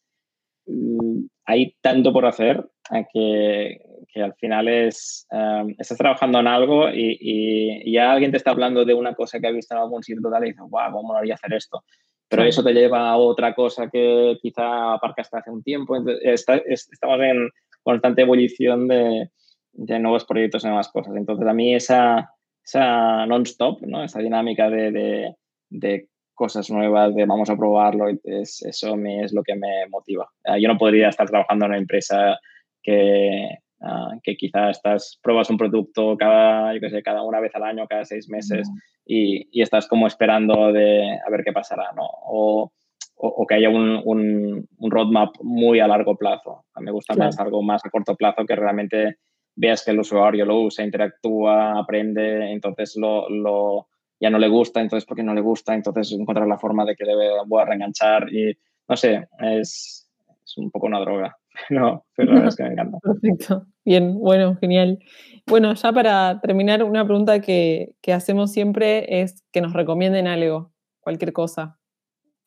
mm, 0.66 1.26
hay 1.46 1.76
tanto 1.80 2.12
por 2.12 2.26
hacer 2.26 2.70
que, 3.14 3.80
que 4.14 4.22
al 4.22 4.36
final 4.36 4.68
es, 4.68 5.28
um, 5.32 5.74
estás 5.80 5.98
trabajando 5.98 6.40
en 6.40 6.48
algo 6.48 6.88
y, 6.90 7.18
y, 7.20 7.90
y, 7.90 7.94
ya 7.94 8.12
alguien 8.12 8.30
te 8.30 8.38
está 8.38 8.52
hablando 8.52 8.86
de 8.86 8.94
una 8.94 9.16
cosa 9.16 9.40
que 9.40 9.48
ha 9.48 9.52
visto 9.52 9.74
en 9.74 9.82
algún 9.82 10.04
sitio 10.04 10.30
tal 10.30 10.44
y 10.46 10.50
dices, 10.52 10.64
wow, 10.70 10.92
¿cómo 10.92 11.16
haría 11.16 11.34
hacer 11.34 11.54
esto? 11.54 11.84
Pero 12.30 12.44
sí. 12.44 12.50
eso 12.50 12.64
te 12.64 12.74
lleva 12.74 13.10
a 13.10 13.18
otra 13.18 13.56
cosa 13.56 13.90
que 13.90 14.38
quizá 14.42 14.94
aparcaste 14.94 15.38
hace 15.38 15.50
un 15.50 15.64
tiempo. 15.64 15.96
Entonces, 15.96 16.22
está, 16.24 16.58
es, 16.58 16.88
estamos 16.92 17.20
en 17.22 17.50
constante 17.82 18.22
ebullición 18.22 18.88
de, 18.88 19.30
de, 19.72 20.00
nuevos 20.00 20.26
proyectos 20.26 20.64
y 20.64 20.68
nuevas 20.68 20.90
cosas. 20.90 21.16
Entonces, 21.16 21.48
a 21.48 21.54
mí 21.54 21.74
esa, 21.74 22.30
esa 22.64 23.26
non-stop, 23.26 23.82
¿no? 23.82 24.04
esa 24.04 24.20
dinámica 24.20 24.70
de, 24.70 24.92
de, 24.92 25.36
de 25.70 26.08
cosas 26.36 26.70
nuevas, 26.70 27.16
de 27.16 27.26
vamos 27.26 27.50
a 27.50 27.58
probarlo, 27.58 28.06
es, 28.24 28.62
eso 28.64 28.96
me, 28.96 29.24
es 29.24 29.34
lo 29.34 29.42
que 29.42 29.56
me 29.56 29.88
motiva. 29.90 30.30
Uh, 30.46 30.58
yo 30.58 30.68
no 30.68 30.78
podría 30.78 31.10
estar 31.10 31.28
trabajando 31.28 31.66
en 31.66 31.72
una 31.72 31.80
empresa 31.80 32.40
que, 32.82 33.63
Uh, 33.86 34.18
que 34.24 34.38
quizás 34.38 34.78
estás, 34.78 35.20
pruebas 35.22 35.50
un 35.50 35.58
producto 35.58 36.16
cada, 36.16 36.74
yo 36.74 36.80
qué 36.80 36.90
sé, 36.90 37.04
cada 37.04 37.22
una 37.22 37.42
vez 37.42 37.54
al 37.54 37.64
año, 37.64 37.86
cada 37.86 38.06
seis 38.06 38.30
meses 38.30 38.70
mm. 38.70 38.78
y, 39.06 39.50
y, 39.52 39.62
estás 39.62 39.90
como 39.90 40.08
esperando 40.08 40.72
de 40.72 41.20
a 41.20 41.30
ver 41.30 41.44
qué 41.44 41.52
pasará, 41.52 41.92
¿no? 41.94 42.04
O, 42.06 42.72
o, 43.18 43.28
o 43.28 43.46
que 43.46 43.56
haya 43.56 43.70
un, 43.70 44.02
un, 44.06 44.66
un, 44.78 44.92
roadmap 44.92 45.36
muy 45.42 45.82
a 45.82 45.88
largo 45.88 46.16
plazo. 46.16 46.64
A 46.74 46.80
mí 46.80 46.86
me 46.86 46.92
gusta 46.92 47.14
claro. 47.14 47.28
más 47.28 47.40
algo 47.42 47.62
más 47.62 47.86
a 47.86 47.90
corto 47.90 48.16
plazo 48.16 48.46
que 48.46 48.56
realmente 48.56 49.18
veas 49.56 49.84
que 49.84 49.92
el 49.92 50.00
usuario 50.00 50.46
lo 50.46 50.62
usa, 50.62 50.86
interactúa, 50.86 51.78
aprende, 51.78 52.54
entonces 52.54 52.96
lo, 52.96 53.30
lo 53.30 53.88
ya 54.18 54.30
no 54.30 54.40
le 54.40 54.48
gusta, 54.48 54.80
entonces 54.80 55.06
porque 55.06 55.24
no 55.24 55.34
le 55.34 55.42
gusta, 55.42 55.74
entonces 55.74 56.12
encontrar 56.14 56.48
la 56.48 56.58
forma 56.58 56.86
de 56.86 56.96
que 56.96 57.04
le 57.04 57.14
voy 57.46 57.62
a 57.62 57.66
reenganchar 57.66 58.32
y 58.34 58.58
no 58.88 58.96
sé, 58.96 59.28
es, 59.40 60.10
es 60.42 60.58
un 60.58 60.72
poco 60.72 60.88
una 60.88 61.02
droga, 61.02 61.36
no, 61.70 62.06
pero 62.16 62.30
la 62.30 62.36
verdad 62.36 62.50
es 62.50 62.56
que 62.56 62.64
me 62.64 62.70
encanta. 62.72 62.98
Perfecto. 63.04 63.66
Bien, 63.86 64.18
bueno, 64.18 64.56
genial. 64.56 65.00
Bueno, 65.46 65.74
ya 65.74 65.92
para 65.92 66.40
terminar, 66.40 66.84
una 66.84 67.06
pregunta 67.06 67.42
que, 67.42 67.96
hacemos 68.14 68.52
siempre 68.52 69.22
es 69.22 69.44
que 69.52 69.60
nos 69.60 69.74
recomienden 69.74 70.28
algo, 70.28 70.72
cualquier 71.02 71.34
cosa. 71.34 71.78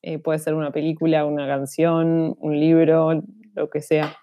Eh, 0.03 0.19
puede 0.19 0.39
ser 0.39 0.55
una 0.55 0.73
película, 0.73 1.27
una 1.27 1.47
canción, 1.47 2.35
un 2.39 2.59
libro, 2.59 3.23
lo 3.55 3.69
que 3.69 3.83
sea. 3.83 4.17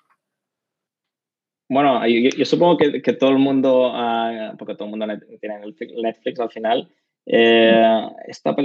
Bueno, 1.70 2.02
yo, 2.08 2.46
supongo 2.46 2.78
que, 2.78 3.14
todo 3.14 3.30
el 3.30 3.40
mundo, 3.40 3.92
ah, 3.94 4.56
porque 4.58 4.74
todo 4.74 4.86
el 4.86 4.92
mundo 4.92 5.06
tiene 5.40 5.60
Netflix 5.60 6.40
al 6.40 6.50
final, 6.50 6.90
eh, 7.26 8.08
esta, 8.28 8.56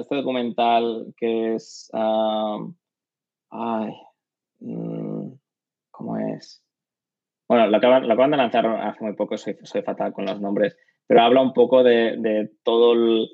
este 0.00 0.16
documental 0.16 1.14
que 1.16 1.54
es... 1.54 1.90
Ah, 1.92 2.58
ay, 3.50 3.92
mm, 4.60 5.32
¿Cómo 5.90 6.18
es? 6.18 6.65
Bueno, 7.48 7.68
lo 7.68 7.76
acaban, 7.76 8.30
de 8.30 8.36
lanzar 8.36 8.66
hace 8.66 9.04
muy 9.04 9.14
poco, 9.14 9.36
soy, 9.36 9.56
soy 9.62 9.82
fatal 9.82 10.12
con 10.12 10.26
los 10.26 10.40
nombres, 10.40 10.76
pero 11.06 11.22
habla 11.22 11.40
un 11.40 11.52
poco 11.52 11.84
de, 11.84 12.50
todo, 12.64 12.92
el, 12.94 13.28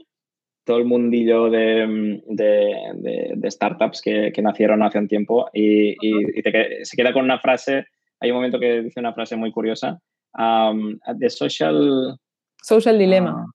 todo 0.65 0.77
el 0.79 0.85
mundillo 0.85 1.49
de, 1.49 2.21
de, 2.27 3.51
startups 3.51 4.03
que, 4.03 4.31
que, 4.33 4.43
nacieron 4.43 4.83
hace 4.83 4.99
un 4.99 5.09
tiempo 5.09 5.49
y, 5.55 5.93
y, 5.93 6.43
se 6.83 6.97
queda 6.97 7.13
con 7.15 7.25
una 7.25 7.39
frase, 7.39 7.87
hay 8.21 8.31
un 8.31 8.37
momento 8.37 8.61
que 8.61 8.83
dice 8.83 9.01
una 9.01 9.15
frase 9.15 9.37
muy 9.37 9.51
curiosa, 9.51 9.99
um, 10.39 10.99
de 11.17 11.31
social... 11.31 12.19
Social 12.63 12.99
Dilemma. 12.99 13.47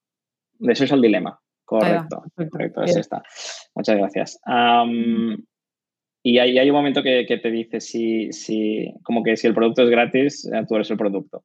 de 0.58 0.74
Social 0.74 1.00
Dilemma, 1.00 1.38
correcto, 1.64 2.24
correcto, 2.50 2.82
es 2.82 2.96
esta. 2.96 3.22
Muchas 3.76 3.96
gracias. 3.96 4.40
Um, 4.44 5.36
y 6.30 6.38
hay, 6.38 6.58
hay 6.58 6.68
un 6.68 6.76
momento 6.76 7.02
que, 7.02 7.24
que, 7.26 7.38
te 7.38 7.50
dice 7.50 7.80
si, 7.80 8.30
si, 8.32 8.92
como 9.02 9.22
que 9.22 9.34
si 9.34 9.46
el 9.46 9.54
producto 9.54 9.82
es 9.82 9.88
gratis, 9.88 10.44
eh, 10.52 10.62
tú 10.68 10.74
eres 10.74 10.90
el 10.90 10.98
producto. 10.98 11.42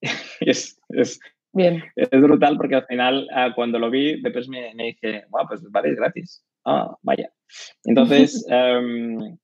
es, 0.40 0.80
es, 0.88 1.20
Bien. 1.52 1.82
es 1.94 2.08
brutal 2.10 2.56
porque 2.56 2.76
al 2.76 2.86
final, 2.86 3.28
ah, 3.34 3.52
cuando 3.54 3.78
lo 3.78 3.90
vi, 3.90 4.22
después 4.22 4.48
me, 4.48 4.74
me 4.74 4.84
dije, 4.84 5.24
wow, 5.28 5.46
pues 5.46 5.60
vale, 5.70 5.90
es 5.90 5.96
gratis. 5.96 6.42
Ah, 6.64 6.96
vaya. 7.02 7.30
Entonces, 7.84 8.46
em, 8.48 9.36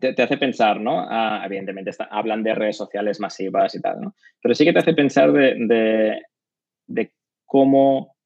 te, 0.00 0.14
te, 0.14 0.22
hace 0.22 0.38
pensar, 0.38 0.80
¿no? 0.80 1.06
Ah, 1.06 1.42
evidentemente, 1.44 1.90
hablan 2.10 2.42
de 2.42 2.54
redes 2.54 2.78
sociales 2.78 3.20
masivas 3.20 3.74
y 3.74 3.82
tal, 3.82 4.00
¿no? 4.00 4.14
Pero 4.40 4.54
sí 4.54 4.64
que 4.64 4.72
te 4.72 4.78
hace 4.78 4.94
pensar 4.94 5.30
de, 5.30 5.56
de, 5.58 6.22
de 6.86 7.12
cómo 7.44 8.16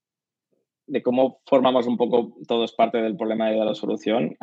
de 0.86 1.02
cómo 1.02 1.40
formamos 1.46 1.86
un 1.86 1.96
poco 1.96 2.36
todos 2.46 2.74
parte 2.74 2.98
del 2.98 3.16
problema 3.16 3.50
y 3.50 3.58
de 3.58 3.64
la 3.64 3.74
solución 3.74 4.36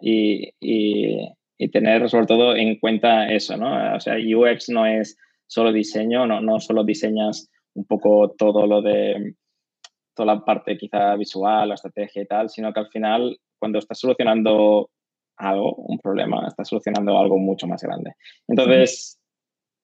y, 0.00 0.50
y, 0.60 1.68
tener 1.72 2.10
sobre 2.10 2.26
todo 2.26 2.54
en 2.54 2.78
cuenta 2.78 3.32
eso, 3.32 3.56
¿no? 3.56 3.96
O 3.96 4.00
sea, 4.00 4.16
UX 4.16 4.68
no 4.68 4.84
es 4.84 5.16
solo 5.46 5.72
diseño, 5.72 6.26
no, 6.26 6.42
no 6.42 6.60
solo 6.60 6.84
diseñas 6.84 7.50
un 7.74 7.86
poco 7.86 8.34
todo 8.36 8.66
lo 8.66 8.82
de 8.82 9.34
toda 10.14 10.34
la 10.34 10.44
parte 10.44 10.76
quizá 10.76 11.16
visual, 11.16 11.68
la 11.68 11.74
estrategia 11.74 12.22
y 12.22 12.26
tal, 12.26 12.50
sino 12.50 12.72
que 12.72 12.80
al 12.80 12.88
final 12.88 13.38
cuando 13.58 13.78
estás 13.78 13.98
solucionando 13.98 14.90
algo, 15.36 15.74
un 15.74 15.98
problema, 15.98 16.46
estás 16.46 16.68
solucionando 16.68 17.18
algo 17.18 17.38
mucho 17.38 17.66
más 17.66 17.82
grande. 17.82 18.12
Entonces, 18.46 19.18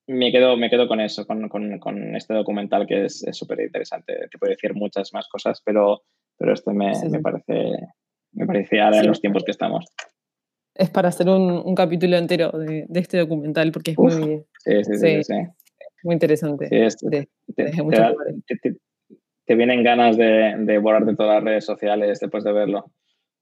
me 0.06 0.32
quedo, 0.32 0.56
me 0.56 0.70
quedo 0.70 0.88
con 0.88 1.00
eso, 1.00 1.26
con, 1.26 1.48
con, 1.48 1.78
con 1.78 2.16
este 2.16 2.34
documental 2.34 2.86
que 2.86 3.04
es 3.04 3.24
súper 3.32 3.60
interesante. 3.60 4.14
Te 4.30 4.38
puedo 4.38 4.50
decir 4.50 4.74
muchas 4.74 5.12
más 5.12 5.28
cosas, 5.28 5.62
pero, 5.64 6.02
pero 6.36 6.52
esto 6.52 6.72
me, 6.72 6.92
me 7.10 7.20
parece, 7.20 7.72
me 8.32 8.46
parece 8.46 8.80
ahora 8.80 9.00
en 9.00 9.06
los 9.06 9.20
tiempos 9.20 9.44
que 9.44 9.52
estamos. 9.52 9.86
Es 10.74 10.90
para 10.90 11.08
hacer 11.08 11.28
un, 11.28 11.62
un 11.64 11.74
capítulo 11.74 12.16
entero 12.16 12.50
de, 12.50 12.86
de, 12.88 13.00
este 13.00 13.18
documental 13.18 13.72
porque 13.72 13.92
es 13.92 13.98
muy, 13.98 14.44
sí, 14.58 14.84
sí, 14.84 15.24
sí, 15.24 15.34
muy 16.04 16.14
interesante. 16.14 16.68
te, 16.68 16.88
te, 19.44 19.54
vienen 19.54 19.82
ganas 19.82 20.16
de, 20.16 20.54
de 20.58 20.78
borrarte 20.78 21.16
todas 21.16 21.36
las 21.36 21.44
redes 21.44 21.64
sociales 21.64 22.20
después 22.20 22.44
de 22.44 22.52
verlo. 22.52 22.92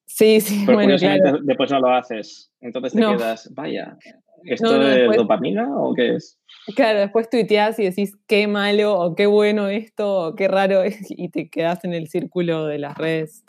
Sí, 0.06 0.40
sí, 0.40 0.64
bueno, 0.64 0.96
claro. 0.96 1.38
Después 1.42 1.70
no 1.70 1.80
lo 1.80 1.90
haces. 1.90 2.50
Entonces 2.60 2.94
te 2.94 3.00
quedas, 3.00 3.52
vaya, 3.54 3.98
¿esto 4.44 4.82
es 4.82 5.16
dopamina 5.16 5.68
o 5.76 5.94
qué 5.94 6.16
es? 6.16 6.38
Claro, 6.74 7.00
después 7.00 7.30
tuiteas 7.30 7.78
y 7.78 7.84
decís 7.84 8.16
qué 8.26 8.46
malo 8.46 8.98
o 8.98 9.14
qué 9.14 9.26
bueno 9.26 9.68
esto 9.68 10.28
o 10.28 10.34
qué 10.34 10.48
raro 10.48 10.82
es 10.84 11.06
y 11.10 11.28
te 11.30 11.48
quedas 11.48 11.84
en 11.84 11.94
el 11.94 12.08
círculo 12.08 12.66
de 12.66 12.78
las 12.78 12.96
redes. 12.96 13.44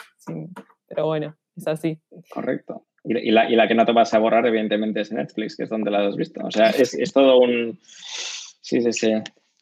pero 0.88 1.06
bueno, 1.06 1.36
es 1.56 1.68
así. 1.68 2.00
Correcto. 2.32 2.86
Y, 3.04 3.32
la, 3.32 3.50
y, 3.50 3.56
la, 3.56 3.68
que 3.68 3.76
no 3.76 3.86
te 3.86 3.94
vas 3.94 4.14
a 4.14 4.20
borrar, 4.20 4.46
evidentemente, 4.46 5.02
es 5.02 5.12
Netflix, 5.12 5.56
que 5.56 5.64
es 5.64 5.70
donde 5.70 5.90
la 5.90 6.06
has 6.06 6.18
visto. 6.18 6.42
O 6.46 6.52
sea, 6.52 6.70
es, 6.70 6.94
es 6.94 7.14
todo 7.14 7.40
un... 7.40 7.80
Sí, 8.62 8.82
sí, 8.82 8.94
sí. 8.94 9.12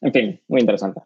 En 0.02 0.12
fin, 0.12 0.40
muy 0.48 0.60
interesante. 0.60 1.00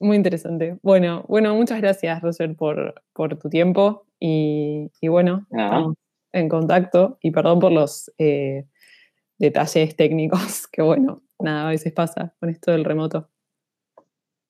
Muy 0.00 0.16
interesante. 0.16 0.78
Bueno, 0.82 1.24
bueno 1.28 1.54
muchas 1.54 1.82
gracias, 1.82 2.22
Roser, 2.22 2.56
por, 2.56 3.02
por 3.12 3.38
tu 3.38 3.50
tiempo 3.50 4.06
y, 4.18 4.90
y 5.02 5.08
bueno, 5.08 5.46
estamos 5.50 5.96
en 6.32 6.48
contacto 6.48 7.18
y 7.20 7.30
perdón 7.30 7.60
por 7.60 7.72
los 7.72 8.10
eh, 8.18 8.64
detalles 9.46 9.96
técnicos, 9.96 10.66
que 10.72 10.82
bueno, 10.82 11.22
nada, 11.38 11.66
a 11.66 11.70
veces 11.70 11.92
pasa 11.92 12.34
con 12.40 12.48
esto 12.48 12.72
del 12.72 12.84
remoto. 12.84 13.28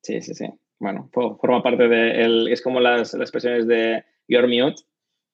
Sí, 0.02 0.20
sí, 0.20 0.34
sí. 0.34 0.46
Bueno, 0.78 1.08
forma 1.12 1.62
parte 1.62 1.88
de, 1.88 2.22
el, 2.22 2.48
es 2.48 2.60
como 2.60 2.80
las, 2.80 3.14
las 3.14 3.22
expresiones 3.22 3.68
de 3.68 4.04
your 4.26 4.48
mute, 4.48 4.82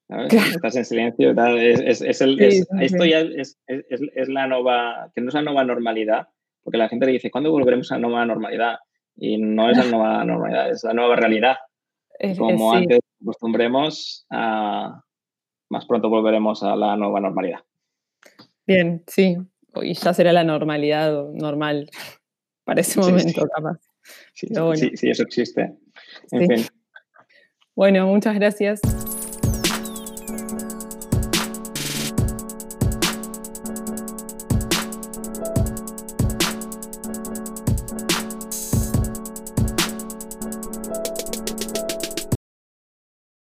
Estás 0.08 0.74
en 0.76 0.86
silencio, 0.86 1.32
Es, 1.58 2.00
es, 2.00 2.20
el, 2.22 2.40
esto 2.40 3.04
ya 3.04 3.20
es, 3.20 3.60
es, 3.66 4.28
la 4.28 4.46
nueva, 4.46 5.10
que 5.14 5.20
no 5.20 5.28
es 5.28 5.34
la 5.34 5.42
nueva 5.42 5.64
normalidad, 5.64 6.28
porque 6.62 6.78
la 6.78 6.88
gente 6.88 7.04
le 7.04 7.12
dice, 7.12 7.30
¿cuándo 7.30 7.50
volveremos 7.50 7.92
a 7.92 7.96
la 7.96 8.08
nueva 8.08 8.24
normalidad? 8.24 8.78
Y 9.16 9.36
no 9.36 9.68
es 9.70 9.76
la 9.76 9.84
nueva 9.96 10.24
normalidad, 10.24 10.70
es 10.70 10.82
la 10.84 10.94
nueva 10.94 11.16
realidad. 11.16 11.56
Como 12.38 12.72
antes 12.72 13.00
acostumbremos, 13.20 14.26
a, 14.30 15.02
más 15.68 15.84
pronto 15.86 16.08
volveremos 16.08 16.62
a 16.62 16.74
la 16.74 16.96
nueva 16.96 17.20
normalidad. 17.20 17.60
Bien, 18.68 19.02
sí. 19.06 19.38
Y 19.80 19.94
ya 19.94 20.12
será 20.12 20.32
la 20.32 20.44
normalidad 20.44 21.30
normal 21.32 21.90
para 22.64 22.82
ese 22.82 23.00
momento, 23.00 23.48
capaz. 23.48 23.78
Sí, 24.34 24.46
sí, 24.94 25.10
eso 25.10 25.22
existe. 25.22 25.74
En 26.30 26.46
fin. 26.46 26.66
Bueno, 27.74 28.06
muchas 28.06 28.34
gracias. 28.34 28.80